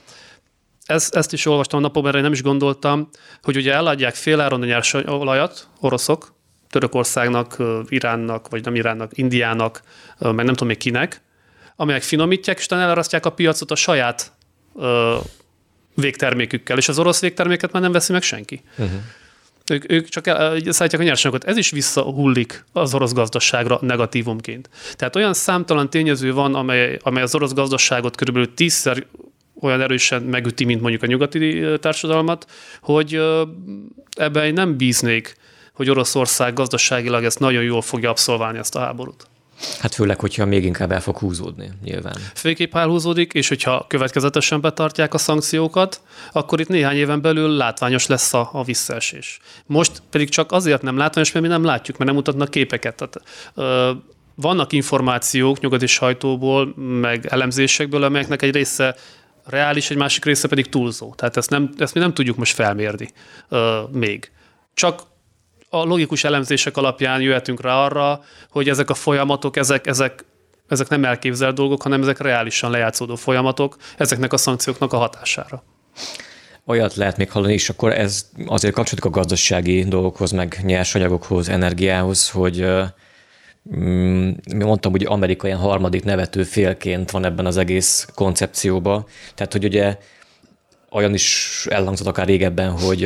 ezt, 0.85 1.15
ezt 1.15 1.33
is 1.33 1.45
olvastam 1.45 1.79
a 1.79 1.81
napokban, 1.81 2.11
erre 2.11 2.21
nem 2.21 2.31
is 2.31 2.41
gondoltam, 2.41 3.09
hogy 3.41 3.55
ugye 3.55 3.73
eladják 3.73 4.15
féláron 4.15 4.61
a 4.61 4.65
nyersolajat, 4.65 5.67
oroszok, 5.79 6.34
Törökországnak, 6.75 7.57
Iránnak, 7.87 8.49
vagy 8.49 8.63
nem 8.63 8.75
Iránnak, 8.75 9.17
Indiának, 9.17 9.81
meg 10.19 10.35
nem 10.35 10.47
tudom 10.47 10.67
még 10.67 10.77
kinek, 10.77 11.21
amelyek 11.75 12.01
finomítják, 12.01 12.57
és 12.57 12.65
utána 12.65 12.81
elarasztják 12.81 13.25
a 13.25 13.29
piacot 13.29 13.71
a 13.71 13.75
saját 13.75 14.31
ö, 14.75 15.17
végtermékükkel, 15.93 16.77
és 16.77 16.87
az 16.87 16.99
orosz 16.99 17.21
végterméket 17.21 17.71
már 17.71 17.81
nem 17.81 17.91
veszi 17.91 18.11
meg 18.11 18.21
senki. 18.21 18.61
Uh-huh. 18.77 18.99
Ők, 19.71 19.91
ők 19.91 20.09
csak 20.09 20.25
szállítják 20.25 20.99
a 20.99 21.03
nyersanyagot. 21.03 21.43
Ez 21.43 21.57
is 21.57 21.69
visszahullik 21.69 22.65
az 22.71 22.93
orosz 22.93 23.13
gazdaságra 23.13 23.77
negatívumként. 23.81 24.69
Tehát 24.95 25.15
olyan 25.15 25.33
számtalan 25.33 25.89
tényező 25.89 26.33
van, 26.33 26.55
amely, 26.55 26.99
amely 27.01 27.23
az 27.23 27.35
orosz 27.35 27.53
gazdaságot 27.53 28.15
körülbelül 28.15 28.53
tízszer 28.53 29.05
olyan 29.61 29.81
erősen 29.81 30.21
megüti, 30.21 30.65
mint 30.65 30.81
mondjuk 30.81 31.03
a 31.03 31.05
nyugati 31.05 31.63
társadalmat, 31.79 32.45
hogy 32.81 33.21
ebben 34.09 34.53
nem 34.53 34.77
bíznék, 34.77 35.35
hogy 35.75 35.89
Oroszország 35.89 36.53
gazdaságilag 36.53 37.23
ezt 37.23 37.39
nagyon 37.39 37.63
jól 37.63 37.81
fogja 37.81 38.09
abszolválni 38.09 38.57
ezt 38.57 38.75
a 38.75 38.79
háborút. 38.79 39.27
Hát 39.79 39.95
főleg, 39.95 40.19
hogyha 40.19 40.45
még 40.45 40.65
inkább 40.65 40.91
el 40.91 41.01
fog 41.01 41.17
húzódni, 41.17 41.71
nyilván. 41.83 42.15
Főképp 42.33 42.75
elhúzódik, 42.75 43.33
és 43.33 43.47
hogyha 43.47 43.85
következetesen 43.87 44.61
betartják 44.61 45.13
a 45.13 45.17
szankciókat, 45.17 46.01
akkor 46.31 46.59
itt 46.59 46.67
néhány 46.67 46.95
éven 46.95 47.21
belül 47.21 47.49
látványos 47.49 48.07
lesz 48.07 48.33
a, 48.33 48.49
a 48.51 48.63
visszaesés. 48.63 49.39
Most 49.65 50.01
pedig 50.09 50.29
csak 50.29 50.51
azért 50.51 50.81
nem 50.81 50.97
látványos, 50.97 51.31
mert 51.31 51.45
mi 51.45 51.51
nem 51.51 51.63
látjuk, 51.63 51.97
mert 51.97 52.09
nem 52.09 52.19
mutatnak 52.19 52.49
képeket. 52.49 52.95
Tehát, 52.95 53.21
ö, 53.53 53.91
vannak 54.35 54.71
információk 54.71 55.59
nyugati 55.59 55.87
sajtóból, 55.87 56.73
meg 56.75 57.25
elemzésekből, 57.25 58.03
amelyeknek 58.03 58.41
egy 58.41 58.53
része 58.53 58.95
reális, 59.43 59.89
egy 59.89 59.97
másik 59.97 60.25
része 60.25 60.47
pedig 60.47 60.69
túlzó. 60.69 61.13
Tehát 61.13 61.37
ezt, 61.37 61.49
nem, 61.49 61.69
ezt 61.77 61.93
mi 61.93 61.99
nem 61.99 62.13
tudjuk 62.13 62.37
most 62.37 62.53
felmérni 62.53 63.09
ö, 63.49 63.81
még. 63.91 64.31
Csak 64.73 65.01
a 65.79 65.83
logikus 65.83 66.23
elemzések 66.23 66.77
alapján 66.77 67.21
jöhetünk 67.21 67.61
rá 67.61 67.73
arra, 67.73 68.23
hogy 68.49 68.69
ezek 68.69 68.89
a 68.89 68.93
folyamatok, 68.93 69.57
ezek, 69.57 69.87
ezek, 69.87 70.25
ezek 70.67 70.87
nem 70.87 71.05
elképzelt 71.05 71.55
dolgok, 71.55 71.81
hanem 71.81 72.01
ezek 72.01 72.19
reálisan 72.19 72.71
lejátszódó 72.71 73.15
folyamatok 73.15 73.77
ezeknek 73.97 74.33
a 74.33 74.37
szankcióknak 74.37 74.93
a 74.93 74.97
hatására. 74.97 75.63
Olyat 76.65 76.95
lehet 76.95 77.17
még 77.17 77.31
hallani, 77.31 77.53
és 77.53 77.69
akkor 77.69 77.91
ez 77.91 78.29
azért 78.45 78.73
kapcsolódik 78.73 79.05
a 79.05 79.19
gazdasági 79.19 79.83
dolgokhoz, 79.83 80.31
meg 80.31 80.59
nyersanyagokhoz, 80.63 81.49
energiához, 81.49 82.29
hogy 82.29 82.65
mm, 83.75 84.29
mondtam, 84.55 84.91
hogy 84.91 85.05
Amerika 85.05 85.47
ilyen 85.47 85.59
harmadik 85.59 86.03
nevető 86.03 86.43
félként 86.43 87.11
van 87.11 87.25
ebben 87.25 87.45
az 87.45 87.57
egész 87.57 88.07
koncepcióban. 88.15 89.05
Tehát, 89.35 89.51
hogy 89.51 89.65
ugye 89.65 89.97
olyan 90.91 91.13
is 91.13 91.65
elhangzott 91.69 92.07
akár 92.07 92.25
régebben, 92.25 92.71
hogy 92.71 92.99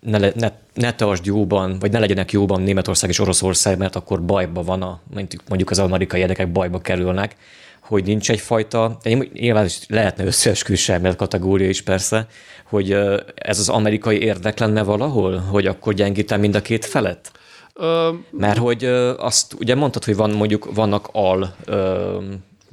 ne, 0.00 0.18
le, 0.18 0.32
ne, 0.34 0.52
ne 0.74 0.94
tartsd 0.94 1.26
jóban, 1.26 1.78
vagy 1.78 1.90
ne 1.90 1.98
legyenek 1.98 2.32
jóban 2.32 2.62
Németország 2.62 3.10
és 3.10 3.18
Oroszország, 3.18 3.78
mert 3.78 3.96
akkor 3.96 4.24
bajba 4.24 4.62
van, 4.62 4.82
a, 4.82 5.00
mondjuk 5.48 5.70
az 5.70 5.78
amerikai 5.78 6.20
érdekek 6.20 6.52
bajba 6.52 6.80
kerülnek, 6.80 7.36
hogy 7.80 8.04
nincs 8.04 8.30
egyfajta, 8.30 8.98
nyilván 9.32 9.64
is 9.64 9.78
lehetne 9.88 10.24
összeesküvés 10.24 10.86
mert 10.86 11.16
kategória 11.16 11.68
is 11.68 11.82
persze, 11.82 12.26
hogy 12.64 12.92
ez 13.34 13.58
az 13.58 13.68
amerikai 13.68 14.20
érdek 14.20 14.58
lenne 14.58 14.82
valahol, 14.82 15.36
hogy 15.36 15.66
akkor 15.66 15.94
gyengítem 15.94 16.40
mind 16.40 16.54
a 16.54 16.62
két 16.62 16.84
felet? 16.84 17.32
Ö, 17.74 18.10
Mert 18.30 18.58
hogy 18.58 18.84
azt 19.16 19.54
ugye 19.58 19.74
mondtad, 19.74 20.04
hogy 20.04 20.16
van 20.16 20.30
mondjuk 20.30 20.74
vannak 20.74 21.08
al 21.12 21.56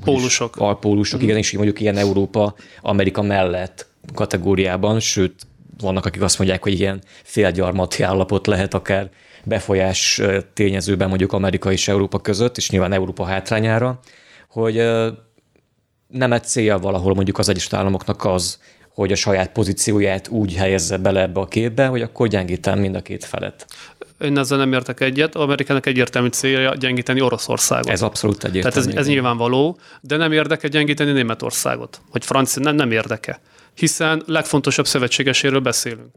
pólusok. 0.04 0.56
Alpólusok, 0.56 1.20
mm. 1.20 1.24
igen, 1.24 1.38
és 1.38 1.52
mondjuk 1.52 1.80
ilyen 1.80 1.98
Európa, 1.98 2.56
Amerika 2.82 3.22
mellett 3.22 3.89
kategóriában, 4.14 5.00
sőt, 5.00 5.48
vannak, 5.82 6.06
akik 6.06 6.22
azt 6.22 6.38
mondják, 6.38 6.64
hogy 6.64 6.80
ilyen 6.80 7.02
félgyarmati 7.24 8.04
állapot 8.04 8.48
lehet 8.48 8.74
akár 8.74 9.10
befolyás 9.44 10.22
tényezőben 10.54 11.08
mondjuk 11.08 11.34
Amerika 11.34 11.72
és 11.72 11.88
Európa 11.88 12.20
között, 12.20 12.58
és 12.58 12.70
nyilván 12.70 12.94
Európa 12.94 13.24
hátrányára, 13.24 14.00
hogy 14.50 14.76
nem 16.08 16.34
egy 16.34 16.44
célja 16.44 16.78
valahol 16.78 17.14
mondjuk 17.14 17.38
az 17.38 17.50
Egyesült 17.50 17.74
Államoknak 17.74 18.26
az, 18.26 18.60
hogy 18.94 19.12
a 19.12 19.16
saját 19.16 19.52
pozícióját 19.52 20.28
úgy 20.28 20.56
helyezze 20.56 20.98
bele 20.98 21.22
ebbe 21.22 21.40
a 21.40 21.46
képbe, 21.46 21.88
hogy 21.88 22.02
akkor 22.02 22.28
gyengítem 22.28 22.80
mind 22.80 22.96
a 22.96 23.02
két 23.02 23.26
felet. 23.26 23.66
Én 24.22 24.38
ezzel 24.38 24.58
nem 24.58 24.74
értek 24.74 25.00
egyet. 25.00 25.36
Amerikának 25.36 25.86
egyértelmű 25.86 26.28
célja 26.28 26.76
gyengíteni 26.76 27.22
Oroszországot. 27.22 27.90
Ez 27.90 28.02
abszolút 28.02 28.44
egyértelmű. 28.44 28.76
Tehát 28.76 28.90
ez, 28.90 28.96
ez 28.96 29.08
nyilvánvaló, 29.08 29.78
de 30.02 30.18
nem 30.18 30.32
érdeke 30.32 30.68
gyengíteni 30.68 31.12
Németországot, 31.12 32.02
vagy 32.12 32.26
Francia, 32.26 32.62
nem, 32.62 32.76
nem 32.76 32.92
érdeke 32.92 33.40
hiszen 33.80 34.24
legfontosabb 34.26 34.88
szövetségeséről 34.88 35.60
beszélünk. 35.60 36.12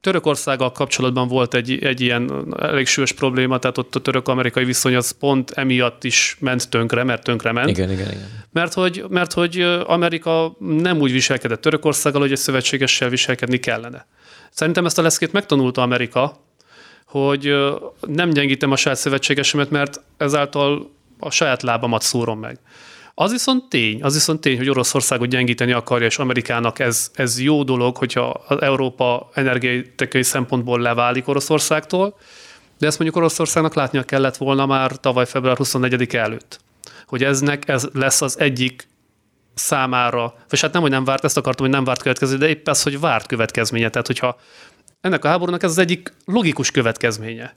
Törökországgal 0.00 0.72
kapcsolatban 0.72 1.28
volt 1.28 1.54
egy, 1.54 1.84
egy 1.84 2.00
ilyen 2.00 2.54
elég 2.58 2.86
súlyos 2.86 3.12
probléma, 3.12 3.58
tehát 3.58 3.78
ott 3.78 3.94
a 3.94 4.00
török-amerikai 4.00 4.64
viszony 4.64 4.96
az 4.96 5.10
pont 5.10 5.50
emiatt 5.50 6.04
is 6.04 6.36
ment 6.40 6.68
tönkre, 6.68 7.04
mert 7.04 7.22
tönkre 7.24 7.52
ment. 7.52 7.68
Igen, 7.68 7.90
igen, 7.90 8.10
igen. 8.10 8.46
Mert 8.52 8.74
hogy, 8.74 9.04
mert 9.08 9.32
hogy 9.32 9.60
Amerika 9.86 10.56
nem 10.58 11.00
úgy 11.00 11.12
viselkedett 11.12 11.60
Törökországgal, 11.60 12.20
hogy 12.20 12.32
egy 12.32 12.38
szövetségessel 12.38 13.08
viselkedni 13.08 13.58
kellene. 13.58 14.06
Szerintem 14.50 14.86
ezt 14.86 14.98
a 14.98 15.02
leszkét 15.02 15.32
megtanulta 15.32 15.82
Amerika, 15.82 16.40
hogy 17.04 17.54
nem 18.06 18.30
gyengítem 18.30 18.70
a 18.70 18.76
saját 18.76 18.98
szövetségesemet, 18.98 19.70
mert 19.70 20.00
ezáltal 20.16 20.90
a 21.18 21.30
saját 21.30 21.62
lábamat 21.62 22.02
szúrom 22.02 22.38
meg. 22.38 22.58
Az 23.20 23.30
viszont 23.30 23.68
tény, 23.68 24.02
az 24.02 24.14
viszont 24.14 24.40
tény, 24.40 24.56
hogy 24.56 24.68
Oroszországot 24.68 25.28
gyengíteni 25.28 25.72
akarja, 25.72 26.06
és 26.06 26.18
Amerikának 26.18 26.78
ez, 26.78 27.10
ez 27.14 27.40
jó 27.40 27.62
dolog, 27.62 27.96
hogyha 27.96 28.44
az 28.48 28.62
Európa 28.62 29.30
energetikai 29.34 30.22
szempontból 30.22 30.80
leválik 30.80 31.28
Oroszországtól, 31.28 32.18
de 32.78 32.86
ezt 32.86 32.98
mondjuk 32.98 33.20
Oroszországnak 33.20 33.74
látnia 33.74 34.02
kellett 34.02 34.36
volna 34.36 34.66
már 34.66 34.90
tavaly 34.90 35.26
február 35.26 35.56
24 35.56 36.14
előtt, 36.16 36.60
hogy 37.06 37.24
eznek 37.24 37.68
ez 37.68 37.88
lesz 37.92 38.22
az 38.22 38.38
egyik 38.38 38.88
számára, 39.54 40.34
vagy 40.48 40.60
hát 40.60 40.72
nem, 40.72 40.82
hogy 40.82 40.90
nem 40.90 41.04
várt, 41.04 41.24
ezt 41.24 41.36
akartam, 41.36 41.66
hogy 41.66 41.74
nem 41.74 41.84
várt 41.84 42.02
következő, 42.02 42.36
de 42.36 42.48
épp 42.48 42.68
ez, 42.68 42.82
hogy 42.82 43.00
várt 43.00 43.26
következménye. 43.26 43.90
Tehát, 43.90 44.06
hogyha 44.06 44.36
ennek 45.00 45.24
a 45.24 45.28
háborúnak 45.28 45.62
ez 45.62 45.70
az 45.70 45.78
egyik 45.78 46.12
logikus 46.24 46.70
következménye, 46.70 47.56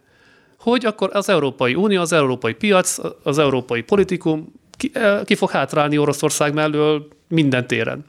hogy 0.59 0.86
akkor 0.86 1.09
az 1.14 1.30
Európai 1.30 1.76
Unió, 1.76 2.01
az 2.01 2.14
európai 2.14 2.53
piac, 2.53 2.97
az 3.24 3.38
európai 3.38 3.82
politikum 3.82 4.59
ki, 4.82 4.91
ki 5.25 5.36
fog 5.36 5.49
hátrálni 5.49 5.97
Oroszország 5.97 6.53
mellől 6.53 7.07
minden 7.27 7.67
téren. 7.67 8.05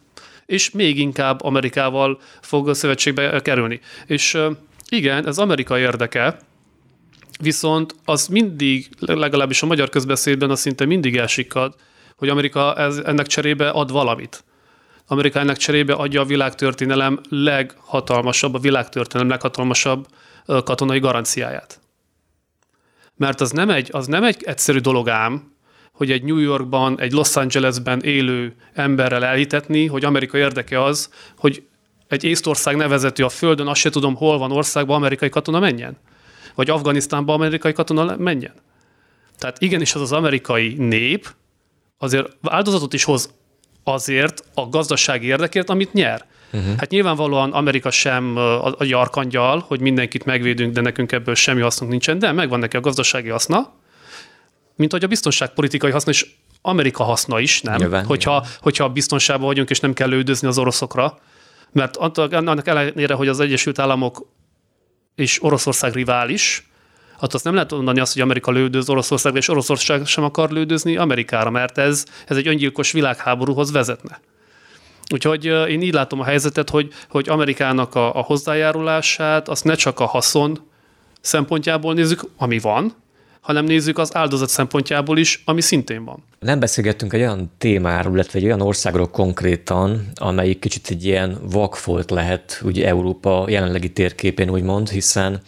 És 0.46 0.70
még 0.70 0.98
inkább 0.98 1.42
Amerikával 1.42 2.20
fog 2.40 2.74
szövetségbe 2.74 3.40
kerülni. 3.42 3.80
És 4.06 4.38
igen, 4.88 5.26
ez 5.26 5.38
Amerika 5.38 5.78
érdeke, 5.78 6.38
viszont 7.40 7.94
az 8.04 8.26
mindig, 8.26 8.88
legalábbis 8.98 9.62
a 9.62 9.66
magyar 9.66 9.88
közbeszédben 9.88 10.50
az 10.50 10.60
szinte 10.60 10.84
mindig 10.84 11.16
elsikad, 11.16 11.74
hogy 12.16 12.28
Amerika 12.28 12.76
ez, 12.76 12.96
ennek 12.96 13.26
cserébe 13.26 13.68
ad 13.68 13.92
valamit. 13.92 14.44
Amerika 15.06 15.38
ennek 15.38 15.56
cserébe 15.56 15.92
adja 15.92 16.20
a 16.20 16.24
világtörténelem 16.24 17.20
leghatalmasabb, 17.28 18.54
a 18.54 18.58
világtörténelem 18.58 19.30
leghatalmasabb 19.30 20.06
katonai 20.46 20.98
garanciáját. 20.98 21.80
Mert 23.16 23.40
az 23.40 23.50
nem 23.50 23.70
egy, 23.70 23.88
az 23.92 24.06
nem 24.06 24.24
egy 24.24 24.42
egyszerű 24.44 24.78
dolog 24.78 25.08
ám, 25.08 25.51
hogy 26.02 26.10
egy 26.10 26.22
New 26.22 26.38
Yorkban, 26.38 27.00
egy 27.00 27.12
Los 27.12 27.36
Angelesben 27.36 28.02
élő 28.02 28.54
emberrel 28.74 29.24
elhitetni, 29.24 29.86
hogy 29.86 30.04
Amerika 30.04 30.38
érdeke 30.38 30.82
az, 30.82 31.10
hogy 31.38 31.62
egy 32.08 32.24
Észtország 32.24 32.76
nevezetű 32.76 33.22
a 33.22 33.28
Földön, 33.28 33.66
azt 33.66 33.80
se 33.80 33.90
tudom, 33.90 34.14
hol 34.14 34.38
van 34.38 34.52
országban 34.52 34.96
amerikai 34.96 35.28
katona 35.28 35.58
menjen. 35.58 35.96
Vagy 36.54 36.70
Afganisztánban 36.70 37.34
amerikai 37.34 37.72
katona 37.72 38.16
menjen. 38.16 38.52
Tehát 39.38 39.60
igenis 39.60 39.94
az 39.94 40.00
az 40.00 40.12
amerikai 40.12 40.74
nép 40.78 41.28
azért 41.98 42.36
áldozatot 42.42 42.92
is 42.92 43.04
hoz 43.04 43.34
azért 43.84 44.44
a 44.54 44.68
gazdasági 44.68 45.26
érdekért, 45.26 45.70
amit 45.70 45.92
nyer. 45.92 46.24
Uh-huh. 46.52 46.76
Hát 46.76 46.90
nyilvánvalóan 46.90 47.52
Amerika 47.52 47.90
sem 47.90 48.36
a, 48.36 48.66
a 48.66 48.84
jarkangyal, 48.84 49.64
hogy 49.66 49.80
mindenkit 49.80 50.24
megvédünk, 50.24 50.72
de 50.72 50.80
nekünk 50.80 51.12
ebből 51.12 51.34
semmi 51.34 51.60
hasznunk 51.60 51.90
nincsen, 51.90 52.18
de 52.18 52.32
megvan 52.32 52.58
neki 52.58 52.76
a 52.76 52.80
gazdasági 52.80 53.28
haszna, 53.28 53.72
mint 54.76 54.92
hogy 54.92 55.04
a 55.04 55.06
biztonságpolitikai 55.06 55.90
haszna 55.90 56.10
is 56.10 56.36
Amerika 56.62 57.04
haszna 57.04 57.40
is, 57.40 57.60
nem? 57.60 57.76
Nyilván, 57.76 58.04
hogyha, 58.04 58.30
nyilván. 58.30 58.50
hogyha 58.60 58.88
biztonságban 58.88 59.46
vagyunk, 59.46 59.70
és 59.70 59.80
nem 59.80 59.92
kell 59.92 60.08
lődözni 60.08 60.48
az 60.48 60.58
oroszokra. 60.58 61.18
Mert 61.72 61.96
annak 61.96 62.66
ellenére, 62.66 63.14
hogy 63.14 63.28
az 63.28 63.40
Egyesült 63.40 63.78
Államok 63.78 64.26
és 65.14 65.42
Oroszország 65.42 65.92
rivális, 65.92 66.70
hát 67.20 67.34
azt 67.34 67.44
nem 67.44 67.54
lehet 67.54 67.70
mondani 67.70 68.00
azt, 68.00 68.12
hogy 68.12 68.22
Amerika 68.22 68.50
lődöz 68.50 68.88
Oroszországra, 68.88 69.38
és 69.38 69.48
Oroszország 69.48 70.06
sem 70.06 70.24
akar 70.24 70.50
lődözni 70.50 70.96
Amerikára, 70.96 71.50
mert 71.50 71.78
ez, 71.78 72.04
ez 72.26 72.36
egy 72.36 72.46
öngyilkos 72.46 72.92
világháborúhoz 72.92 73.72
vezetne. 73.72 74.20
Úgyhogy 75.12 75.44
én 75.44 75.82
így 75.82 75.92
látom 75.92 76.20
a 76.20 76.24
helyzetet, 76.24 76.70
hogy, 76.70 76.92
hogy 77.08 77.28
Amerikának 77.28 77.94
a, 77.94 78.16
a 78.16 78.20
hozzájárulását 78.20 79.48
azt 79.48 79.64
ne 79.64 79.74
csak 79.74 80.00
a 80.00 80.06
haszon 80.06 80.70
szempontjából 81.20 81.94
nézzük, 81.94 82.22
ami 82.36 82.58
van, 82.58 83.01
hanem 83.42 83.64
nézzük 83.64 83.98
az 83.98 84.16
áldozat 84.16 84.48
szempontjából 84.48 85.18
is, 85.18 85.42
ami 85.44 85.60
szintén 85.60 86.04
van. 86.04 86.22
Nem 86.38 86.60
beszélgettünk 86.60 87.12
egy 87.12 87.20
olyan 87.20 87.50
témáról, 87.58 88.14
illetve 88.14 88.38
egy 88.38 88.44
olyan 88.44 88.60
országról 88.60 89.10
konkrétan, 89.10 90.06
amelyik 90.14 90.58
kicsit 90.58 90.88
egy 90.90 91.04
ilyen 91.04 91.38
vakfolt 91.50 92.10
lehet 92.10 92.60
ugye 92.64 92.86
Európa 92.86 93.44
jelenlegi 93.48 93.92
térképén 93.92 94.50
úgymond, 94.50 94.88
hiszen 94.88 95.40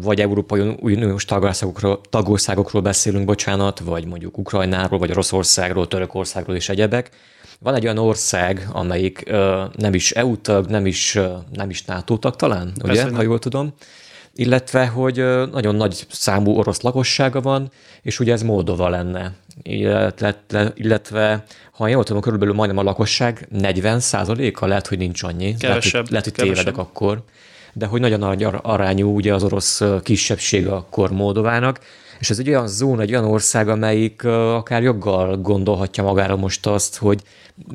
vagy 0.00 0.20
Európai 0.20 0.76
Uniós 0.80 1.24
tagországokról, 1.24 2.00
tagországokról 2.10 2.82
beszélünk, 2.82 3.24
bocsánat, 3.24 3.78
vagy 3.78 4.06
mondjuk 4.06 4.38
Ukrajnáról, 4.38 4.98
vagy 4.98 5.10
Oroszországról, 5.10 5.88
Törökországról 5.88 6.56
és 6.56 6.68
egyebek. 6.68 7.10
Van 7.58 7.74
egy 7.74 7.84
olyan 7.84 7.98
ország, 7.98 8.68
amelyik 8.72 9.24
nem 9.76 9.94
is 9.94 10.10
EU 10.10 10.36
tag, 10.36 10.66
nem 10.66 10.86
is, 10.86 11.18
nem 11.52 11.70
is 11.70 11.84
NATO 11.84 12.16
tag 12.16 12.36
talán, 12.36 12.72
ugye, 12.82 13.02
Persze, 13.02 13.16
ha 13.16 13.22
jól 13.22 13.38
tudom, 13.38 13.74
illetve, 14.36 14.86
hogy 14.86 15.16
nagyon 15.52 15.74
nagy 15.74 16.06
számú 16.08 16.56
orosz 16.56 16.80
lakossága 16.80 17.40
van, 17.40 17.70
és 18.02 18.20
ugye 18.20 18.32
ez 18.32 18.42
Moldova 18.42 18.88
lenne. 18.88 19.32
Illetve, 19.62 20.72
illetve 20.74 21.44
ha 21.72 21.88
jól 21.88 22.04
tudom, 22.04 22.22
körülbelül 22.22 22.54
majdnem 22.54 22.78
a 22.78 22.82
lakosság 22.82 23.48
40 23.50 24.00
a 24.54 24.66
lehet, 24.66 24.86
hogy 24.86 24.98
nincs 24.98 25.22
annyi. 25.22 25.54
Kevesebb. 25.56 25.92
Lehet, 25.92 26.10
lehet 26.10 26.24
hogy 26.24 26.34
tévedek 26.34 26.78
akkor. 26.78 27.22
De 27.72 27.86
hogy 27.86 28.00
nagyon 28.00 28.18
nagy 28.18 28.46
arányú 28.62 29.14
ugye 29.14 29.34
az 29.34 29.44
orosz 29.44 29.82
kisebbség 30.02 30.66
akkor 30.66 31.10
Moldovának, 31.10 31.80
és 32.18 32.30
ez 32.30 32.38
egy 32.38 32.48
olyan 32.48 32.68
zóna, 32.68 33.02
egy 33.02 33.10
olyan 33.10 33.24
ország, 33.24 33.68
amelyik 33.68 34.24
akár 34.24 34.82
joggal 34.82 35.36
gondolhatja 35.36 36.02
magára 36.02 36.36
most 36.36 36.66
azt, 36.66 36.96
hogy 36.96 37.22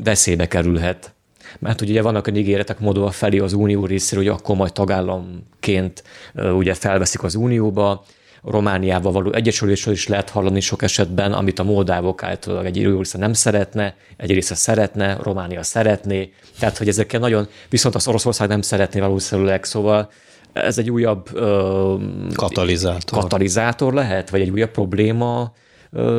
veszélybe 0.04 0.48
kerülhet 0.48 1.14
mert 1.60 1.80
hogy 1.80 1.90
ugye 1.90 2.02
vannak 2.02 2.28
a 2.28 2.32
ígéretek 2.32 2.80
Moldova 2.80 3.12
felé 3.12 3.40
az 3.40 3.54
unió 3.54 3.86
részéről, 3.86 4.24
hogy 4.24 4.34
akkor 4.40 4.56
majd 4.56 4.74
tagállamként 4.74 6.04
ugye 6.36 6.74
felveszik 6.74 7.24
az 7.24 7.36
unióba, 7.36 8.04
Romániával 8.44 9.12
való 9.12 9.34
egyesülésről 9.34 9.94
is 9.94 10.08
lehet 10.08 10.30
hallani 10.30 10.60
sok 10.60 10.82
esetben, 10.82 11.34
amit 11.34 11.60
a 11.60 11.64
moldávok 11.64 12.24
által 12.24 12.66
egy 12.66 12.84
része 12.86 13.18
nem 13.18 13.34
szeretne, 13.34 13.96
egy 14.18 14.32
része 14.32 14.56
szeretne, 14.56 15.18
Románia 15.22 15.64
szeretné, 15.64 16.34
tehát 16.60 16.78
hogy 16.78 16.88
ezekkel 16.88 17.20
nagyon, 17.20 17.48
viszont 17.70 17.96
az 17.96 18.08
Oroszország 18.08 18.48
nem 18.48 18.62
szeretné 18.62 19.00
valószínűleg, 19.00 19.64
szóval 19.64 20.12
ez 20.54 20.78
egy 20.78 20.90
újabb 20.90 21.30
ö, 21.34 21.96
katalizátor. 22.36 23.20
katalizátor 23.20 23.94
lehet, 23.94 24.30
vagy 24.30 24.42
egy 24.42 24.50
újabb 24.50 24.72
probléma 24.72 25.54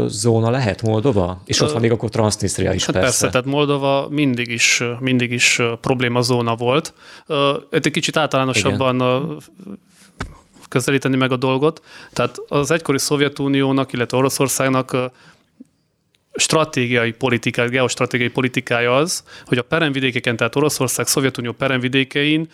zóna 0.06 0.50
lehet 0.50 0.82
Moldova? 0.82 1.42
És 1.44 1.60
ott 1.60 1.72
van 1.72 1.80
még 1.80 1.90
akkor 1.90 2.08
Transnistria 2.08 2.72
is 2.72 2.84
hát 2.84 2.94
persze. 2.94 3.08
persze. 3.08 3.28
tehát 3.28 3.46
Moldova 3.46 4.08
mindig 4.10 4.48
is, 4.48 4.82
mindig 5.00 5.32
is 5.32 5.60
problémazóna 5.80 6.56
volt. 6.56 6.94
Egy 7.70 7.90
kicsit 7.90 8.16
általánosabban 8.16 8.94
Igen. 8.94 9.40
közelíteni 10.68 11.16
meg 11.16 11.32
a 11.32 11.36
dolgot. 11.36 11.82
Tehát 12.12 12.36
az 12.48 12.70
egykori 12.70 12.98
Szovjetuniónak, 12.98 13.92
illetve 13.92 14.16
Oroszországnak 14.16 14.96
stratégiai 16.34 17.12
politikája, 17.12 17.68
geostratégiai 17.68 18.30
politikája 18.30 18.96
az, 18.96 19.24
hogy 19.46 19.58
a 19.58 19.62
peremvidékeken, 19.62 20.36
tehát 20.36 20.56
Oroszország, 20.56 21.06
Szovjetunió 21.06 21.52
peremvidékein 21.52 22.48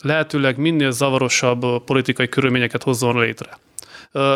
lehetőleg 0.00 0.56
minél 0.56 0.90
zavarosabb 0.90 1.84
politikai 1.84 2.28
körülményeket 2.28 2.82
hozzon 2.82 3.20
létre. 3.20 3.58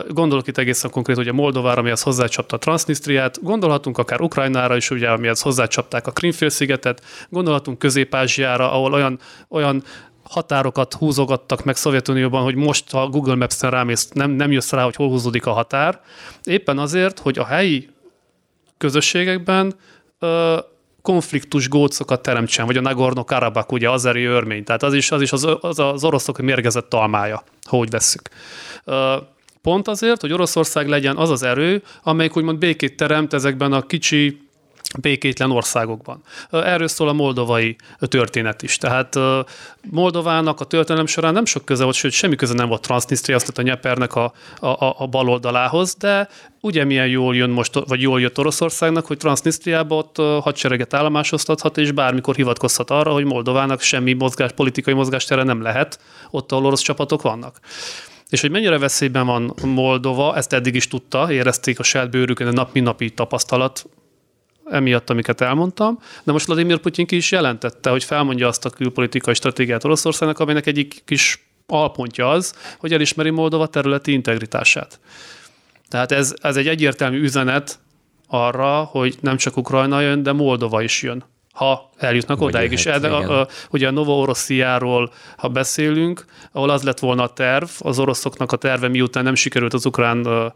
Gondolok 0.08 0.46
itt 0.46 0.58
egészen 0.58 0.90
konkrét 0.90 1.16
ugye 1.16 1.32
Moldovára, 1.32 1.80
amihez 1.80 2.02
hozzácsapta 2.02 2.56
a 2.56 2.58
Transnistriát, 2.58 3.42
gondolhatunk 3.42 3.98
akár 3.98 4.20
Ukrajnára 4.20 4.76
is, 4.76 4.90
ugye, 4.90 5.10
amihez 5.10 5.40
hozzácsapták 5.40 6.06
a 6.06 6.10
Krimfélszigetet, 6.10 7.02
gondolhatunk 7.28 7.78
Közép-Ázsiára, 7.78 8.72
ahol 8.72 8.92
olyan, 8.92 9.18
olyan 9.48 9.82
határokat 10.22 10.94
húzogattak 10.94 11.64
meg 11.64 11.76
Szovjetunióban, 11.76 12.42
hogy 12.42 12.54
most 12.54 12.94
a 12.94 13.06
Google 13.06 13.34
Maps-en 13.34 13.70
rámész, 13.70 14.08
nem, 14.12 14.30
nem 14.30 14.52
jössz 14.52 14.70
rá, 14.72 14.84
hogy 14.84 14.94
hol 14.96 15.08
húzódik 15.08 15.46
a 15.46 15.52
határ. 15.52 16.00
Éppen 16.44 16.78
azért, 16.78 17.18
hogy 17.18 17.38
a 17.38 17.44
helyi 17.44 17.88
közösségekben 18.78 19.74
ö, 20.18 20.58
konfliktus 21.02 21.68
gócokat 21.68 22.22
teremtsen, 22.22 22.66
vagy 22.66 22.76
a 22.76 22.80
Nagorno-Karabakh, 22.80 23.72
ugye 23.72 23.90
azeri 23.90 24.24
örmény, 24.24 24.64
tehát 24.64 24.82
az 24.82 24.94
is 24.94 25.10
az, 25.10 25.22
is 25.22 25.32
az, 25.32 25.48
az, 25.60 25.78
az 25.78 26.04
oroszok 26.04 26.38
mérgezett 26.38 26.88
talmája, 26.88 27.42
ha 27.68 27.76
úgy 27.76 27.90
vesszük. 27.90 28.28
Ö, 28.84 29.16
Pont 29.62 29.88
azért, 29.88 30.20
hogy 30.20 30.32
Oroszország 30.32 30.88
legyen 30.88 31.16
az 31.16 31.30
az 31.30 31.42
erő, 31.42 31.82
amelyik 32.02 32.36
úgymond 32.36 32.58
békét 32.58 32.96
teremt 32.96 33.32
ezekben 33.32 33.72
a 33.72 33.86
kicsi 33.86 34.48
békétlen 34.98 35.50
országokban. 35.50 36.22
Erről 36.50 36.88
szól 36.88 37.08
a 37.08 37.12
moldovai 37.12 37.76
történet 37.98 38.62
is. 38.62 38.76
Tehát 38.76 39.18
Moldovának 39.90 40.60
a 40.60 40.64
történelem 40.64 41.06
során 41.06 41.32
nem 41.32 41.44
sok 41.44 41.64
köze 41.64 41.84
volt, 41.84 41.96
sőt 41.96 42.12
semmi 42.12 42.34
köze 42.34 42.54
nem 42.54 42.68
volt 42.68 42.82
Transnistria, 42.82 43.36
azt 43.36 43.58
a 43.58 43.62
Nyepernek 43.62 44.14
a, 44.14 44.32
a, 44.60 45.02
a 45.02 45.06
bal 45.06 45.28
oldalához, 45.28 45.94
de 45.94 46.28
ugye 46.60 46.84
milyen 46.84 47.06
jól 47.06 47.36
jön 47.36 47.50
most, 47.50 47.74
vagy 47.86 48.00
jól 48.00 48.20
jött 48.20 48.38
Oroszországnak, 48.38 49.06
hogy 49.06 49.16
Transnistriába 49.16 49.96
ott 49.96 50.16
hadsereget 50.16 50.94
állomásoztathat, 50.94 51.78
és 51.78 51.92
bármikor 51.92 52.34
hivatkozhat 52.34 52.90
arra, 52.90 53.12
hogy 53.12 53.24
Moldovának 53.24 53.80
semmi 53.80 54.12
mozgás, 54.12 54.52
politikai 54.52 54.94
mozgástere 54.94 55.42
nem 55.42 55.62
lehet, 55.62 56.00
ott, 56.30 56.52
ahol 56.52 56.66
orosz 56.66 56.82
csapatok 56.82 57.22
vannak. 57.22 57.60
És 58.30 58.40
hogy 58.40 58.50
mennyire 58.50 58.78
veszélyben 58.78 59.26
van 59.26 59.54
Moldova, 59.64 60.36
ezt 60.36 60.52
eddig 60.52 60.74
is 60.74 60.88
tudta, 60.88 61.32
érezték 61.32 61.78
a 61.78 61.82
saját 61.82 62.10
bőrükön 62.10 62.46
a 62.46 62.52
nap 62.52 62.74
napi 62.74 63.10
tapasztalat 63.10 63.84
emiatt, 64.70 65.10
amiket 65.10 65.40
elmondtam, 65.40 65.98
de 66.24 66.32
most 66.32 66.46
Vladimir 66.46 66.78
Putyin 66.78 67.06
ki 67.06 67.16
is 67.16 67.30
jelentette, 67.30 67.90
hogy 67.90 68.04
felmondja 68.04 68.48
azt 68.48 68.64
a 68.64 68.70
külpolitikai 68.70 69.34
stratégiát 69.34 69.84
Oroszországnak, 69.84 70.38
aminek 70.38 70.66
egyik 70.66 71.02
kis 71.04 71.48
alpontja 71.66 72.30
az, 72.30 72.54
hogy 72.78 72.92
elismeri 72.92 73.30
Moldova 73.30 73.66
területi 73.66 74.12
integritását. 74.12 75.00
Tehát 75.88 76.12
ez, 76.12 76.34
ez 76.42 76.56
egy 76.56 76.68
egyértelmű 76.68 77.20
üzenet 77.20 77.78
arra, 78.26 78.82
hogy 78.82 79.18
nem 79.20 79.36
csak 79.36 79.56
Ukrajna 79.56 80.00
jön, 80.00 80.22
de 80.22 80.32
Moldova 80.32 80.82
is 80.82 81.02
jön 81.02 81.24
ha 81.60 81.90
eljutnak 81.96 82.38
Vagy 82.38 82.48
odáig 82.48 82.72
is. 82.72 82.86
A, 82.86 83.40
a, 83.40 83.46
ugye 83.70 83.86
a 83.86 83.90
Nova 83.90 84.16
Orossziáról, 84.16 85.12
ha 85.36 85.48
beszélünk, 85.48 86.24
ahol 86.52 86.70
az 86.70 86.82
lett 86.82 86.98
volna 86.98 87.22
a 87.22 87.28
terv, 87.28 87.68
az 87.78 87.98
oroszoknak 87.98 88.52
a 88.52 88.56
terve, 88.56 88.88
miután 88.88 89.24
nem 89.24 89.34
sikerült 89.34 89.74
az 89.74 89.86
ukrán 89.86 90.52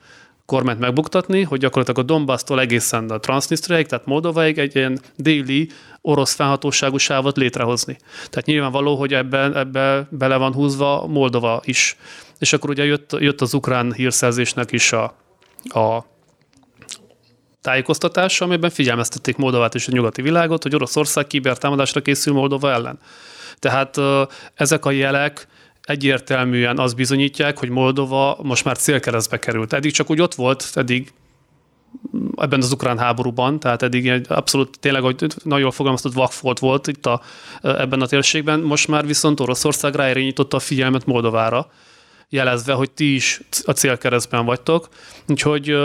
kormányt 0.46 0.78
megbuktatni, 0.78 1.42
hogy 1.42 1.60
gyakorlatilag 1.60 2.00
a 2.00 2.12
Donbass-tól 2.12 2.60
egészen 2.60 3.10
a 3.10 3.18
Transnistriaig, 3.18 3.86
tehát 3.86 4.06
Moldovaig 4.06 4.58
egy 4.58 4.76
ilyen 4.76 5.00
déli 5.16 5.70
orosz 6.00 6.34
felhatóságú 6.34 6.96
sávot 6.96 7.36
létrehozni. 7.36 7.96
Tehát 8.14 8.44
nyilvánvaló, 8.44 8.96
hogy 8.96 9.14
ebben 9.14 9.56
ebbe 9.56 10.06
bele 10.10 10.36
van 10.36 10.52
húzva 10.52 11.06
Moldova 11.06 11.60
is. 11.64 11.96
És 12.38 12.52
akkor 12.52 12.70
ugye 12.70 12.84
jött, 12.84 13.16
jött 13.18 13.40
az 13.40 13.54
ukrán 13.54 13.92
hírszerzésnek 13.92 14.72
is 14.72 14.92
a, 14.92 15.04
a 15.62 16.04
tájékoztatása, 17.64 18.44
amelyben 18.44 18.70
figyelmeztették 18.70 19.36
Moldovát 19.36 19.74
és 19.74 19.88
a 19.88 19.92
nyugati 19.92 20.22
világot, 20.22 20.62
hogy 20.62 20.74
Oroszország 20.74 21.26
kibertámadásra 21.26 22.02
készül 22.02 22.34
Moldova 22.34 22.70
ellen. 22.70 22.98
Tehát 23.58 23.96
ezek 24.54 24.84
a 24.84 24.90
jelek 24.90 25.48
egyértelműen 25.82 26.78
azt 26.78 26.96
bizonyítják, 26.96 27.58
hogy 27.58 27.68
Moldova 27.68 28.38
most 28.42 28.64
már 28.64 28.76
célkeresztbe 28.76 29.38
került. 29.38 29.72
Eddig 29.72 29.92
csak 29.92 30.10
úgy 30.10 30.20
ott 30.20 30.34
volt, 30.34 30.70
eddig 30.74 31.12
ebben 32.36 32.60
az 32.60 32.72
ukrán 32.72 32.98
háborúban, 32.98 33.60
tehát 33.60 33.82
eddig 33.82 34.08
egy 34.08 34.26
abszolút 34.28 34.78
tényleg, 34.80 35.02
hogy 35.02 35.26
nagyon 35.42 35.60
jól 35.60 35.70
fogalmaztott, 35.70 36.12
vakfolt 36.12 36.58
volt 36.58 36.86
itt 36.86 37.06
a, 37.06 37.20
ebben 37.60 38.00
a 38.00 38.06
térségben, 38.06 38.60
most 38.60 38.88
már 38.88 39.06
viszont 39.06 39.40
Oroszország 39.40 39.94
ráirányította 39.94 40.56
a 40.56 40.60
figyelmet 40.60 41.06
Moldovára, 41.06 41.70
jelezve, 42.28 42.72
hogy 42.72 42.90
ti 42.90 43.14
is 43.14 43.40
a 43.64 43.72
célkeresztben 43.72 44.44
vagytok. 44.44 44.88
Úgyhogy 45.28 45.76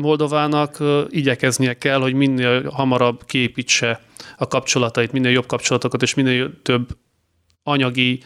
Moldovának 0.00 0.78
igyekeznie 1.08 1.78
kell, 1.78 2.00
hogy 2.00 2.14
minél 2.14 2.70
hamarabb 2.70 3.24
képítse 3.24 4.00
a 4.36 4.46
kapcsolatait, 4.46 5.12
minél 5.12 5.30
jobb 5.30 5.46
kapcsolatokat, 5.46 6.02
és 6.02 6.14
minél 6.14 6.62
több 6.62 6.88
anyagi 7.62 8.22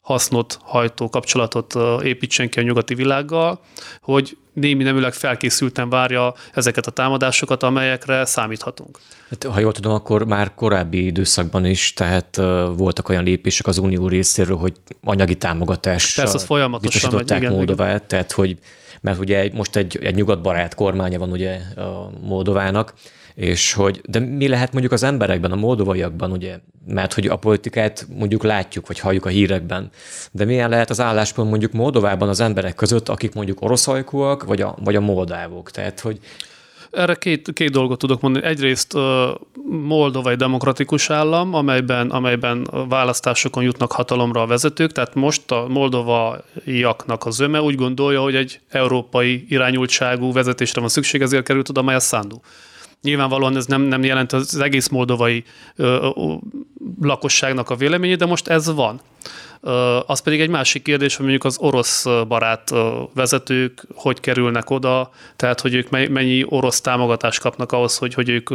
hasznot 0.00 0.58
hajtó 0.62 1.08
kapcsolatot 1.08 1.74
építsen 2.02 2.48
ki 2.48 2.58
a 2.58 2.62
nyugati 2.62 2.94
világgal, 2.94 3.60
hogy 4.00 4.36
némi 4.52 4.82
neműleg 4.82 5.12
felkészülten 5.12 5.88
várja 5.88 6.34
ezeket 6.54 6.86
a 6.86 6.90
támadásokat, 6.90 7.62
amelyekre 7.62 8.24
számíthatunk. 8.24 8.98
Hát, 9.30 9.44
ha 9.44 9.60
jól 9.60 9.72
tudom, 9.72 9.92
akkor 9.92 10.26
már 10.26 10.54
korábbi 10.54 11.04
időszakban 11.04 11.64
is, 11.64 11.92
tehát 11.92 12.36
uh, 12.36 12.76
voltak 12.76 13.08
olyan 13.08 13.24
lépések 13.24 13.66
az 13.66 13.78
Unió 13.78 14.08
részéről, 14.08 14.56
hogy 14.56 14.72
anyagi 15.04 15.36
támogatás. 15.36 16.14
Persze, 16.14 16.34
az 16.34 16.44
folyamatosan 16.44 17.14
megy, 17.14 17.30
igen, 17.30 17.52
Moldovát, 17.52 17.94
igen. 17.94 18.08
tehát 18.08 18.32
hogy 18.32 18.58
mert 19.00 19.18
ugye 19.18 19.50
most 19.52 19.76
egy, 19.76 19.98
egy 20.02 20.14
nyugatbarát 20.14 20.74
kormánya 20.74 21.18
van 21.18 21.30
ugye 21.30 21.60
a 21.76 22.10
Moldovának, 22.22 22.94
és 23.34 23.72
hogy, 23.72 24.00
de 24.04 24.18
mi 24.18 24.48
lehet 24.48 24.72
mondjuk 24.72 24.92
az 24.92 25.02
emberekben, 25.02 25.52
a 25.52 25.56
moldovaiakban, 25.56 26.32
ugye, 26.32 26.58
mert 26.86 27.12
hogy 27.12 27.26
a 27.26 27.36
politikát 27.36 28.06
mondjuk 28.16 28.42
látjuk, 28.42 28.86
vagy 28.86 28.98
halljuk 28.98 29.24
a 29.24 29.28
hírekben, 29.28 29.90
de 30.30 30.44
milyen 30.44 30.68
lehet 30.68 30.90
az 30.90 31.00
álláspont 31.00 31.50
mondjuk 31.50 31.72
Moldovában 31.72 32.28
az 32.28 32.40
emberek 32.40 32.74
között, 32.74 33.08
akik 33.08 33.34
mondjuk 33.34 33.62
oroszajkúak, 33.62 34.44
vagy 34.44 34.60
a, 34.60 34.76
vagy 34.84 34.96
a 34.96 35.00
moldávok, 35.00 35.70
tehát 35.70 36.00
hogy 36.00 36.18
Erre 36.90 37.14
két, 37.14 37.52
két 37.52 37.70
dolgot 37.70 37.98
tudok 37.98 38.20
mondani. 38.20 38.44
Egyrészt 38.44 38.94
Moldova 39.70 40.30
egy 40.30 40.36
demokratikus 40.36 41.10
állam, 41.10 41.54
amelyben, 41.54 42.10
amelyben 42.10 42.68
választásokon 42.88 43.62
jutnak 43.62 43.92
hatalomra 43.92 44.42
a 44.42 44.46
vezetők, 44.46 44.92
tehát 44.92 45.14
most 45.14 45.50
a 45.50 45.66
moldovaiaknak 45.68 47.24
a 47.24 47.30
zöme 47.30 47.60
úgy 47.60 47.74
gondolja, 47.74 48.20
hogy 48.20 48.34
egy 48.34 48.60
európai 48.68 49.46
irányultságú 49.48 50.32
vezetésre 50.32 50.80
van 50.80 50.88
szükség, 50.88 51.20
ezért 51.20 51.44
került 51.44 51.68
oda 51.68 51.82
Maja 51.82 52.00
Sandu. 52.00 52.36
Nyilvánvalóan 53.02 53.56
ez 53.56 53.66
nem, 53.66 53.82
nem 53.82 54.04
jelent 54.04 54.32
az 54.32 54.58
egész 54.58 54.88
moldovai 54.88 55.44
ö, 55.76 56.10
ö, 56.14 56.34
lakosságnak 57.00 57.70
a 57.70 57.76
véleményét, 57.76 58.18
de 58.18 58.26
most 58.26 58.48
ez 58.48 58.74
van. 58.74 59.00
Az 60.06 60.20
pedig 60.20 60.40
egy 60.40 60.48
másik 60.48 60.82
kérdés, 60.82 61.16
hogy 61.16 61.26
mondjuk 61.26 61.44
az 61.44 61.58
orosz 61.58 62.04
barát 62.28 62.70
vezetők 63.14 63.86
hogy 63.94 64.20
kerülnek 64.20 64.70
oda, 64.70 65.10
tehát 65.36 65.60
hogy 65.60 65.74
ők 65.74 65.90
mennyi 65.90 66.44
orosz 66.48 66.80
támogatást 66.80 67.40
kapnak 67.40 67.72
ahhoz, 67.72 67.96
hogy, 67.96 68.14
hogy 68.14 68.28
ők 68.28 68.48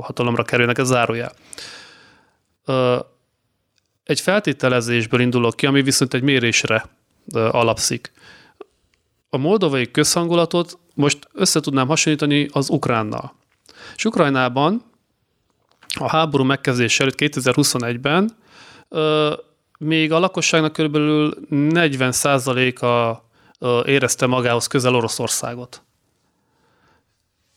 hatalomra 0.00 0.42
kerülnek, 0.42 0.78
ez 0.78 0.86
zárójel. 0.86 1.32
Egy 4.04 4.20
feltételezésből 4.20 5.20
indulok 5.20 5.56
ki, 5.56 5.66
ami 5.66 5.82
viszont 5.82 6.14
egy 6.14 6.22
mérésre 6.22 6.84
alapszik. 7.32 8.12
A 9.28 9.36
moldovai 9.36 9.90
közhangulatot 9.90 10.78
most 10.94 11.28
össze 11.32 11.60
tudnám 11.60 11.86
hasonlítani 11.86 12.48
az 12.52 12.68
ukránnal. 12.70 13.34
És 13.96 14.04
Ukrajnában 14.04 14.82
a 15.98 16.08
háború 16.08 16.44
megkezdése 16.44 17.02
előtt 17.02 17.18
2021-ben 17.18 18.36
még 19.84 20.12
a 20.12 20.18
lakosságnak 20.18 20.72
körülbelül 20.72 21.34
40%-a 21.50 23.18
érezte 23.84 24.26
magához 24.26 24.66
közel 24.66 24.94
Oroszországot. 24.94 25.82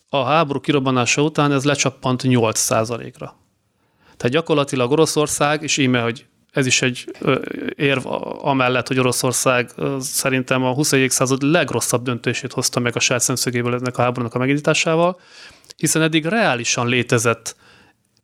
A 0.10 0.24
háború 0.24 0.60
kirobbanása 0.60 1.22
után 1.22 1.52
ez 1.52 1.64
lecsappant 1.64 2.22
8%-ra. 2.24 3.36
Tehát 4.18 4.34
gyakorlatilag 4.34 4.92
Oroszország, 4.92 5.64
és 5.64 5.78
íme, 5.78 6.02
hogy 6.02 6.26
ez 6.52 6.66
is 6.66 6.82
egy 6.82 7.16
érv 7.76 8.06
amellett, 8.42 8.88
hogy 8.88 9.00
Oroszország 9.00 9.70
szerintem 10.00 10.64
a 10.64 10.74
21. 10.74 11.10
század 11.10 11.42
legrosszabb 11.42 12.04
döntését 12.04 12.54
hozta 12.54 12.80
meg 12.80 12.96
a 12.96 13.00
saját 13.00 13.24
szemszögéből 13.24 13.74
ennek 13.74 13.98
a 13.98 14.02
háborúnak 14.02 14.34
a 14.34 14.40
megindításával, 14.40 15.20
hiszen 15.78 16.02
eddig 16.02 16.26
reálisan 16.26 16.88
létezett 16.88 17.56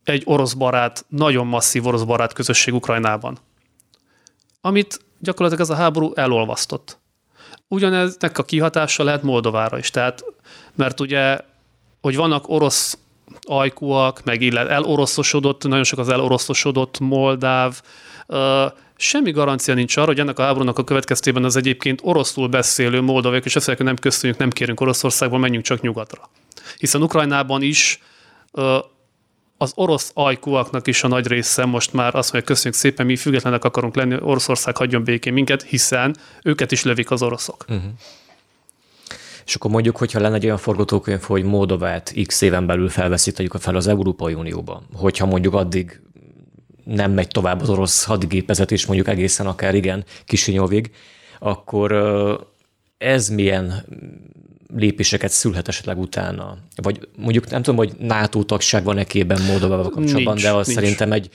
egy 0.04 0.22
orosz 0.24 0.52
barát, 0.52 1.04
nagyon 1.08 1.46
masszív 1.46 1.86
orosz 1.86 2.02
barát 2.02 2.32
közösség 2.32 2.74
Ukrajnában 2.74 3.38
amit 4.60 5.00
gyakorlatilag 5.18 5.64
ez 5.64 5.70
a 5.70 5.80
háború 5.80 6.12
elolvasztott. 6.14 6.98
Ugyaneznek 7.68 8.38
a 8.38 8.42
kihatása 8.42 9.04
lehet 9.04 9.22
Moldovára 9.22 9.78
is, 9.78 9.90
tehát, 9.90 10.24
mert 10.74 11.00
ugye, 11.00 11.38
hogy 12.00 12.16
vannak 12.16 12.48
orosz 12.48 12.98
ajkúak, 13.40 14.24
meg 14.24 14.42
illet, 14.42 14.68
eloroszosodott, 14.68 15.62
nagyon 15.62 15.84
sok 15.84 15.98
az 15.98 16.08
eloroszosodott 16.08 16.98
moldáv, 16.98 17.80
semmi 18.96 19.30
garancia 19.30 19.74
nincs 19.74 19.96
arra, 19.96 20.06
hogy 20.06 20.20
ennek 20.20 20.38
a 20.38 20.42
háborúnak 20.42 20.78
a 20.78 20.84
következtében 20.84 21.44
az 21.44 21.56
egyébként 21.56 22.00
oroszul 22.02 22.48
beszélő 22.48 23.00
moldavek, 23.00 23.44
és 23.44 23.56
azt 23.56 23.78
nem 23.78 23.96
köszönjük, 23.96 24.38
nem 24.38 24.50
kérünk 24.50 24.80
Oroszországból, 24.80 25.38
menjünk 25.38 25.64
csak 25.64 25.80
nyugatra. 25.80 26.30
Hiszen 26.78 27.02
Ukrajnában 27.02 27.62
is 27.62 28.02
az 29.62 29.72
orosz 29.74 30.10
ajkúaknak 30.14 30.86
is 30.86 31.04
a 31.04 31.08
nagy 31.08 31.26
része 31.26 31.64
most 31.64 31.92
már 31.92 32.14
azt 32.14 32.32
mondja, 32.32 32.54
köszönjük 32.54 32.80
szépen, 32.80 33.06
mi 33.06 33.16
függetlenek 33.16 33.64
akarunk 33.64 33.96
lenni, 33.96 34.16
Oroszország 34.20 34.76
hagyjon 34.76 35.04
békén 35.04 35.32
minket, 35.32 35.62
hiszen 35.62 36.16
őket 36.42 36.72
is 36.72 36.84
lövik 36.84 37.10
az 37.10 37.22
oroszok. 37.22 37.64
Uh-huh. 37.68 37.90
És 39.46 39.54
akkor 39.54 39.70
mondjuk, 39.70 39.96
hogyha 39.96 40.20
lenne 40.20 40.34
egy 40.34 40.44
olyan 40.44 40.58
forgatókönyv, 40.58 41.22
hogy 41.22 41.44
Moldovát 41.44 42.14
x 42.26 42.40
éven 42.40 42.66
belül 42.66 42.88
felveszik, 42.88 43.52
fel 43.58 43.76
az 43.76 43.86
Európai 43.86 44.34
Unióba, 44.34 44.82
hogyha 44.94 45.26
mondjuk 45.26 45.54
addig 45.54 46.00
nem 46.84 47.12
megy 47.12 47.28
tovább 47.28 47.60
az 47.60 47.70
orosz 47.70 48.04
hadigépezet, 48.04 48.70
és 48.70 48.86
mondjuk 48.86 49.08
egészen 49.08 49.46
akár 49.46 49.74
igen, 49.74 50.04
Kisinyovig, 50.24 50.90
akkor 51.38 51.92
ez 52.98 53.28
milyen 53.28 53.84
lépéseket 54.76 55.30
szülhet 55.30 55.68
esetleg 55.68 55.98
utána? 55.98 56.56
Vagy 56.82 57.08
mondjuk 57.16 57.50
nem 57.50 57.62
tudom, 57.62 57.78
hogy 57.78 57.92
NATO 57.98 58.42
tagság 58.42 58.84
van-e 58.84 59.04
képben 59.04 59.42
Moldovával 59.42 59.90
kapcsolatban, 59.90 60.34
nincs, 60.34 60.42
de 60.42 60.52
az 60.52 60.66
nincs. 60.66 60.78
szerintem 60.78 61.12
egy 61.12 61.30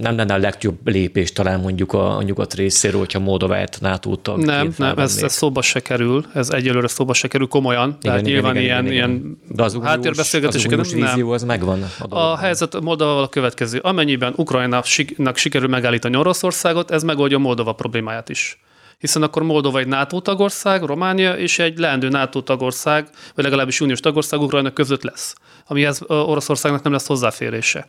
nem 0.00 0.16
lenne 0.16 0.34
a 0.34 0.38
legjobb 0.38 0.88
lépés 0.88 1.32
talán 1.32 1.60
mondjuk 1.60 1.92
a, 1.92 2.16
a 2.16 2.22
nyugat 2.22 2.54
részéről, 2.54 2.98
hogyha 2.98 3.18
Moldovát 3.18 3.78
NATO 3.80 4.16
tag. 4.16 4.44
Nem, 4.44 4.74
nem, 4.76 4.98
ez, 4.98 5.22
ez 5.22 5.32
szóba 5.32 5.62
se 5.62 5.80
kerül, 5.80 6.24
ez 6.34 6.50
egyelőre 6.50 6.88
szóba 6.88 7.12
se 7.12 7.28
kerül 7.28 7.46
komolyan. 7.46 7.88
Igen, 7.88 7.98
Tehát 8.00 8.20
igen, 8.20 8.32
nyilván 8.32 8.56
igen, 8.56 8.64
ilyen, 8.64 8.84
igen, 8.84 8.94
ilyen 8.94 9.38
de 9.48 9.62
az 9.62 9.78
háttérbeszélgetéseket 9.82 10.78
az 10.78 10.92
nem. 10.92 11.00
vízió 11.00 11.30
az 11.30 11.42
megvan. 11.42 11.82
A, 12.08 12.16
a 12.16 12.36
helyzet 12.36 12.80
Moldovával 12.80 13.22
a 13.22 13.28
következő. 13.28 13.78
Amennyiben 13.78 14.32
Ukrajnának 14.36 14.86
sikerül 15.34 15.68
megállítani 15.68 16.16
Oroszországot, 16.16 16.90
ez 16.90 17.02
megoldja 17.02 17.38
Moldova 17.38 17.72
problémáját 17.72 18.28
is 18.28 18.58
hiszen 19.00 19.22
akkor 19.22 19.42
Moldova 19.42 19.78
egy 19.78 19.86
NATO 19.86 20.20
tagország, 20.20 20.82
Románia 20.82 21.36
és 21.36 21.58
egy 21.58 21.78
leendő 21.78 22.08
NATO 22.08 22.42
tagország, 22.42 23.08
vagy 23.34 23.44
legalábbis 23.44 23.80
uniós 23.80 24.00
tagország 24.00 24.40
Ukrajna 24.40 24.72
között 24.72 25.02
lesz, 25.02 25.34
amihez 25.66 26.02
Oroszországnak 26.06 26.82
nem 26.82 26.92
lesz 26.92 27.06
hozzáférése. 27.06 27.86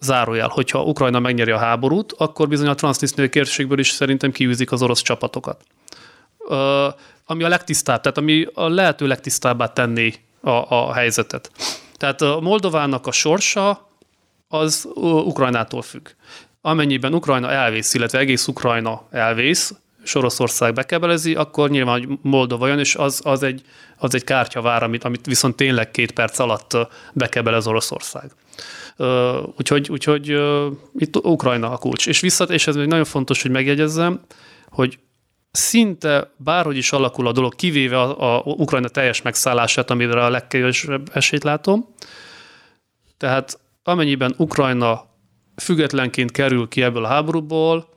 Zárójel, 0.00 0.48
hogyha 0.48 0.82
Ukrajna 0.82 1.18
megnyeri 1.18 1.50
a 1.50 1.58
háborút, 1.58 2.12
akkor 2.12 2.48
bizony 2.48 2.66
a 2.66 2.74
transznisztriai 2.74 3.28
kérségből 3.28 3.78
is 3.78 3.90
szerintem 3.90 4.30
kiűzik 4.30 4.72
az 4.72 4.82
orosz 4.82 5.02
csapatokat. 5.02 5.64
Ami 7.24 7.42
a 7.42 7.48
legtisztább, 7.48 8.00
tehát 8.00 8.18
ami 8.18 8.46
a 8.54 8.68
lehető 8.68 9.06
legtisztábbá 9.06 9.66
tenni 9.66 10.14
a, 10.40 10.50
a 10.50 10.92
helyzetet. 10.92 11.50
Tehát 11.96 12.22
a 12.22 12.40
Moldovának 12.40 13.06
a 13.06 13.12
sorsa 13.12 13.88
az 14.48 14.88
Ukrajnától 15.24 15.82
függ. 15.82 16.08
Amennyiben 16.64 17.14
Ukrajna 17.14 17.50
elvész, 17.50 17.94
illetve 17.94 18.18
egész 18.18 18.46
Ukrajna 18.46 19.06
elvész, 19.10 19.74
és 20.02 20.14
Oroszország 20.14 20.72
bekebelezi, 20.72 21.34
akkor 21.34 21.70
nyilván, 21.70 21.98
hogy 21.98 22.18
Moldova 22.22 22.66
jön, 22.66 22.78
és 22.78 22.94
az, 22.94 23.20
az, 23.24 23.42
egy, 23.42 23.62
az 23.96 24.14
egy 24.14 24.24
kártyavár, 24.24 24.82
amit, 24.82 25.04
amit 25.04 25.26
viszont 25.26 25.56
tényleg 25.56 25.90
két 25.90 26.10
perc 26.10 26.38
alatt 26.38 26.76
bekebelez 27.12 27.66
Oroszország. 27.66 28.30
Úgyhogy, 29.56 29.90
úgyhogy 29.90 30.40
itt 30.94 31.16
Ukrajna 31.16 31.70
a 31.70 31.76
kulcs. 31.76 32.06
És 32.06 32.20
visszat, 32.20 32.50
és 32.50 32.66
ez 32.66 32.74
nagyon 32.74 33.04
fontos, 33.04 33.42
hogy 33.42 33.50
megjegyezzem, 33.50 34.20
hogy 34.68 34.98
szinte 35.50 36.32
bárhogy 36.36 36.76
is 36.76 36.92
alakul 36.92 37.26
a 37.26 37.32
dolog, 37.32 37.54
kivéve 37.54 38.00
a, 38.00 38.38
a 38.38 38.42
Ukrajna 38.44 38.88
teljes 38.88 39.22
megszállását, 39.22 39.90
amire 39.90 40.24
a 40.24 40.30
legkevesebb 40.30 41.10
esélyt 41.12 41.44
látom. 41.44 41.88
Tehát 43.16 43.60
amennyiben 43.82 44.34
Ukrajna 44.36 45.10
függetlenként 45.56 46.30
kerül 46.30 46.68
ki 46.68 46.82
ebből 46.82 47.04
a 47.04 47.08
háborúból, 47.08 47.88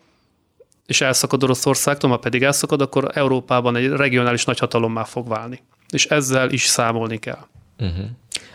és 0.85 1.01
elszakad 1.01 1.43
Oroszországtól, 1.43 2.09
ha 2.09 2.17
pedig 2.17 2.43
elszakad, 2.43 2.81
akkor 2.81 3.11
Európában 3.13 3.75
egy 3.75 3.89
regionális 3.89 4.45
nagyhatalommá 4.45 5.03
fog 5.03 5.27
válni. 5.27 5.59
És 5.89 6.05
ezzel 6.05 6.51
is 6.51 6.65
számolni 6.65 7.17
kell. 7.17 7.45
Uh-huh. 7.79 8.05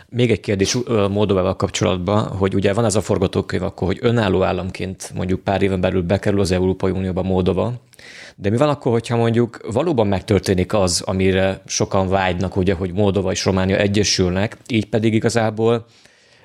Még 0.09 0.31
egy 0.31 0.39
kérdés 0.39 0.77
Moldovával 1.09 1.55
kapcsolatban, 1.55 2.27
hogy 2.27 2.55
ugye 2.55 2.73
van 2.73 2.85
ez 2.85 2.95
a 2.95 3.01
forgatókönyv 3.01 3.63
akkor, 3.63 3.87
hogy 3.87 3.97
önálló 4.01 4.43
államként 4.43 5.11
mondjuk 5.15 5.39
pár 5.39 5.61
éven 5.61 5.81
belül 5.81 6.01
bekerül 6.01 6.39
az 6.39 6.51
Európai 6.51 6.91
Unióba 6.91 7.21
Moldova, 7.21 7.73
de 8.35 8.49
mi 8.49 8.57
van 8.57 8.69
akkor, 8.69 8.91
hogyha 8.91 9.17
mondjuk 9.17 9.59
valóban 9.71 10.07
megtörténik 10.07 10.73
az, 10.73 11.01
amire 11.05 11.61
sokan 11.65 12.09
vágynak, 12.09 12.55
ugye, 12.55 12.73
hogy 12.73 12.93
Moldova 12.93 13.31
és 13.31 13.45
Románia 13.45 13.77
egyesülnek, 13.77 14.57
így 14.67 14.85
pedig 14.85 15.13
igazából 15.13 15.85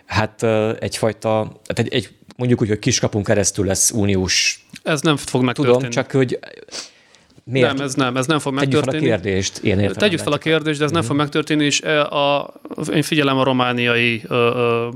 hát 0.07 0.43
egyfajta, 0.79 1.61
hát 1.67 1.79
egy, 1.79 1.93
egy 1.93 2.09
mondjuk 2.37 2.61
úgy, 2.61 2.69
hogy 2.69 2.79
kiskapunk 2.79 3.27
keresztül 3.27 3.67
lesz 3.67 3.91
uniós. 3.91 4.67
Ez 4.83 5.01
nem 5.01 5.17
fog 5.17 5.43
megtörténni. 5.43 5.77
Tudom, 5.77 5.91
csak 5.91 6.11
hogy 6.11 6.39
Miért? 7.51 7.75
Nem, 7.75 7.87
ez 7.87 7.95
nem, 7.95 8.17
ez 8.17 8.27
nem 8.27 8.39
fog 8.39 8.55
megtörténni. 8.55 8.87
Tegyük 8.87 9.09
fel 9.09 9.13
a 9.13 9.21
kérdést. 9.21 9.59
Én 9.59 9.79
értem, 9.79 9.97
Tegyük 9.97 10.19
fel 10.19 10.33
a 10.33 10.39
kérdést, 10.39 10.79
de 10.79 10.85
ez 10.85 10.91
uh-huh. 10.91 10.93
nem 10.93 11.01
mhm. 11.01 11.09
fog 11.09 11.17
megtörténni, 11.17 11.65
és 11.65 11.81
a, 11.81 12.55
én 12.95 13.03
figyelem 13.03 13.39
a 13.39 13.45
romániai 13.45 14.23
ö, 14.29 14.35
ö, 14.35 14.89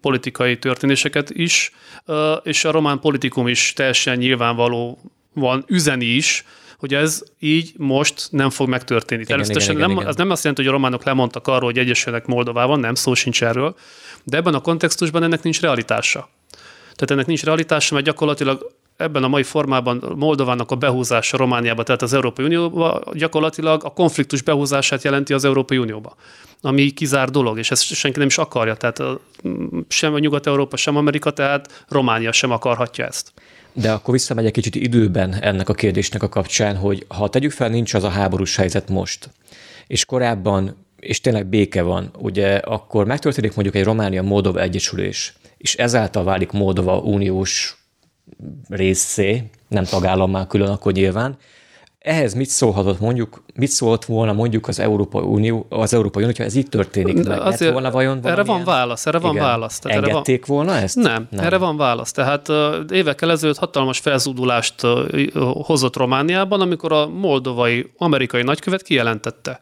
politikai 0.00 0.58
történéseket 0.58 1.30
is, 1.30 1.72
ö, 2.04 2.32
és 2.32 2.64
a 2.64 2.70
román 2.70 3.00
politikum 3.00 3.48
is 3.48 3.72
teljesen 3.72 4.16
nyilvánvaló 4.16 4.98
van, 5.32 5.64
üzeni 5.66 6.04
is, 6.04 6.44
hogy 6.78 6.94
ez 6.94 7.22
így 7.38 7.72
most 7.76 8.28
nem 8.30 8.50
fog 8.50 8.68
megtörténni. 8.68 9.22
Igen, 9.22 9.36
Természetesen 9.36 9.74
igen, 9.74 9.84
igen, 9.84 9.88
nem, 9.88 9.98
igen. 9.98 10.08
ez 10.08 10.16
nem 10.16 10.30
azt 10.30 10.42
jelenti, 10.42 10.62
hogy 10.62 10.72
a 10.72 10.74
románok 10.74 11.04
lemondtak 11.04 11.46
arról, 11.46 11.64
hogy 11.64 11.78
egyesülnek 11.78 12.26
Moldovában, 12.26 12.80
nem, 12.80 12.94
szó 12.94 13.14
sincs 13.14 13.42
erről, 13.42 13.76
de 14.24 14.36
ebben 14.36 14.54
a 14.54 14.60
kontextusban 14.60 15.22
ennek 15.22 15.42
nincs 15.42 15.60
realitása. 15.60 16.28
Tehát 16.82 17.10
ennek 17.10 17.26
nincs 17.26 17.44
realitása, 17.44 17.94
mert 17.94 18.06
gyakorlatilag 18.06 18.72
ebben 18.96 19.22
a 19.22 19.28
mai 19.28 19.42
formában 19.42 20.14
Moldovának 20.16 20.70
a 20.70 20.74
behúzása 20.74 21.36
Romániába, 21.36 21.82
tehát 21.82 22.02
az 22.02 22.12
Európai 22.12 22.44
Unióba 22.44 23.02
gyakorlatilag 23.12 23.84
a 23.84 23.90
konfliktus 23.90 24.42
behúzását 24.42 25.02
jelenti 25.02 25.32
az 25.32 25.44
Európai 25.44 25.78
Unióba, 25.78 26.16
ami 26.60 26.90
kizár 26.90 27.30
dolog, 27.30 27.58
és 27.58 27.70
ezt 27.70 27.82
senki 27.82 28.18
nem 28.18 28.26
is 28.26 28.38
akarja, 28.38 28.74
tehát 28.74 29.02
sem 29.88 30.14
a 30.14 30.18
Nyugat-Európa, 30.18 30.76
sem 30.76 30.96
Amerika, 30.96 31.30
tehát 31.30 31.84
Románia 31.88 32.32
sem 32.32 32.50
akarhatja 32.50 33.06
ezt. 33.06 33.32
De 33.72 33.92
akkor 33.92 34.14
visszamegy 34.14 34.46
egy 34.46 34.52
kicsit 34.52 34.74
időben 34.74 35.34
ennek 35.34 35.68
a 35.68 35.74
kérdésnek 35.74 36.22
a 36.22 36.28
kapcsán, 36.28 36.76
hogy 36.76 37.06
ha 37.08 37.28
tegyük 37.28 37.50
fel, 37.50 37.68
nincs 37.68 37.94
az 37.94 38.04
a 38.04 38.08
háborús 38.08 38.56
helyzet 38.56 38.88
most, 38.88 39.30
és 39.86 40.04
korábban 40.04 40.83
és 41.04 41.20
tényleg 41.20 41.46
béke 41.46 41.82
van, 41.82 42.10
ugye 42.18 42.56
akkor 42.56 43.06
megtörténik 43.06 43.54
mondjuk 43.54 43.76
egy 43.76 43.84
Románia-Moldova 43.84 44.60
egyesülés, 44.60 45.34
és 45.56 45.74
ezáltal 45.74 46.24
válik 46.24 46.50
Moldova 46.50 46.98
uniós 46.98 47.76
részé, 48.68 49.50
nem 49.68 49.84
tagállammá 49.84 50.46
külön 50.46 50.68
akkor 50.68 50.92
nyilván, 50.92 51.36
ehhez 51.98 52.34
mit 52.34 52.48
szólhatott 52.48 53.00
mondjuk, 53.00 53.44
mit 53.54 53.70
szólt 53.70 54.04
volna 54.04 54.32
mondjuk 54.32 54.68
az 54.68 54.78
Európai 54.78 55.22
Unió, 55.22 55.66
az 55.68 55.94
Európai 55.94 56.22
Unió, 56.22 56.34
hogyha 56.36 56.50
ez 56.50 56.54
így 56.54 56.68
történik 56.68 57.24
meg? 57.28 57.40
Azért 57.40 57.72
volna 57.72 57.90
vajon 57.90 58.20
erre 58.22 58.42
van 58.42 58.64
válasz, 58.64 59.06
erre 59.06 59.18
van 59.18 59.34
válasz. 59.34 59.78
Tehát 59.78 59.98
Engedték 59.98 60.34
erre 60.34 60.46
van, 60.46 60.56
volna 60.56 60.80
ezt? 60.80 60.96
Nem, 60.96 61.26
nem, 61.30 61.44
erre 61.44 61.56
van 61.56 61.76
válasz. 61.76 62.12
Tehát 62.12 62.48
évekkel 62.90 63.30
ezelőtt 63.30 63.58
hatalmas 63.58 63.98
felzúdulást 63.98 64.74
hozott 65.62 65.96
Romániában, 65.96 66.60
amikor 66.60 66.92
a 66.92 67.08
moldovai 67.08 67.90
amerikai 67.96 68.42
nagykövet 68.42 68.82
kijelentette, 68.82 69.60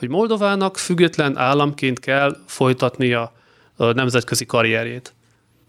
hogy 0.00 0.08
Moldovának 0.08 0.78
független 0.78 1.36
államként 1.36 2.00
kell 2.00 2.36
folytatnia 2.46 3.32
a 3.76 3.92
nemzetközi 3.92 4.46
karrierjét. 4.46 5.14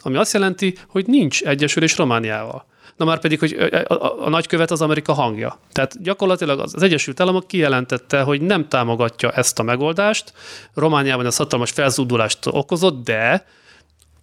Ami 0.02 0.18
azt 0.18 0.34
jelenti, 0.34 0.78
hogy 0.88 1.06
nincs 1.08 1.42
egyesülés 1.42 1.98
Romániával 1.98 2.70
na 3.02 3.08
már 3.08 3.20
pedig, 3.20 3.40
hogy 3.40 3.54
a, 3.54 3.94
a, 3.94 4.26
a 4.26 4.30
nagykövet 4.30 4.72
az 4.72 4.82
Amerika 4.82 5.14
hangja. 5.14 5.60
Tehát 5.72 6.02
gyakorlatilag 6.02 6.60
az 6.60 6.84
Egyesült 6.84 7.20
Államok 7.20 7.48
kijelentette, 7.48 8.22
hogy 8.22 8.42
nem 8.42 8.68
támogatja 8.68 9.32
ezt 9.32 9.60
a 9.60 9.64
megoldást. 9.64 10.34
Romániában 10.74 11.26
ez 11.26 11.36
hatalmas 11.36 11.72
felzúdulást 11.72 12.46
okozott, 12.46 13.04
de 13.04 13.46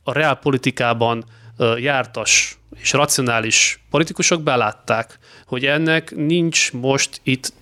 a 0.03 0.13
reálpolitikában 0.13 1.25
jártas 1.79 2.59
és 2.77 2.93
racionális 2.93 3.85
politikusok 3.91 4.43
belátták, 4.43 5.19
hogy 5.47 5.65
ennek 5.65 6.15
nincs 6.17 6.73
most 6.73 7.21
itt 7.23 7.53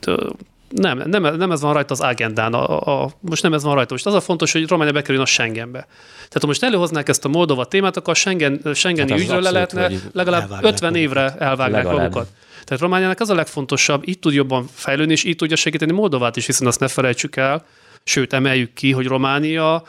nem, 0.68 1.02
nem, 1.06 1.36
nem 1.36 1.50
ez 1.50 1.60
van 1.60 1.72
rajta 1.72 1.94
az 1.94 2.00
agendán, 2.00 2.54
a, 2.54 3.02
a, 3.02 3.10
most 3.20 3.42
nem 3.42 3.52
ez 3.52 3.62
van 3.62 3.74
rajta. 3.74 3.92
Most 3.92 4.06
az 4.06 4.14
a 4.14 4.20
fontos, 4.20 4.52
hogy 4.52 4.68
Románia 4.68 4.92
bekerüljön 4.92 5.24
a 5.24 5.26
Schengenbe. 5.26 5.86
Tehát 6.16 6.40
ha 6.40 6.46
most 6.46 6.62
előhoznák 6.62 7.08
ezt 7.08 7.24
a 7.24 7.28
Moldova 7.28 7.64
témát, 7.64 7.96
akkor 7.96 8.12
a 8.12 8.16
Schengen, 8.16 8.60
Schengeni 8.74 9.10
hát 9.10 9.20
ügyről 9.20 9.40
le 9.40 9.50
lehetne 9.50 9.90
legalább 10.12 10.50
50 10.62 10.94
évre 10.94 11.34
elvágnák 11.38 11.84
magukat. 11.84 12.28
Tehát 12.64 12.82
Romániának 12.82 13.20
az 13.20 13.30
a 13.30 13.34
legfontosabb, 13.34 14.08
így 14.08 14.18
tud 14.18 14.32
jobban 14.32 14.66
fejlődni, 14.74 15.12
és 15.12 15.24
így 15.24 15.36
tudja 15.36 15.56
segíteni 15.56 15.92
Moldovát 15.92 16.36
is, 16.36 16.46
hiszen 16.46 16.66
azt 16.66 16.80
ne 16.80 16.88
felejtsük 16.88 17.36
el, 17.36 17.64
sőt 18.04 18.32
emeljük 18.32 18.72
ki, 18.72 18.92
hogy 18.92 19.06
Románia 19.06 19.82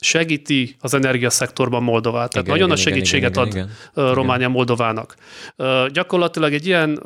segíti 0.00 0.76
az 0.80 0.94
energiaszektorban 0.94 1.82
Moldovát. 1.82 2.30
Tehát 2.30 2.46
igen, 2.46 2.58
nagyon 2.58 2.76
igen, 2.76 2.78
a 2.78 2.90
segítséget 2.90 3.30
igen, 3.30 3.46
igen, 3.46 3.62
ad 3.62 3.68
igen, 4.02 4.14
Románia 4.14 4.48
Moldovának. 4.48 5.14
Gyakorlatilag 5.92 6.52
egy 6.52 6.66
ilyen 6.66 7.02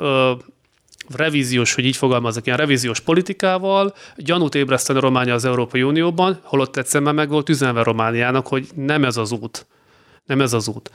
revíziós, 1.17 1.75
hogy 1.75 1.85
így 1.85 1.97
fogalmazok, 1.97 2.47
ilyen 2.47 2.59
revíziós 2.59 3.01
politikával 3.01 3.95
gyanút 4.17 4.55
ébreszteni 4.55 5.01
Románia 5.01 5.35
az 5.35 5.45
Európai 5.45 5.83
Unióban, 5.83 6.41
holott 6.43 6.77
egyszer 6.77 7.01
már 7.01 7.15
meg 7.15 7.29
volt 7.29 7.49
üzenve 7.49 7.83
Romániának, 7.83 8.47
hogy 8.47 8.69
nem 8.75 9.05
ez 9.05 9.17
az 9.17 9.33
út. 9.33 9.67
Nem 10.25 10.41
ez 10.41 10.53
az 10.53 10.69
út. 10.69 10.91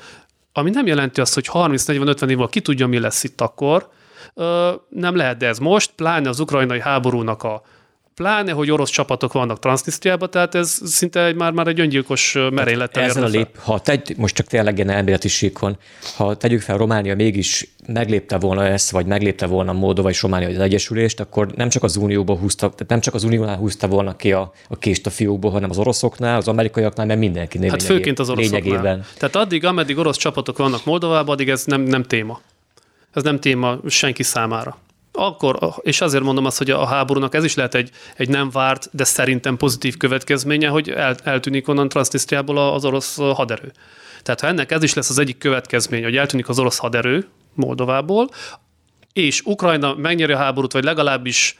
Ami 0.53 0.70
nem 0.70 0.88
jelenti 0.88 1.22
azt, 1.22 1.34
hogy 1.34 1.49
30-40-50 1.53 2.30
év 2.30 2.49
ki 2.49 2.61
tudja, 2.61 2.88
mi 2.88 2.99
lesz 2.99 3.24
itt 3.24 3.41
akkor, 3.41 3.89
nem 4.89 5.16
lehet, 5.16 5.38
de 5.38 5.47
ez 5.47 5.59
most, 5.59 5.91
pláne 5.95 6.30
az 6.30 6.39
ukrajnai 6.39 6.80
háborúnak 6.80 7.43
a 7.43 7.61
Pláne, 8.16 8.51
hogy 8.51 8.72
orosz 8.72 8.89
csapatok 8.89 9.34
vannak 9.34 9.59
Transnistriában, 9.59 10.30
tehát 10.30 10.55
ez 10.55 10.80
szinte 10.84 11.26
egy, 11.26 11.36
már, 11.36 11.51
már 11.51 11.68
egy 11.68 11.80
öngyilkos 11.80 12.38
merénylet. 12.51 12.97
Ezzel 12.97 13.24
a 13.24 13.28
lép, 13.28 13.57
ha 13.59 13.80
tegy, 13.80 14.14
most 14.18 14.36
csak 14.36 14.47
tényleg 14.47 14.76
ilyen 14.76 14.89
elméleti 14.89 15.28
síkon, 15.28 15.78
ha 16.16 16.36
tegyük 16.36 16.61
fel 16.61 16.78
Románia 16.78 17.16
mégis 17.16 17.68
meglépte 17.88 18.38
volna 18.38 18.66
ezt, 18.66 18.91
vagy 18.91 19.05
meglépte 19.05 19.45
volna 19.45 19.74
Moldova 19.74 20.09
és 20.09 20.22
Románia 20.22 20.49
az 20.49 20.59
egyesülést, 20.59 21.20
akkor 21.20 21.47
nem 21.55 21.70
csak 21.70 21.84
az 21.84 21.95
Unióba 21.95 22.36
húzta, 22.36 22.70
tehát 22.70 22.88
nem 22.88 22.99
csak 22.99 23.14
az 23.14 23.24
Uniónál 23.24 23.57
húzta 23.57 23.88
volna 23.88 24.16
ki 24.16 24.32
a, 24.32 24.53
a 24.70 24.78
kést 24.78 25.05
a 25.05 25.09
fiókból, 25.09 25.51
hanem 25.51 25.70
az 25.70 25.78
oroszoknál, 25.78 26.38
az 26.38 26.47
amerikaiaknál, 26.47 27.05
mert 27.05 27.20
mindenki. 27.20 27.68
Hát 27.68 27.84
főként 27.84 28.20
az 28.20 28.30
oroszoknál. 28.30 28.61
Lényegében. 28.61 29.05
Tehát 29.18 29.36
addig, 29.36 29.66
ameddig 29.66 29.97
orosz 29.97 30.18
csapatok 30.18 30.57
vannak 30.57 30.86
Moldovában, 30.86 31.34
addig 31.34 31.49
ez 31.49 31.66
nem, 31.66 31.82
nem 31.82 32.03
téma. 32.03 32.41
Ez 33.14 33.24
nem 33.24 33.39
téma 33.39 33.80
senki 33.88 34.24
számára 34.24 34.78
akkor, 35.14 35.74
és 35.82 36.01
azért 36.01 36.24
mondom 36.24 36.45
azt, 36.45 36.57
hogy 36.57 36.70
a 36.70 36.86
háborúnak 36.86 37.36
ez 37.36 37.43
is 37.43 37.55
lehet 37.55 37.76
egy, 37.76 37.89
egy 38.16 38.30
nem 38.30 38.49
várt, 38.49 38.89
de 38.91 39.03
szerintem 39.03 39.57
pozitív 39.57 39.97
következménye, 39.97 40.68
hogy 40.68 40.89
el, 40.89 41.16
eltűnik 41.24 41.68
onnan 41.68 41.89
Transnistriából 41.89 42.57
az 42.57 42.86
orosz 42.86 43.18
haderő. 43.18 43.72
Tehát 44.24 44.41
ha 44.41 44.47
ennek 44.47 44.72
ez 44.72 44.84
is 44.84 44.93
lesz 44.93 45.09
az 45.09 45.18
egyik 45.18 45.38
következmény, 45.38 46.03
hogy 46.03 46.16
eltűnik 46.16 46.49
az 46.49 46.59
orosz 46.59 46.78
haderő 46.78 47.28
Moldovából, 47.53 48.30
és 49.14 49.41
Ukrajna 49.41 49.95
megnyeri 49.95 50.34
a 50.34 50.38
háborút, 50.38 50.74
vagy 50.74 50.84
legalábbis 50.84 51.57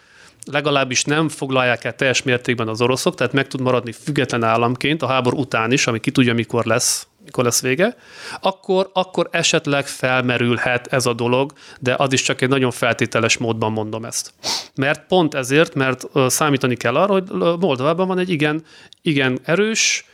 legalábbis 0.52 1.04
nem 1.04 1.30
foglalják 1.30 1.84
el 1.84 1.96
teljes 1.96 2.24
mértékben 2.24 2.68
az 2.68 2.82
oroszok, 2.82 3.16
tehát 3.16 3.34
meg 3.34 3.48
tud 3.48 3.62
maradni 3.62 3.92
független 3.92 4.44
államként 4.44 5.02
a 5.02 5.08
háború 5.08 5.38
után 5.38 5.72
is, 5.72 5.88
ami 5.88 6.00
ki 6.00 6.12
tudja, 6.12 6.34
mikor 6.34 6.66
lesz 6.66 7.08
mikor 7.24 7.44
lesz 7.44 7.62
vége, 7.62 7.96
akkor, 8.42 8.90
akkor 8.94 9.28
esetleg 9.32 9.88
felmerülhet 9.88 10.88
ez 10.88 11.06
a 11.06 11.14
dolog, 11.14 11.54
de 11.80 11.96
az 11.98 12.14
is 12.14 12.22
csak 12.22 12.42
egy 12.42 12.50
nagyon 12.50 12.72
feltételes 12.72 13.38
módban 13.38 13.72
mondom 13.72 14.06
ezt. 14.06 14.34
Mert 14.76 15.08
pont 15.08 15.34
ezért, 15.34 15.76
mert 15.76 16.04
számítani 16.28 16.76
kell 16.76 16.96
arra, 16.96 17.14
hogy 17.14 17.30
Moldovában 17.60 18.08
van 18.08 18.20
egy 18.20 18.30
igen, 18.30 18.64
igen 19.02 19.40
erős, 19.44 20.06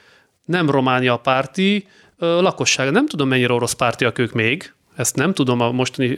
nem 0.45 0.69
Románia 0.69 1.17
párti 1.17 1.87
lakosság. 2.17 2.91
Nem 2.91 3.07
tudom, 3.07 3.27
mennyire 3.27 3.53
orosz 3.53 3.73
pártiak 3.73 4.17
ők 4.17 4.31
még, 4.31 4.73
ezt 4.95 5.15
nem 5.15 5.33
tudom 5.33 5.59
a 5.59 5.71
mostani 5.71 6.15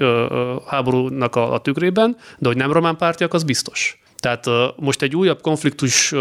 háborúnak 0.67 1.35
a, 1.35 1.53
a 1.53 1.59
tükrében, 1.59 2.17
de 2.37 2.47
hogy 2.47 2.57
nem 2.57 2.71
román 2.71 2.97
pártiak, 2.97 3.33
az 3.33 3.43
biztos. 3.43 4.00
Tehát 4.21 4.45
most 4.75 5.01
egy 5.01 5.15
újabb 5.15 5.41
konfliktus 5.41 6.13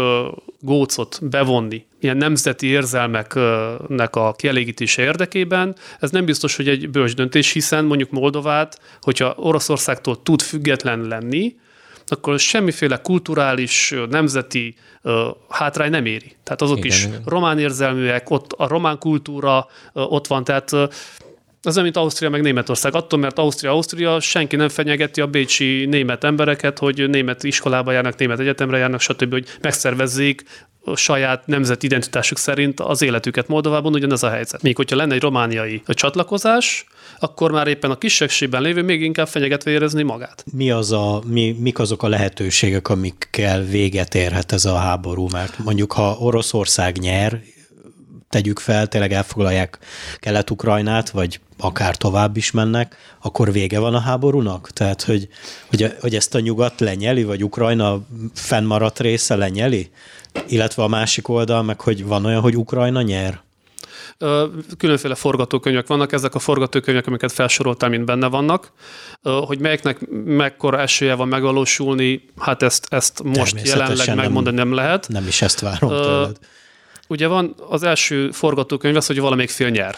gócot 0.59 1.19
bevonni 1.21 1.85
ilyen 1.99 2.17
nemzeti 2.17 2.67
érzelmeknek 2.67 4.15
a 4.15 4.33
kielégítése 4.33 5.01
érdekében, 5.01 5.75
ez 5.99 6.11
nem 6.11 6.25
biztos, 6.25 6.55
hogy 6.55 6.67
egy 6.67 6.89
bölcs 6.89 7.15
döntés, 7.15 7.51
hiszen 7.51 7.85
mondjuk 7.85 8.09
Moldovát, 8.09 8.79
hogyha 9.01 9.33
Oroszországtól 9.37 10.21
tud 10.21 10.41
független 10.41 11.01
lenni, 11.01 11.55
akkor 12.05 12.39
semmiféle 12.39 12.97
kulturális, 12.97 13.93
nemzeti 14.09 14.75
uh, 15.01 15.13
hátrány 15.49 15.89
nem 15.89 16.05
éri. 16.05 16.35
Tehát 16.43 16.61
azok 16.61 16.77
igen, 16.77 16.89
is 16.89 17.05
igen. 17.05 17.21
román 17.25 17.59
érzelműek, 17.59 18.29
ott 18.29 18.51
a 18.51 18.67
román 18.67 18.97
kultúra 18.97 19.67
uh, 19.93 20.11
ott 20.11 20.27
van, 20.27 20.43
tehát 20.43 20.71
uh, 20.71 20.83
az 21.63 21.73
olyan, 21.73 21.83
mint 21.83 21.97
Ausztria 21.97 22.29
meg 22.29 22.41
Németország. 22.41 22.95
Attól, 22.95 23.19
mert 23.19 23.37
Ausztria, 23.37 23.71
Ausztria, 23.71 24.19
senki 24.19 24.55
nem 24.55 24.69
fenyegeti 24.69 25.21
a 25.21 25.27
bécsi 25.27 25.85
német 25.85 26.23
embereket, 26.23 26.79
hogy 26.79 27.09
német 27.09 27.43
iskolába 27.43 27.91
járnak, 27.91 28.17
német 28.17 28.39
egyetemre 28.39 28.77
járnak, 28.77 28.99
stb., 28.99 29.31
hogy 29.31 29.47
megszervezzék 29.61 30.43
a 30.83 30.95
saját 30.95 31.47
nemzeti 31.47 31.85
identitásuk 31.85 32.37
szerint 32.37 32.79
az 32.79 33.01
életüket 33.01 33.47
Moldovában, 33.47 33.93
ugyanez 33.93 34.23
a 34.23 34.29
helyzet. 34.29 34.61
Még 34.61 34.75
hogyha 34.75 34.95
lenne 34.95 35.13
egy 35.13 35.21
romániai 35.21 35.81
csatlakozás, 35.85 36.85
akkor 37.19 37.51
már 37.51 37.67
éppen 37.67 37.91
a 37.91 37.97
kisebbségben 37.97 38.61
lévő 38.61 38.81
még 38.81 39.01
inkább 39.01 39.27
fenyegetve 39.27 39.71
érezni 39.71 40.03
magát. 40.03 40.43
Mi 40.53 40.71
az 40.71 40.91
a, 40.91 41.21
mi, 41.27 41.55
mik 41.59 41.79
azok 41.79 42.03
a 42.03 42.07
lehetőségek, 42.07 42.89
amikkel 42.89 43.63
véget 43.63 44.15
érhet 44.15 44.51
ez 44.51 44.65
a 44.65 44.75
háború? 44.75 45.27
Mert 45.31 45.57
mondjuk, 45.57 45.91
ha 45.91 46.17
Oroszország 46.19 46.97
nyer, 46.97 47.41
tegyük 48.31 48.59
fel, 48.59 48.87
tényleg 48.87 49.11
elfoglalják 49.11 49.79
Kelet-Ukrajnát, 50.19 51.09
vagy 51.09 51.39
akár 51.57 51.97
tovább 51.97 52.37
is 52.37 52.51
mennek, 52.51 52.95
akkor 53.21 53.51
vége 53.51 53.79
van 53.79 53.93
a 53.93 53.99
háborúnak? 53.99 54.69
Tehát, 54.71 55.01
hogy, 55.01 55.27
hogy, 55.69 55.95
hogy 55.99 56.15
ezt 56.15 56.35
a 56.35 56.39
nyugat 56.39 56.79
lenyeli, 56.79 57.23
vagy 57.23 57.43
Ukrajna 57.43 58.01
fennmaradt 58.33 58.99
része 58.99 59.35
lenyeli? 59.35 59.91
Illetve 60.47 60.83
a 60.83 60.87
másik 60.87 61.27
oldal, 61.27 61.63
meg 61.63 61.81
hogy 61.81 62.05
van 62.05 62.25
olyan, 62.25 62.41
hogy 62.41 62.57
Ukrajna 62.57 63.01
nyer? 63.01 63.41
Különféle 64.77 65.15
forgatókönyvek 65.15 65.87
vannak, 65.87 66.11
ezek 66.11 66.35
a 66.35 66.39
forgatókönyvek, 66.39 67.07
amiket 67.07 67.31
felsoroltál, 67.31 67.89
mind 67.89 68.05
benne 68.05 68.27
vannak. 68.27 68.71
Hogy 69.21 69.59
melyiknek 69.59 70.07
mekkora 70.25 70.79
esélye 70.79 71.13
van 71.13 71.27
megvalósulni, 71.27 72.25
hát 72.37 72.63
ezt, 72.63 72.85
ezt 72.89 73.23
most 73.23 73.67
jelenleg 73.67 74.15
megmondani 74.15 74.55
nem, 74.55 74.67
nem 74.67 74.77
lehet. 74.77 75.07
Nem 75.07 75.27
is 75.27 75.41
ezt 75.41 75.59
várom 75.59 75.89
tőled. 75.89 76.37
Ugye 77.11 77.27
van 77.27 77.55
az 77.69 77.83
első 77.83 78.31
forgatókönyv 78.31 78.95
az, 78.95 79.07
hogy 79.07 79.19
valamelyik 79.19 79.49
fél 79.49 79.69
nyer. 79.69 79.95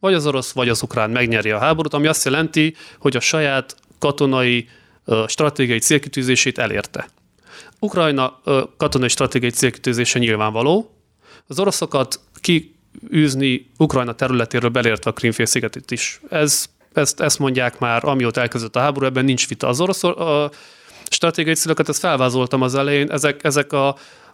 Vagy 0.00 0.14
az 0.14 0.26
orosz, 0.26 0.52
vagy 0.52 0.68
az 0.68 0.82
ukrán 0.82 1.10
megnyeri 1.10 1.50
a 1.50 1.58
háborút, 1.58 1.94
ami 1.94 2.06
azt 2.06 2.24
jelenti, 2.24 2.74
hogy 2.98 3.16
a 3.16 3.20
saját 3.20 3.76
katonai 3.98 4.68
stratégiai 5.26 5.78
célkitűzését 5.78 6.58
elérte. 6.58 7.08
Ukrajna 7.78 8.40
katonai 8.76 9.08
stratégiai 9.08 9.50
célkitűzése 9.50 10.18
nyilvánvaló. 10.18 10.94
Az 11.46 11.58
oroszokat 11.58 12.20
kiűzni 12.40 13.70
Ukrajna 13.78 14.12
területéről 14.12 14.70
belértve 14.70 15.10
a 15.10 15.14
Krimfélszigetet 15.14 15.90
is. 15.90 16.20
Ez, 16.30 16.66
ezt, 16.92 17.20
ezt 17.20 17.38
mondják 17.38 17.78
már, 17.78 18.04
amióta 18.04 18.40
elkezdett 18.40 18.76
a 18.76 18.80
háború, 18.80 19.06
ebben 19.06 19.24
nincs 19.24 19.48
vita. 19.48 19.68
Az 19.68 19.80
orosz 19.80 20.04
a 20.04 20.50
stratégiai 21.04 21.54
célokat, 21.54 21.88
ezt 21.88 22.00
felvázoltam 22.00 22.62
az 22.62 22.74
elején, 22.74 23.10
ezek, 23.10 23.44
ezek 23.44 23.72
a, 23.72 23.88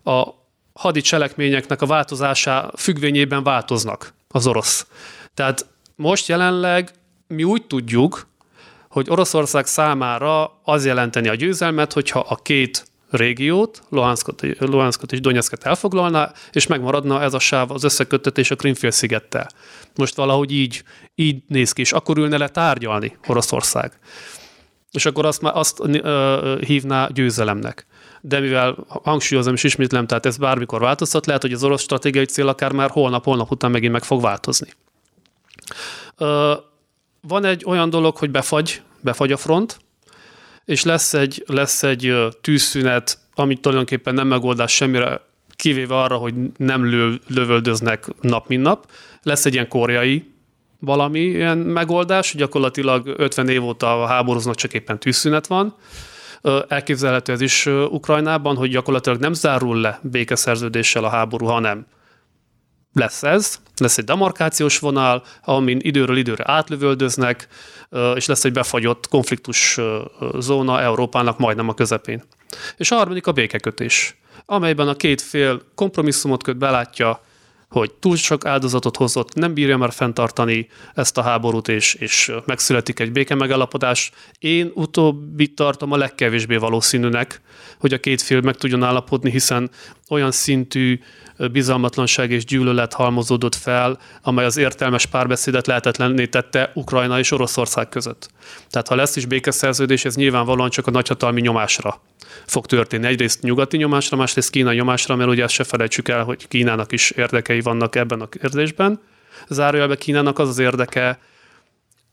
a 0.04 0.37
hadi 0.78 1.00
cselekményeknek 1.00 1.82
a 1.82 1.86
változása 1.86 2.72
függvényében 2.76 3.42
változnak 3.42 4.14
az 4.28 4.46
orosz. 4.46 4.86
Tehát 5.34 5.66
most 5.96 6.28
jelenleg 6.28 6.90
mi 7.26 7.44
úgy 7.44 7.66
tudjuk, 7.66 8.26
hogy 8.88 9.10
Oroszország 9.10 9.66
számára 9.66 10.60
az 10.62 10.86
jelenteni 10.86 11.28
a 11.28 11.34
győzelmet, 11.34 11.92
hogyha 11.92 12.18
a 12.18 12.36
két 12.36 12.86
régiót, 13.10 13.82
Luhanskot, 13.88 14.42
Luhanskot 14.58 15.12
és 15.12 15.20
Donetszket 15.20 15.64
elfoglalná, 15.64 16.32
és 16.52 16.66
megmaradna 16.66 17.22
ez 17.22 17.34
a 17.34 17.38
sáv, 17.38 17.70
az 17.70 17.84
összeköttetés 17.84 18.50
a 18.50 18.56
Krimfél-szigettel. 18.56 19.46
Most 19.94 20.14
valahogy 20.14 20.52
így, 20.52 20.82
így 21.14 21.42
néz 21.46 21.72
ki, 21.72 21.80
és 21.80 21.92
akkor 21.92 22.18
ülne 22.18 22.36
le 22.36 22.48
tárgyalni 22.48 23.16
Oroszország. 23.26 23.92
És 24.90 25.06
akkor 25.06 25.26
azt, 25.26 25.42
azt 25.42 25.80
ö, 25.80 26.58
hívná 26.66 27.08
győzelemnek. 27.12 27.86
De 28.20 28.40
mivel 28.40 28.76
hangsúlyozom 28.88 29.54
és 29.54 29.64
ismétlem, 29.64 30.06
tehát 30.06 30.26
ez 30.26 30.36
bármikor 30.36 30.80
változhat, 30.80 31.26
lehet, 31.26 31.42
hogy 31.42 31.52
az 31.52 31.64
orosz 31.64 31.82
stratégiai 31.82 32.24
cél 32.24 32.48
akár 32.48 32.72
már 32.72 32.90
holnap-holnap 32.90 33.50
után 33.50 33.70
megint 33.70 33.92
meg 33.92 34.02
fog 34.02 34.22
változni. 34.22 34.72
Van 37.20 37.44
egy 37.44 37.64
olyan 37.66 37.90
dolog, 37.90 38.16
hogy 38.16 38.30
befagy, 38.30 38.82
befagy 39.00 39.32
a 39.32 39.36
front, 39.36 39.78
és 40.64 40.84
lesz 40.84 41.14
egy, 41.14 41.44
lesz 41.46 41.82
egy 41.82 42.14
tűzszünet, 42.40 43.18
ami 43.34 43.56
tulajdonképpen 43.56 44.14
nem 44.14 44.26
megoldás 44.26 44.74
semmire, 44.74 45.20
kivéve 45.56 45.96
arra, 45.96 46.16
hogy 46.16 46.34
nem 46.56 46.84
lő, 46.84 47.20
lövöldöznek 47.26 48.06
nap, 48.20 48.48
mint 48.48 48.62
nap. 48.62 48.90
Lesz 49.22 49.44
egy 49.44 49.52
ilyen 49.52 49.68
koreai 49.68 50.32
valami 50.80 51.20
ilyen 51.20 51.58
megoldás, 51.58 52.34
gyakorlatilag 52.34 53.14
50 53.16 53.48
év 53.48 53.64
óta 53.64 54.06
háborúznak, 54.06 54.54
csak 54.54 54.72
éppen 54.72 54.98
tűzszünet 54.98 55.46
van. 55.46 55.74
Elképzelhető 56.68 57.32
ez 57.32 57.40
is 57.40 57.66
Ukrajnában, 57.66 58.56
hogy 58.56 58.70
gyakorlatilag 58.70 59.20
nem 59.20 59.32
zárul 59.32 59.80
le 59.80 59.98
békeszerződéssel 60.02 61.04
a 61.04 61.08
háború, 61.08 61.46
hanem 61.46 61.86
lesz 62.92 63.22
ez, 63.22 63.60
lesz 63.76 63.98
egy 63.98 64.04
demarkációs 64.04 64.78
vonal, 64.78 65.22
amin 65.44 65.78
időről 65.80 66.16
időre 66.16 66.44
átlövöldöznek, 66.46 67.48
és 68.14 68.26
lesz 68.26 68.44
egy 68.44 68.52
befagyott 68.52 69.08
konfliktus 69.08 69.78
zóna 70.38 70.80
Európának 70.80 71.38
majdnem 71.38 71.68
a 71.68 71.74
közepén. 71.74 72.22
És 72.76 72.90
a 72.90 72.96
harmadik 72.96 73.26
a 73.26 73.32
békekötés, 73.32 74.18
amelyben 74.46 74.88
a 74.88 74.94
két 74.94 75.20
fél 75.20 75.62
kompromisszumot 75.74 76.42
köt, 76.42 76.56
belátja, 76.56 77.20
hogy 77.68 77.92
túl 77.92 78.16
sok 78.16 78.44
áldozatot 78.46 78.96
hozott, 78.96 79.34
nem 79.34 79.54
bírja 79.54 79.76
már 79.76 79.92
fenntartani 79.92 80.68
ezt 80.94 81.18
a 81.18 81.22
háborút, 81.22 81.68
és, 81.68 81.94
és 81.94 82.32
megszületik 82.46 83.00
egy 83.00 83.12
béke 83.12 83.34
megállapodás. 83.34 84.10
Én 84.38 84.70
utóbbi 84.74 85.48
tartom 85.48 85.92
a 85.92 85.96
legkevésbé 85.96 86.56
valószínűnek, 86.56 87.40
hogy 87.78 87.92
a 87.92 88.00
két 88.00 88.22
fél 88.22 88.40
meg 88.40 88.56
tudjon 88.56 88.82
állapodni, 88.82 89.30
hiszen 89.30 89.70
olyan 90.08 90.30
szintű 90.30 91.00
bizalmatlanság 91.52 92.30
és 92.30 92.44
gyűlölet 92.44 92.92
halmozódott 92.92 93.54
fel, 93.54 93.98
amely 94.22 94.44
az 94.44 94.56
értelmes 94.56 95.06
párbeszédet 95.06 95.66
lehetetlenné 95.66 96.26
tette 96.26 96.70
Ukrajna 96.74 97.18
és 97.18 97.30
Oroszország 97.30 97.88
között. 97.88 98.28
Tehát 98.70 98.88
ha 98.88 98.94
lesz 98.94 99.16
is 99.16 99.26
békeszerződés, 99.26 100.04
ez 100.04 100.16
nyilvánvalóan 100.16 100.70
csak 100.70 100.86
a 100.86 100.90
nagyhatalmi 100.90 101.40
nyomásra 101.40 102.00
fog 102.46 102.66
történni. 102.66 103.06
Egyrészt 103.06 103.42
nyugati 103.42 103.76
nyomásra, 103.76 104.16
másrészt 104.16 104.50
kínai 104.50 104.76
nyomásra, 104.76 105.16
mert 105.16 105.30
ugye 105.30 105.42
ezt 105.42 105.54
se 105.54 105.64
felejtsük 105.64 106.08
el, 106.08 106.24
hogy 106.24 106.48
Kínának 106.48 106.92
is 106.92 107.10
érdekei 107.10 107.60
vannak 107.60 107.96
ebben 107.96 108.20
a 108.20 108.28
kérdésben. 108.28 109.00
Zárójelben 109.48 109.98
Kínának 109.98 110.38
az 110.38 110.48
az 110.48 110.58
érdeke, 110.58 111.18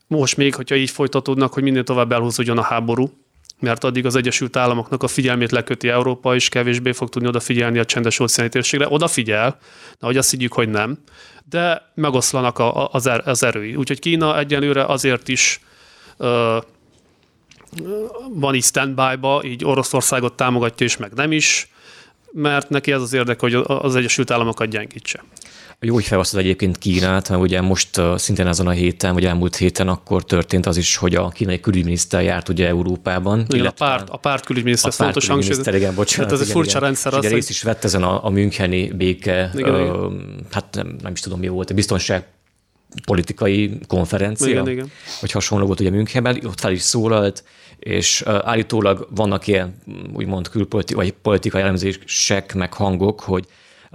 most 0.08 0.38
még, 0.38 0.56
hogyha 0.56 0.76
így 0.76 0.90
folytatódnak, 0.90 1.54
hogy 1.54 1.64
minél 1.64 1.84
tovább 1.84 2.12
elhúzódjon 2.12 2.58
a 2.58 2.62
háború, 2.62 3.25
mert 3.60 3.84
addig 3.84 4.06
az 4.06 4.16
Egyesült 4.16 4.56
Államoknak 4.56 5.04
a 5.04 5.08
figyelmét 5.08 5.52
leköti 5.52 5.90
Európa, 5.90 6.36
és 6.36 6.50
kevésbé 6.50 6.92
fog 6.92 7.10
tudni 7.10 7.28
odafigyelni 7.28 7.80
a 7.80 7.86
csendes 7.86 8.20
óceáni 8.20 8.50
térségre. 8.50 8.88
Odafigyel, 8.90 9.58
hogy 10.00 10.18
azt 10.18 10.32
higgyük, 10.32 10.54
hogy 10.54 10.70
nem, 10.70 10.98
de 11.50 11.92
megoszlanak 11.96 12.60
a, 12.60 12.90
az, 12.92 13.08
er, 13.08 13.28
az 13.28 13.44
erői. 13.44 13.76
Úgyhogy 13.76 14.00
Kína 14.00 14.40
egyelőre 14.40 14.86
azért 14.86 15.28
is 15.28 15.60
van 18.30 18.56
így 18.56 18.64
standby-ba, 18.64 19.42
így 19.44 19.66
Oroszországot 19.66 20.34
támogatja 20.34 20.86
és 20.86 20.98
meg 20.98 21.12
nem 21.14 21.32
is, 21.32 21.70
mert 22.32 22.70
neki 22.70 22.92
ez 22.92 23.02
az 23.02 23.14
érdeke, 23.14 23.40
hogy 23.40 23.64
az 23.66 23.96
Egyesült 23.96 24.32
Államokat 24.32 24.68
gyengítse. 24.68 25.24
Jó, 25.80 25.94
hogy 25.94 26.04
felhasznál 26.04 26.42
egyébként 26.42 26.78
Kínát, 26.78 27.30
mert 27.30 27.42
ugye 27.42 27.62
most 27.62 28.02
szintén 28.16 28.48
ezen 28.48 28.68
a 28.68 28.72
héten, 28.72 29.14
vagy 29.14 29.26
elmúlt 29.26 29.56
héten 29.56 29.88
akkor 29.88 30.24
történt 30.24 30.66
az 30.66 30.78
is, 30.78 30.96
hogy 30.96 31.16
a 31.16 31.30
kínai 31.30 31.60
külügyminiszter 31.60 32.24
járt 32.24 32.50
ugye 32.50 32.68
Európában. 32.68 33.46
Igen, 33.50 33.66
a 33.66 33.72
párt, 33.72 34.10
a 34.10 34.18
párt 34.18 34.46
külügyminiszter, 34.46 34.92
a 34.98 35.04
párt 35.04 35.20
külügyminiszter, 35.20 35.76
igen, 35.76 35.96
bocsánat. 35.96 36.32
Hát 36.32 36.40
ez 36.40 36.48
igen, 36.48 36.48
egy 36.48 36.62
furcsa 36.62 36.78
igen. 36.78 36.82
rendszer. 36.82 37.14
És 37.14 37.18
az, 37.18 37.28
részt 37.28 37.50
is 37.50 37.64
vett 37.64 37.84
ezen 37.84 38.04
a, 38.04 38.26
a 38.26 38.30
Müncheni 38.30 38.92
béke, 38.92 39.52
Igen, 39.56 39.82
igen. 39.82 40.46
hát 40.52 40.66
nem, 40.72 40.96
nem 41.02 41.12
is 41.12 41.20
tudom 41.20 41.40
mi 41.40 41.48
volt, 41.48 41.70
a 41.70 41.74
biztonság 41.74 42.26
politikai 43.06 43.80
konferencia, 43.88 44.48
Igen, 44.48 44.70
igen. 44.70 44.92
vagy 45.22 45.32
hasonló 45.32 45.66
volt 45.66 45.80
ugye 45.80 45.90
Münchenben, 45.90 46.42
ott 46.46 46.60
fel 46.60 46.72
is 46.72 46.82
szólalt, 46.82 47.44
és 47.80 48.22
állítólag 48.26 49.08
vannak 49.10 49.48
ilyen 49.48 49.76
úgymond 50.14 50.50
külpolitikai, 50.50 51.06
vagy 51.06 51.14
politikai 51.22 51.62
elemzések, 51.62 52.54
meg 52.54 52.74
hangok, 52.74 53.20
hogy 53.20 53.46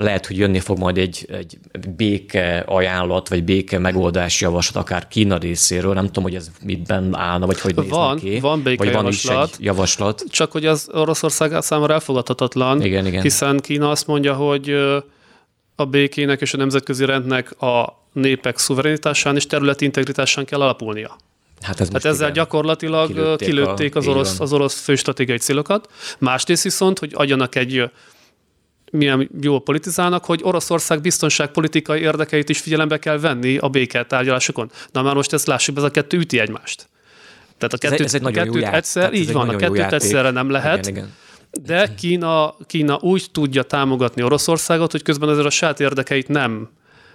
lehet, 0.03 0.27
hogy 0.27 0.37
jönni 0.39 0.59
fog 0.59 0.79
majd 0.79 0.99
egy, 0.99 1.27
egy 1.31 1.59
béke 1.97 2.65
ajánlat, 2.67 3.29
vagy 3.29 3.45
béke 3.45 3.79
megoldás 3.79 4.41
javaslat, 4.41 4.83
akár 4.85 5.09
Kína 5.09 5.39
részéről. 5.39 5.95
Nem 5.95 6.07
tudom, 6.07 6.23
hogy 6.25 6.35
ez 6.35 6.51
mitben 6.65 7.15
állna, 7.17 7.47
vagy 7.47 7.61
hogy 7.61 7.89
Van, 7.89 8.19
ki. 8.19 8.41
van 8.41 8.63
béke 8.63 8.85
vagy 8.85 8.93
van 8.95 9.07
is 9.07 9.25
javaslat. 9.25 9.55
egy 9.59 9.65
javaslat. 9.65 10.25
Csak 10.31 10.53
hogy 10.53 10.67
az 10.67 10.89
Oroszország 10.93 11.63
számára 11.63 11.93
elfogadhatatlan, 11.93 12.83
Igen, 12.83 13.07
igen. 13.07 13.23
hiszen 13.23 13.59
Kína 13.59 13.91
azt 13.91 14.07
mondja, 14.07 14.35
hogy 14.35 14.71
a 15.75 15.85
békének 15.85 16.41
és 16.41 16.55
a 16.55 16.57
nemzetközi 16.57 17.05
rendnek 17.05 17.61
a 17.63 17.99
népek 18.13 18.59
szuverenitásán 18.59 19.37
és 19.37 19.47
területi 19.47 19.85
integritásán 19.85 20.45
kell 20.45 20.61
alapulnia. 20.61 21.17
Hát 21.61 21.81
ez 21.81 21.89
Hát 21.93 22.05
ezzel 22.05 22.21
igen. 22.29 22.33
gyakorlatilag 22.33 23.09
kilőtték, 23.09 23.49
Kilőtték 23.49 23.95
a- 23.95 23.99
az, 23.99 24.07
orosz, 24.07 24.37
van. 24.37 24.47
az 24.47 24.53
orosz 24.53 24.81
főstratégiai 24.81 25.39
célokat. 25.39 25.89
Másrészt 26.19 26.63
viszont, 26.63 26.99
hogy 26.99 27.11
adjanak 27.15 27.55
egy 27.55 27.91
milyen 28.91 29.31
jól 29.41 29.63
politizálnak, 29.63 30.25
hogy 30.25 30.41
Oroszország 30.43 31.01
biztonságpolitikai 31.01 32.01
érdekeit 32.01 32.49
is 32.49 32.61
figyelembe 32.61 32.99
kell 32.99 33.19
venni 33.19 33.57
a 33.59 33.69
béketárgyalásokon. 33.69 34.71
Na 34.93 35.03
már 35.03 35.15
most 35.15 35.33
ezt 35.33 35.47
lássuk, 35.47 35.77
ez 35.77 35.83
a 35.83 35.91
kettő 35.91 36.17
üti 36.19 36.39
egymást. 36.39 36.89
Tehát 37.59 37.75
a 37.75 37.77
Ez 37.81 37.81
egy- 37.83 37.91
kettőt, 37.91 38.07
ez 38.07 38.15
egy 38.15 38.23
nagyon 38.23 38.45
jó 38.47 38.53
kettőt 38.53 38.75
egyszer, 38.75 39.03
tehát 39.03 39.15
ez 39.15 39.21
így 39.21 39.29
egy 39.29 39.35
van, 39.35 39.49
a 39.49 39.57
kettőt 39.57 39.77
játék. 39.77 40.01
egyszerre 40.01 40.31
nem 40.31 40.51
lehet. 40.51 40.87
Igen, 40.87 40.97
igen. 40.97 41.13
De 41.65 41.95
Kína, 41.95 42.55
Kína 42.67 42.99
úgy 43.01 43.27
tudja 43.33 43.63
támogatni 43.63 44.23
Oroszországot, 44.23 44.91
hogy 44.91 45.03
közben 45.03 45.29
azért 45.29 45.47
a 45.47 45.51
saját 45.51 45.81
érdekeit 45.81 46.29
nem, 46.29 46.69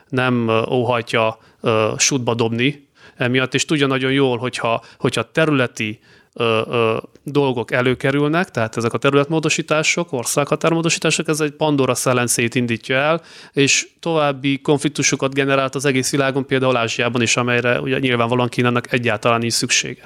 nem 0.10 0.50
óhajtja 0.72 1.38
uh, 1.62 1.72
sútba 1.98 2.34
dobni 2.34 2.88
emiatt, 3.16 3.54
és 3.54 3.66
tudja 3.66 3.88
nagyon 3.88 4.12
jól, 4.12 4.38
hogyha, 4.38 4.84
hogyha 4.98 5.32
területi 5.32 6.00
ö, 6.38 6.62
ö, 6.70 6.98
dolgok 7.24 7.72
előkerülnek, 7.72 8.52
tehát 8.52 8.78
ezek 8.78 8.94
a 8.94 8.98
területmódosítások, 8.98 10.12
országhatármódosítások, 10.12 11.28
ez 11.28 11.40
egy 11.40 11.52
Pandora 11.52 11.96
szelencét 11.96 12.56
indítja 12.56 12.96
el, 12.96 13.22
és 13.54 13.88
további 14.00 14.62
konfliktusokat 14.62 15.34
generált 15.34 15.76
az 15.76 15.86
egész 15.86 16.12
világon, 16.12 16.46
például 16.46 16.78
Ázsiában 16.78 17.22
is, 17.22 17.38
amelyre 17.38 17.80
ugye 17.80 18.00
nyilvánvalóan 18.00 18.50
Kínának 18.50 18.94
egyáltalán 18.94 19.40
nincs 19.40 19.54
szüksége. 19.54 20.04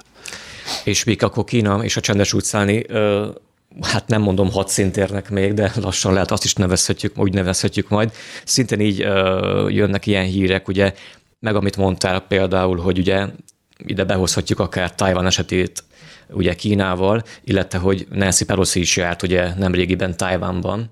És 0.84 1.04
még 1.04 1.24
akkor 1.24 1.44
Kína 1.44 1.84
és 1.84 1.98
a 1.98 2.02
csendes 2.02 2.34
utcáni, 2.34 2.84
ö, 2.88 3.28
hát 3.82 4.08
nem 4.08 4.22
mondom 4.22 4.52
hadszintérnek 4.52 5.30
még, 5.30 5.54
de 5.54 5.72
lassan 5.82 6.14
lehet 6.14 6.32
azt 6.32 6.44
is 6.44 6.54
nevezhetjük, 6.54 7.18
úgy 7.18 7.34
nevezhetjük 7.34 7.90
majd. 7.90 8.12
Szintén 8.44 8.80
így 8.80 9.02
ö, 9.02 9.70
jönnek 9.70 10.06
ilyen 10.06 10.26
hírek, 10.26 10.68
ugye, 10.68 10.94
meg 11.40 11.56
amit 11.56 11.78
mondtál 11.78 12.20
például, 12.20 12.78
hogy 12.78 12.98
ugye 12.98 13.26
ide 13.86 14.04
behozhatjuk 14.04 14.60
akár 14.60 14.96
Tajvan 14.96 15.26
esetét 15.26 15.84
ugye 16.32 16.56
Kínával, 16.56 17.24
illetve 17.44 17.80
hogy 17.80 18.08
Nancy 18.12 18.46
Pelosi 18.46 18.80
is 18.80 18.98
járt 18.98 19.24
ugye 19.24 19.54
nemrégiben 19.58 20.18
Tajvanban, 20.18 20.92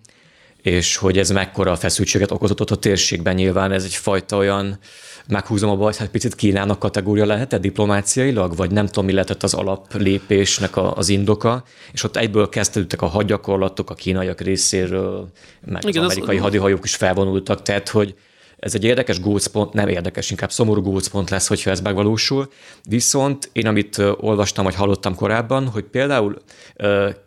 és 0.61 0.95
hogy 0.95 1.17
ez 1.17 1.29
mekkora 1.29 1.75
feszültséget 1.75 2.31
okozott 2.31 2.61
ott 2.61 2.71
a 2.71 2.75
térségben. 2.75 3.35
Nyilván 3.35 3.71
ez 3.71 3.83
egyfajta 3.83 4.37
olyan, 4.37 4.79
meghúzom 5.27 5.69
a 5.69 5.75
bajt, 5.75 5.95
hát 5.95 6.09
picit 6.09 6.35
Kínának 6.35 6.79
kategória 6.79 7.25
lehetett 7.25 7.61
diplomáciailag, 7.61 8.55
vagy 8.55 8.71
nem 8.71 8.85
tudom, 8.85 9.05
mi 9.05 9.11
lehetett 9.11 9.43
az 9.43 9.53
alaplépésnek 9.53 10.75
a, 10.77 10.95
az 10.95 11.09
indoka, 11.09 11.63
és 11.93 12.03
ott 12.03 12.17
egyből 12.17 12.49
kezdődtek 12.49 13.01
a 13.01 13.05
hadgyakorlatok 13.05 13.89
a 13.89 13.93
kínaiak 13.93 14.41
részéről, 14.41 15.31
meg 15.65 15.83
Igen, 15.85 16.03
az 16.03 16.09
az- 16.09 16.15
amerikai 16.15 16.37
hadihajók 16.37 16.83
is 16.83 16.95
felvonultak, 16.95 17.61
tehát 17.61 17.89
hogy 17.89 18.15
ez 18.59 18.75
egy 18.75 18.83
érdekes 18.83 19.19
gócpont, 19.19 19.73
nem 19.73 19.87
érdekes, 19.87 20.31
inkább 20.31 20.51
szomorú 20.51 20.81
gócpont 20.81 21.29
lesz, 21.29 21.47
hogyha 21.47 21.69
ez 21.69 21.81
megvalósul. 21.81 22.49
Viszont 22.83 23.49
én, 23.53 23.67
amit 23.67 23.97
olvastam, 24.17 24.63
vagy 24.63 24.75
hallottam 24.75 25.15
korábban, 25.15 25.67
hogy 25.67 25.83
például 25.83 26.41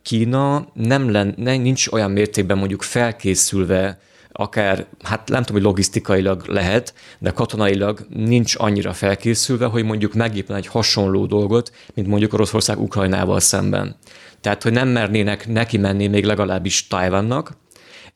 Kína 0.02 0.68
nem 0.74 1.10
len, 1.10 1.34
nem, 1.36 1.60
nincs 1.60 1.86
olyan 1.86 2.10
mértékben 2.10 2.58
mondjuk 2.58 2.82
felkészülve, 2.82 4.00
akár, 4.32 4.86
hát 5.02 5.28
nem 5.28 5.42
tudom, 5.42 5.56
hogy 5.56 5.70
logisztikailag 5.70 6.42
lehet, 6.46 6.94
de 7.18 7.30
katonailag 7.30 8.06
nincs 8.08 8.54
annyira 8.56 8.92
felkészülve, 8.92 9.66
hogy 9.66 9.84
mondjuk 9.84 10.14
megépne 10.14 10.54
egy 10.54 10.66
hasonló 10.66 11.26
dolgot, 11.26 11.72
mint 11.94 12.08
mondjuk 12.08 12.32
Oroszország 12.32 12.80
Ukrajnával 12.80 13.40
szemben. 13.40 13.96
Tehát, 14.40 14.62
hogy 14.62 14.72
nem 14.72 14.88
mernének 14.88 15.48
neki 15.48 15.78
menni 15.78 16.06
még 16.06 16.24
legalábbis 16.24 16.86
Tajvannak, 16.86 17.52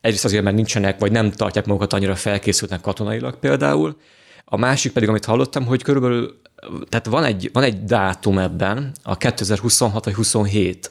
Egyrészt 0.05 0.25
azért, 0.25 0.43
mert 0.43 0.57
nincsenek, 0.57 0.99
vagy 0.99 1.13
nem 1.13 1.31
tartják 1.31 1.67
magukat 1.67 1.93
annyira 1.93 2.15
felkészültnek 2.15 2.81
katonailag 2.81 3.39
például. 3.39 3.97
A 4.45 4.57
másik 4.57 4.93
pedig, 4.93 5.09
amit 5.09 5.25
hallottam, 5.25 5.67
hogy 5.67 5.83
körülbelül, 5.83 6.41
tehát 6.89 7.07
van 7.07 7.25
egy, 7.25 7.51
van 7.53 7.63
egy 7.63 7.85
dátum 7.85 8.39
ebben, 8.39 8.93
a 9.03 9.17
2026 9.17 10.05
vagy 10.05 10.15
27, 10.15 10.91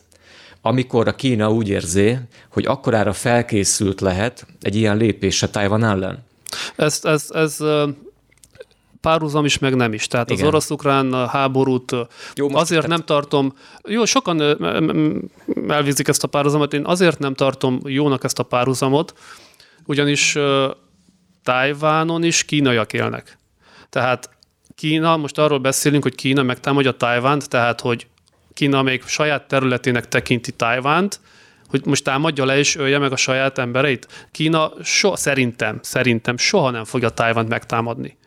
amikor 0.61 1.07
a 1.07 1.15
Kína 1.15 1.51
úgy 1.51 1.69
érzi, 1.69 2.17
hogy 2.49 2.65
akkorára 2.65 3.13
felkészült 3.13 4.01
lehet 4.01 4.45
egy 4.61 4.75
ilyen 4.75 4.97
lépésre 4.97 5.47
Tajvan 5.47 5.83
ellen? 5.83 6.23
Ez, 6.75 6.99
ez, 7.03 7.25
ez 7.33 7.57
párhuzam 9.03 9.45
is, 9.45 9.59
meg 9.59 9.75
nem 9.75 9.93
is. 9.93 10.07
Tehát 10.07 10.29
Igen. 10.29 10.41
az 10.41 10.47
orosz-ukrán 10.47 11.27
háborút 11.27 11.91
jó, 12.35 12.55
azért 12.55 12.81
tehát... 12.81 12.97
nem 12.97 13.05
tartom, 13.05 13.53
jó, 13.87 14.05
sokan 14.05 14.41
elvízik 15.67 16.07
ezt 16.07 16.23
a 16.23 16.27
párhuzamot, 16.27 16.73
én 16.73 16.85
azért 16.85 17.19
nem 17.19 17.33
tartom 17.33 17.79
jónak 17.85 18.23
ezt 18.23 18.39
a 18.39 18.43
párhuzamot, 18.43 19.13
ugyanis 19.85 20.37
Tájvánon 21.43 22.23
is 22.23 22.45
kínaiak 22.45 22.93
élnek. 22.93 23.37
Tehát 23.89 24.29
Kína, 24.75 25.17
most 25.17 25.37
arról 25.37 25.59
beszélünk, 25.59 26.03
hogy 26.03 26.15
Kína 26.15 26.43
megtámadja 26.43 26.91
Tájvánt, 26.91 27.49
tehát 27.49 27.81
hogy 27.81 28.07
Kína 28.53 28.81
még 28.81 29.03
saját 29.05 29.47
területének 29.47 30.07
tekinti 30.07 30.51
Tájvánt, 30.51 31.19
hogy 31.67 31.85
most 31.85 32.03
támadja 32.03 32.45
le 32.45 32.57
és 32.57 32.75
ölje 32.75 32.97
meg 32.97 33.11
a 33.11 33.15
saját 33.15 33.57
embereit. 33.57 34.27
Kína 34.31 34.71
so, 34.83 35.15
szerintem, 35.15 35.79
szerintem 35.81 36.37
soha 36.37 36.69
nem 36.69 36.83
fogja 36.83 37.09
Tájvánt 37.09 37.49
megtámadni. 37.49 38.17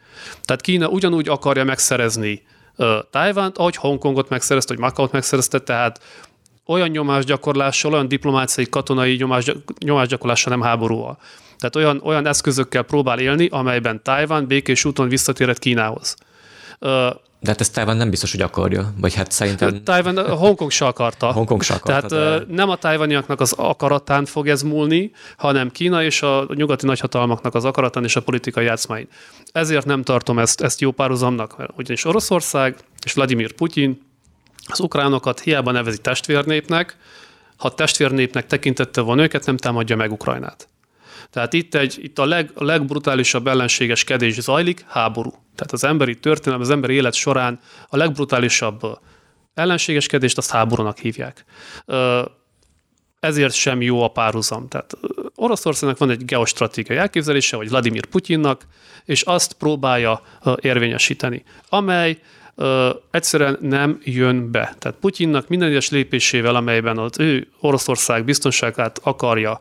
Tehát 0.44 0.60
Kína 0.60 0.88
ugyanúgy 0.88 1.28
akarja 1.28 1.64
megszerezni 1.64 2.42
uh, 2.76 2.88
Tájvánt, 3.10 3.58
ahogy 3.58 3.76
Hongkongot 3.76 4.28
megszerezte, 4.28 4.72
hogy 4.74 4.82
Makaut 4.82 5.12
megszerezte, 5.12 5.58
tehát 5.58 6.00
olyan 6.66 6.88
nyomásgyakorlással, 6.88 7.92
olyan 7.92 8.08
diplomáciai, 8.08 8.66
katonai 8.68 9.14
nyomás, 9.14 9.52
nyomásgyakorlással, 9.84 10.52
nem 10.52 10.62
háborúval. 10.62 11.18
Tehát 11.58 11.76
olyan, 11.76 12.00
olyan 12.04 12.26
eszközökkel 12.26 12.82
próbál 12.82 13.18
élni, 13.18 13.48
amelyben 13.50 14.02
Tájván 14.02 14.46
békés 14.46 14.84
úton 14.84 15.08
visszatérhet 15.08 15.58
Kínához. 15.58 16.16
De 17.40 17.52
hát 17.52 17.60
ezt 17.60 17.72
Tájván 17.72 17.96
nem 17.96 18.10
biztos, 18.10 18.30
hogy 18.30 18.40
akarja, 18.40 18.92
vagy 19.00 19.14
hát 19.14 19.30
szerintem... 19.30 19.82
Tájván, 19.84 20.28
Hongkong 20.28 20.70
se 20.70 20.86
akarta. 20.86 21.32
Hongkong 21.32 21.62
se 21.62 21.74
akarta, 21.74 22.08
Tehát 22.08 22.46
de... 22.46 22.54
nem 22.54 22.68
a 22.68 22.76
tájvaniaknak 22.76 23.40
az 23.40 23.52
akaratán 23.52 24.24
fog 24.24 24.48
ez 24.48 24.62
múlni, 24.62 25.10
hanem 25.36 25.70
Kína 25.70 26.02
és 26.02 26.22
a 26.22 26.46
nyugati 26.54 26.86
nagyhatalmaknak 26.86 27.54
az 27.54 27.64
akaratán 27.64 28.04
és 28.04 28.16
a 28.16 28.22
politikai 28.22 28.64
játszmáin. 28.64 29.08
Ezért 29.56 29.86
nem 29.86 30.02
tartom 30.02 30.38
ezt, 30.38 30.60
ezt 30.60 30.80
jó 30.80 30.90
párhuzamnak, 30.90 31.56
mert 31.56 31.70
ugyanis 31.76 32.04
Oroszország 32.04 32.76
és 33.04 33.12
Vladimir 33.12 33.52
Putyin 33.52 34.02
az 34.66 34.80
ukránokat 34.80 35.40
hiába 35.40 35.70
nevezi 35.70 35.98
testvérnépnek, 35.98 36.96
ha 37.56 37.74
testvérnépnek 37.74 38.46
tekintette 38.46 39.00
van 39.00 39.18
őket, 39.18 39.46
nem 39.46 39.56
támadja 39.56 39.96
meg 39.96 40.12
Ukrajnát. 40.12 40.68
Tehát 41.30 41.52
itt, 41.52 41.74
egy, 41.74 41.98
itt 42.02 42.18
a, 42.18 42.24
leg, 42.24 42.50
legbrutálisabb 42.54 43.46
ellenségeskedés 43.46 44.40
zajlik, 44.40 44.84
háború. 44.88 45.30
Tehát 45.30 45.72
az 45.72 45.84
emberi 45.84 46.18
történelem, 46.18 46.60
az 46.60 46.70
emberi 46.70 46.94
élet 46.94 47.14
során 47.14 47.60
a 47.88 47.96
legbrutálisabb 47.96 48.80
ellenségeskedést 49.54 50.38
azt 50.38 50.50
háborúnak 50.50 50.98
hívják. 50.98 51.44
Ezért 53.26 53.52
sem 53.52 53.82
jó 53.82 54.02
a 54.02 54.08
párhuzam. 54.08 54.68
Tehát 54.68 54.96
Oroszországnak 55.34 55.98
van 55.98 56.10
egy 56.10 56.24
geostratégiai 56.24 56.98
elképzelése, 56.98 57.56
vagy 57.56 57.68
Vladimir 57.68 58.06
Putyinnak, 58.06 58.66
és 59.04 59.22
azt 59.22 59.52
próbálja 59.52 60.22
érvényesíteni, 60.60 61.44
amely 61.68 62.18
egyszerűen 63.10 63.58
nem 63.60 64.00
jön 64.04 64.50
be. 64.50 64.74
Tehát 64.78 64.98
Putyinnak 65.00 65.48
minden 65.48 65.68
egyes 65.68 65.90
lépésével, 65.90 66.54
amelyben 66.54 66.98
az 66.98 67.18
ő 67.18 67.48
Oroszország 67.60 68.24
biztonságát 68.24 69.00
akarja 69.02 69.60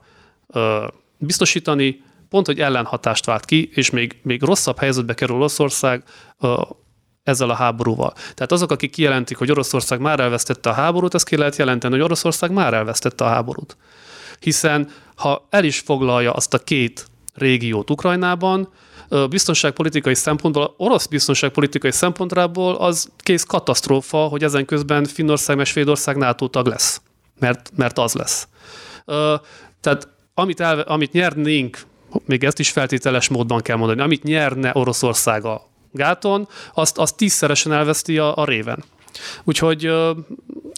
biztosítani, 1.17 2.03
pont, 2.29 2.45
hogy 2.45 2.59
ellenhatást 2.59 3.25
vált 3.25 3.45
ki, 3.45 3.69
és 3.73 3.89
még, 3.89 4.15
még 4.21 4.41
rosszabb 4.41 4.79
helyzetbe 4.79 5.13
kerül 5.13 5.35
Oroszország 5.35 6.03
ezzel 7.25 7.49
a 7.49 7.53
háborúval. 7.53 8.13
Tehát 8.13 8.51
azok, 8.51 8.71
akik 8.71 8.91
kijelentik, 8.91 9.37
hogy 9.37 9.51
Oroszország 9.51 9.99
már 9.99 10.19
elvesztette 10.19 10.69
a 10.69 10.73
háborút, 10.73 11.13
ezt 11.13 11.25
ki 11.25 11.37
lehet 11.37 11.55
jelenteni, 11.55 11.93
hogy 11.93 12.03
Oroszország 12.03 12.51
már 12.51 12.73
elvesztette 12.73 13.23
a 13.23 13.27
háborút. 13.27 13.77
Hiszen 14.39 14.89
ha 15.15 15.47
el 15.49 15.63
is 15.63 15.79
foglalja 15.79 16.33
azt 16.33 16.53
a 16.53 16.57
két 16.57 17.07
régiót 17.33 17.89
Ukrajnában, 17.89 18.69
biztonságpolitikai 19.29 20.15
szempontból, 20.15 20.73
orosz 20.77 21.05
biztonságpolitikai 21.05 21.91
szempontból 21.91 22.75
az 22.75 23.09
kész 23.17 23.43
katasztrófa, 23.43 24.17
hogy 24.17 24.43
ezen 24.43 24.65
közben 24.65 25.05
Finnország 25.05 25.59
és 25.59 25.69
Svédország 25.69 26.17
NATO 26.17 26.47
tag 26.47 26.67
lesz. 26.67 27.01
Mert, 27.39 27.71
mert 27.75 27.97
az 27.97 28.13
lesz. 28.13 28.47
Tehát 29.81 30.07
amit, 30.33 30.59
el, 30.59 30.79
amit 30.79 31.11
nyernénk, 31.11 31.81
még 32.25 32.43
ezt 32.43 32.59
is 32.59 32.69
feltételes 32.69 33.27
módban 33.27 33.61
kell 33.61 33.77
mondani, 33.77 34.01
amit 34.01 34.23
nyerne 34.23 34.71
Oroszország 34.73 35.45
a 35.45 35.73
gáton, 35.95 36.47
azt, 36.73 36.97
azt 36.97 37.17
tízszeresen 37.17 37.73
elveszti 37.73 38.17
a, 38.17 38.37
a 38.37 38.45
réven. 38.45 38.83
Úgyhogy 39.43 39.91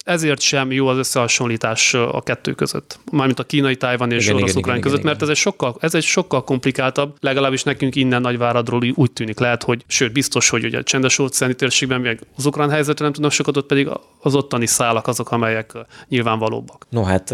ezért 0.08 0.42
sem 0.42 0.72
jó 0.72 0.88
az 0.88 0.98
összehasonlítás 0.98 1.94
a 1.94 2.22
kettő 2.22 2.54
között. 2.54 3.00
Mármint 3.12 3.40
a 3.40 3.44
kínai, 3.44 3.76
tájvan 3.76 4.12
és 4.12 4.30
orosz-ukrán 4.30 4.82
között, 4.82 5.00
igen, 5.00 5.10
mert 5.10 5.22
ez 5.22 5.30
egy, 5.30 5.36
sokkal, 5.36 5.76
ez 5.80 5.96
egy 5.96 6.04
sokkal 6.04 6.44
komplikáltabb, 6.44 7.16
legalábbis 7.20 7.64
nekünk 7.64 7.96
innen 7.96 8.22
Nagyváradról 8.22 8.82
úgy 8.94 9.12
tűnik 9.12 9.40
lehet, 9.40 9.64
hogy 9.64 9.84
sőt, 9.88 10.12
biztos, 10.12 10.50
hogy 10.50 10.66
ugye 10.66 10.78
a 10.78 10.84
csendes 10.84 11.20
óceáni 11.20 11.54
térségben 11.54 12.02
még 12.02 12.20
az 12.38 12.46
ukrán 12.46 12.70
helyzetre 12.70 13.04
nem 13.04 13.14
tudnak 13.14 13.32
sokat, 13.32 13.58
ott 13.58 13.66
pedig 13.66 13.90
az 14.22 14.36
ottani 14.36 14.66
szálak 14.66 15.08
azok, 15.08 15.32
amelyek 15.32 15.72
nyilvánvalóbbak. 16.08 16.88
No 16.90 17.04
hát 17.04 17.34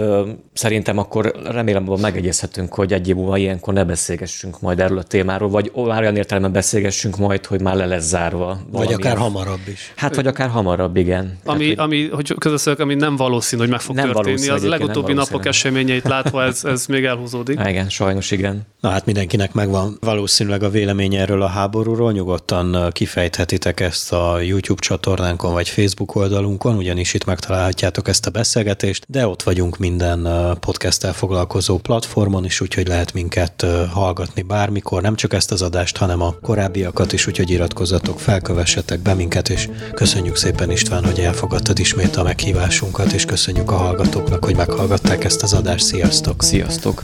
szerintem 0.54 0.98
akkor 0.98 1.34
remélem, 1.46 1.86
hogy 1.86 2.00
megegyezhetünk, 2.00 2.74
hogy 2.74 2.94
egy 2.94 3.10
év 3.10 3.16
múlva 3.16 3.38
ilyenkor 3.38 3.74
ne 3.74 3.84
beszélgessünk 3.84 4.62
majd 4.62 4.80
erről 4.80 4.98
a 4.98 5.04
témáról, 5.04 5.50
vagy 5.50 5.72
már 5.76 6.02
olyan 6.02 6.16
értelemben 6.16 6.52
beszélgessünk 6.52 7.18
majd, 7.18 7.46
hogy 7.46 7.62
már 7.62 7.76
le 7.76 7.86
lesz 7.86 8.08
zárva. 8.08 8.60
Vagy 8.72 8.94
akár 8.94 9.18
hamarabb 9.18 9.68
is. 9.68 9.94
Hát, 9.96 10.16
vagy 10.16 10.28
akár 10.28 10.50
hamarabb, 10.50 10.96
igen. 10.96 11.38
Ami, 11.46 11.64
Tehát, 11.64 11.80
ami 11.80 12.10
hogy 12.10 12.36
közösszök, 12.64 12.86
ami 12.86 12.96
nem 12.96 13.16
valószínű, 13.16 13.62
hogy 13.62 13.72
meg 13.72 13.82
fog 13.82 13.96
nem 13.96 14.12
történni. 14.12 14.48
Az 14.48 14.64
legutóbbi 14.64 15.14
napok 15.14 15.46
eseményeit 15.46 16.08
látva 16.08 16.44
ez, 16.44 16.64
ez 16.66 16.86
még 16.86 17.06
elhúzódik. 17.06 17.60
Há, 17.60 17.70
igen, 17.74 17.90
sajnos 17.90 18.32
igen. 18.32 18.62
Na 18.80 18.90
hát 18.90 19.06
mindenkinek 19.06 19.54
megvan 19.54 19.98
valószínűleg 20.00 20.64
a 20.64 20.70
vélemény 20.70 21.16
erről 21.16 21.42
a 21.42 21.48
háborúról. 21.48 22.12
Nyugodtan 22.12 22.92
kifejthetitek 22.92 23.80
ezt 23.80 24.14
a 24.14 24.40
YouTube 24.42 24.82
csatornánkon 24.82 25.54
vagy 25.54 25.70
Facebook 25.70 26.16
oldalunkon, 26.16 26.76
ugyanis 26.76 27.14
itt 27.14 27.26
megtalálhatjátok 27.26 28.08
ezt 28.08 28.26
a 28.26 28.30
beszélgetést, 28.30 29.06
de 29.08 29.28
ott 29.28 29.44
vagyunk 29.44 29.78
minden 29.78 30.28
podcasttel 30.60 31.14
foglalkozó 31.14 31.78
platformon 31.78 32.46
is, 32.46 32.62
úgyhogy 32.62 32.88
lehet 32.88 33.14
minket 33.14 33.66
hallgatni 33.92 34.42
bármikor, 34.42 35.02
nem 35.02 35.16
csak 35.16 35.34
ezt 35.34 35.52
az 35.52 35.62
adást, 35.62 35.98
hanem 35.98 36.22
a 36.22 36.36
korábbiakat 36.42 37.14
is, 37.14 37.28
úgyhogy 37.28 37.50
iratkozzatok 37.50 38.20
fel, 38.20 38.42
kövessetek 38.42 39.00
be 39.00 39.14
minket, 39.14 39.50
és 39.50 39.70
köszönjük 39.94 40.36
szépen 40.36 40.72
István, 40.72 41.06
hogy 41.06 41.20
elfogadtad 41.20 41.80
ismét 41.80 42.16
a 42.16 42.24
meghívásunkat, 42.54 43.12
és 43.12 43.26
köszönjük 43.26 43.72
a 43.72 43.76
hallgatóknak, 43.76 44.46
hogy 44.46 44.56
meghallgatták 44.56 45.24
ezt 45.24 45.44
az 45.44 45.54
adást. 45.54 45.86
Sziasztok! 45.86 46.44
Sziasztok! 46.44 47.02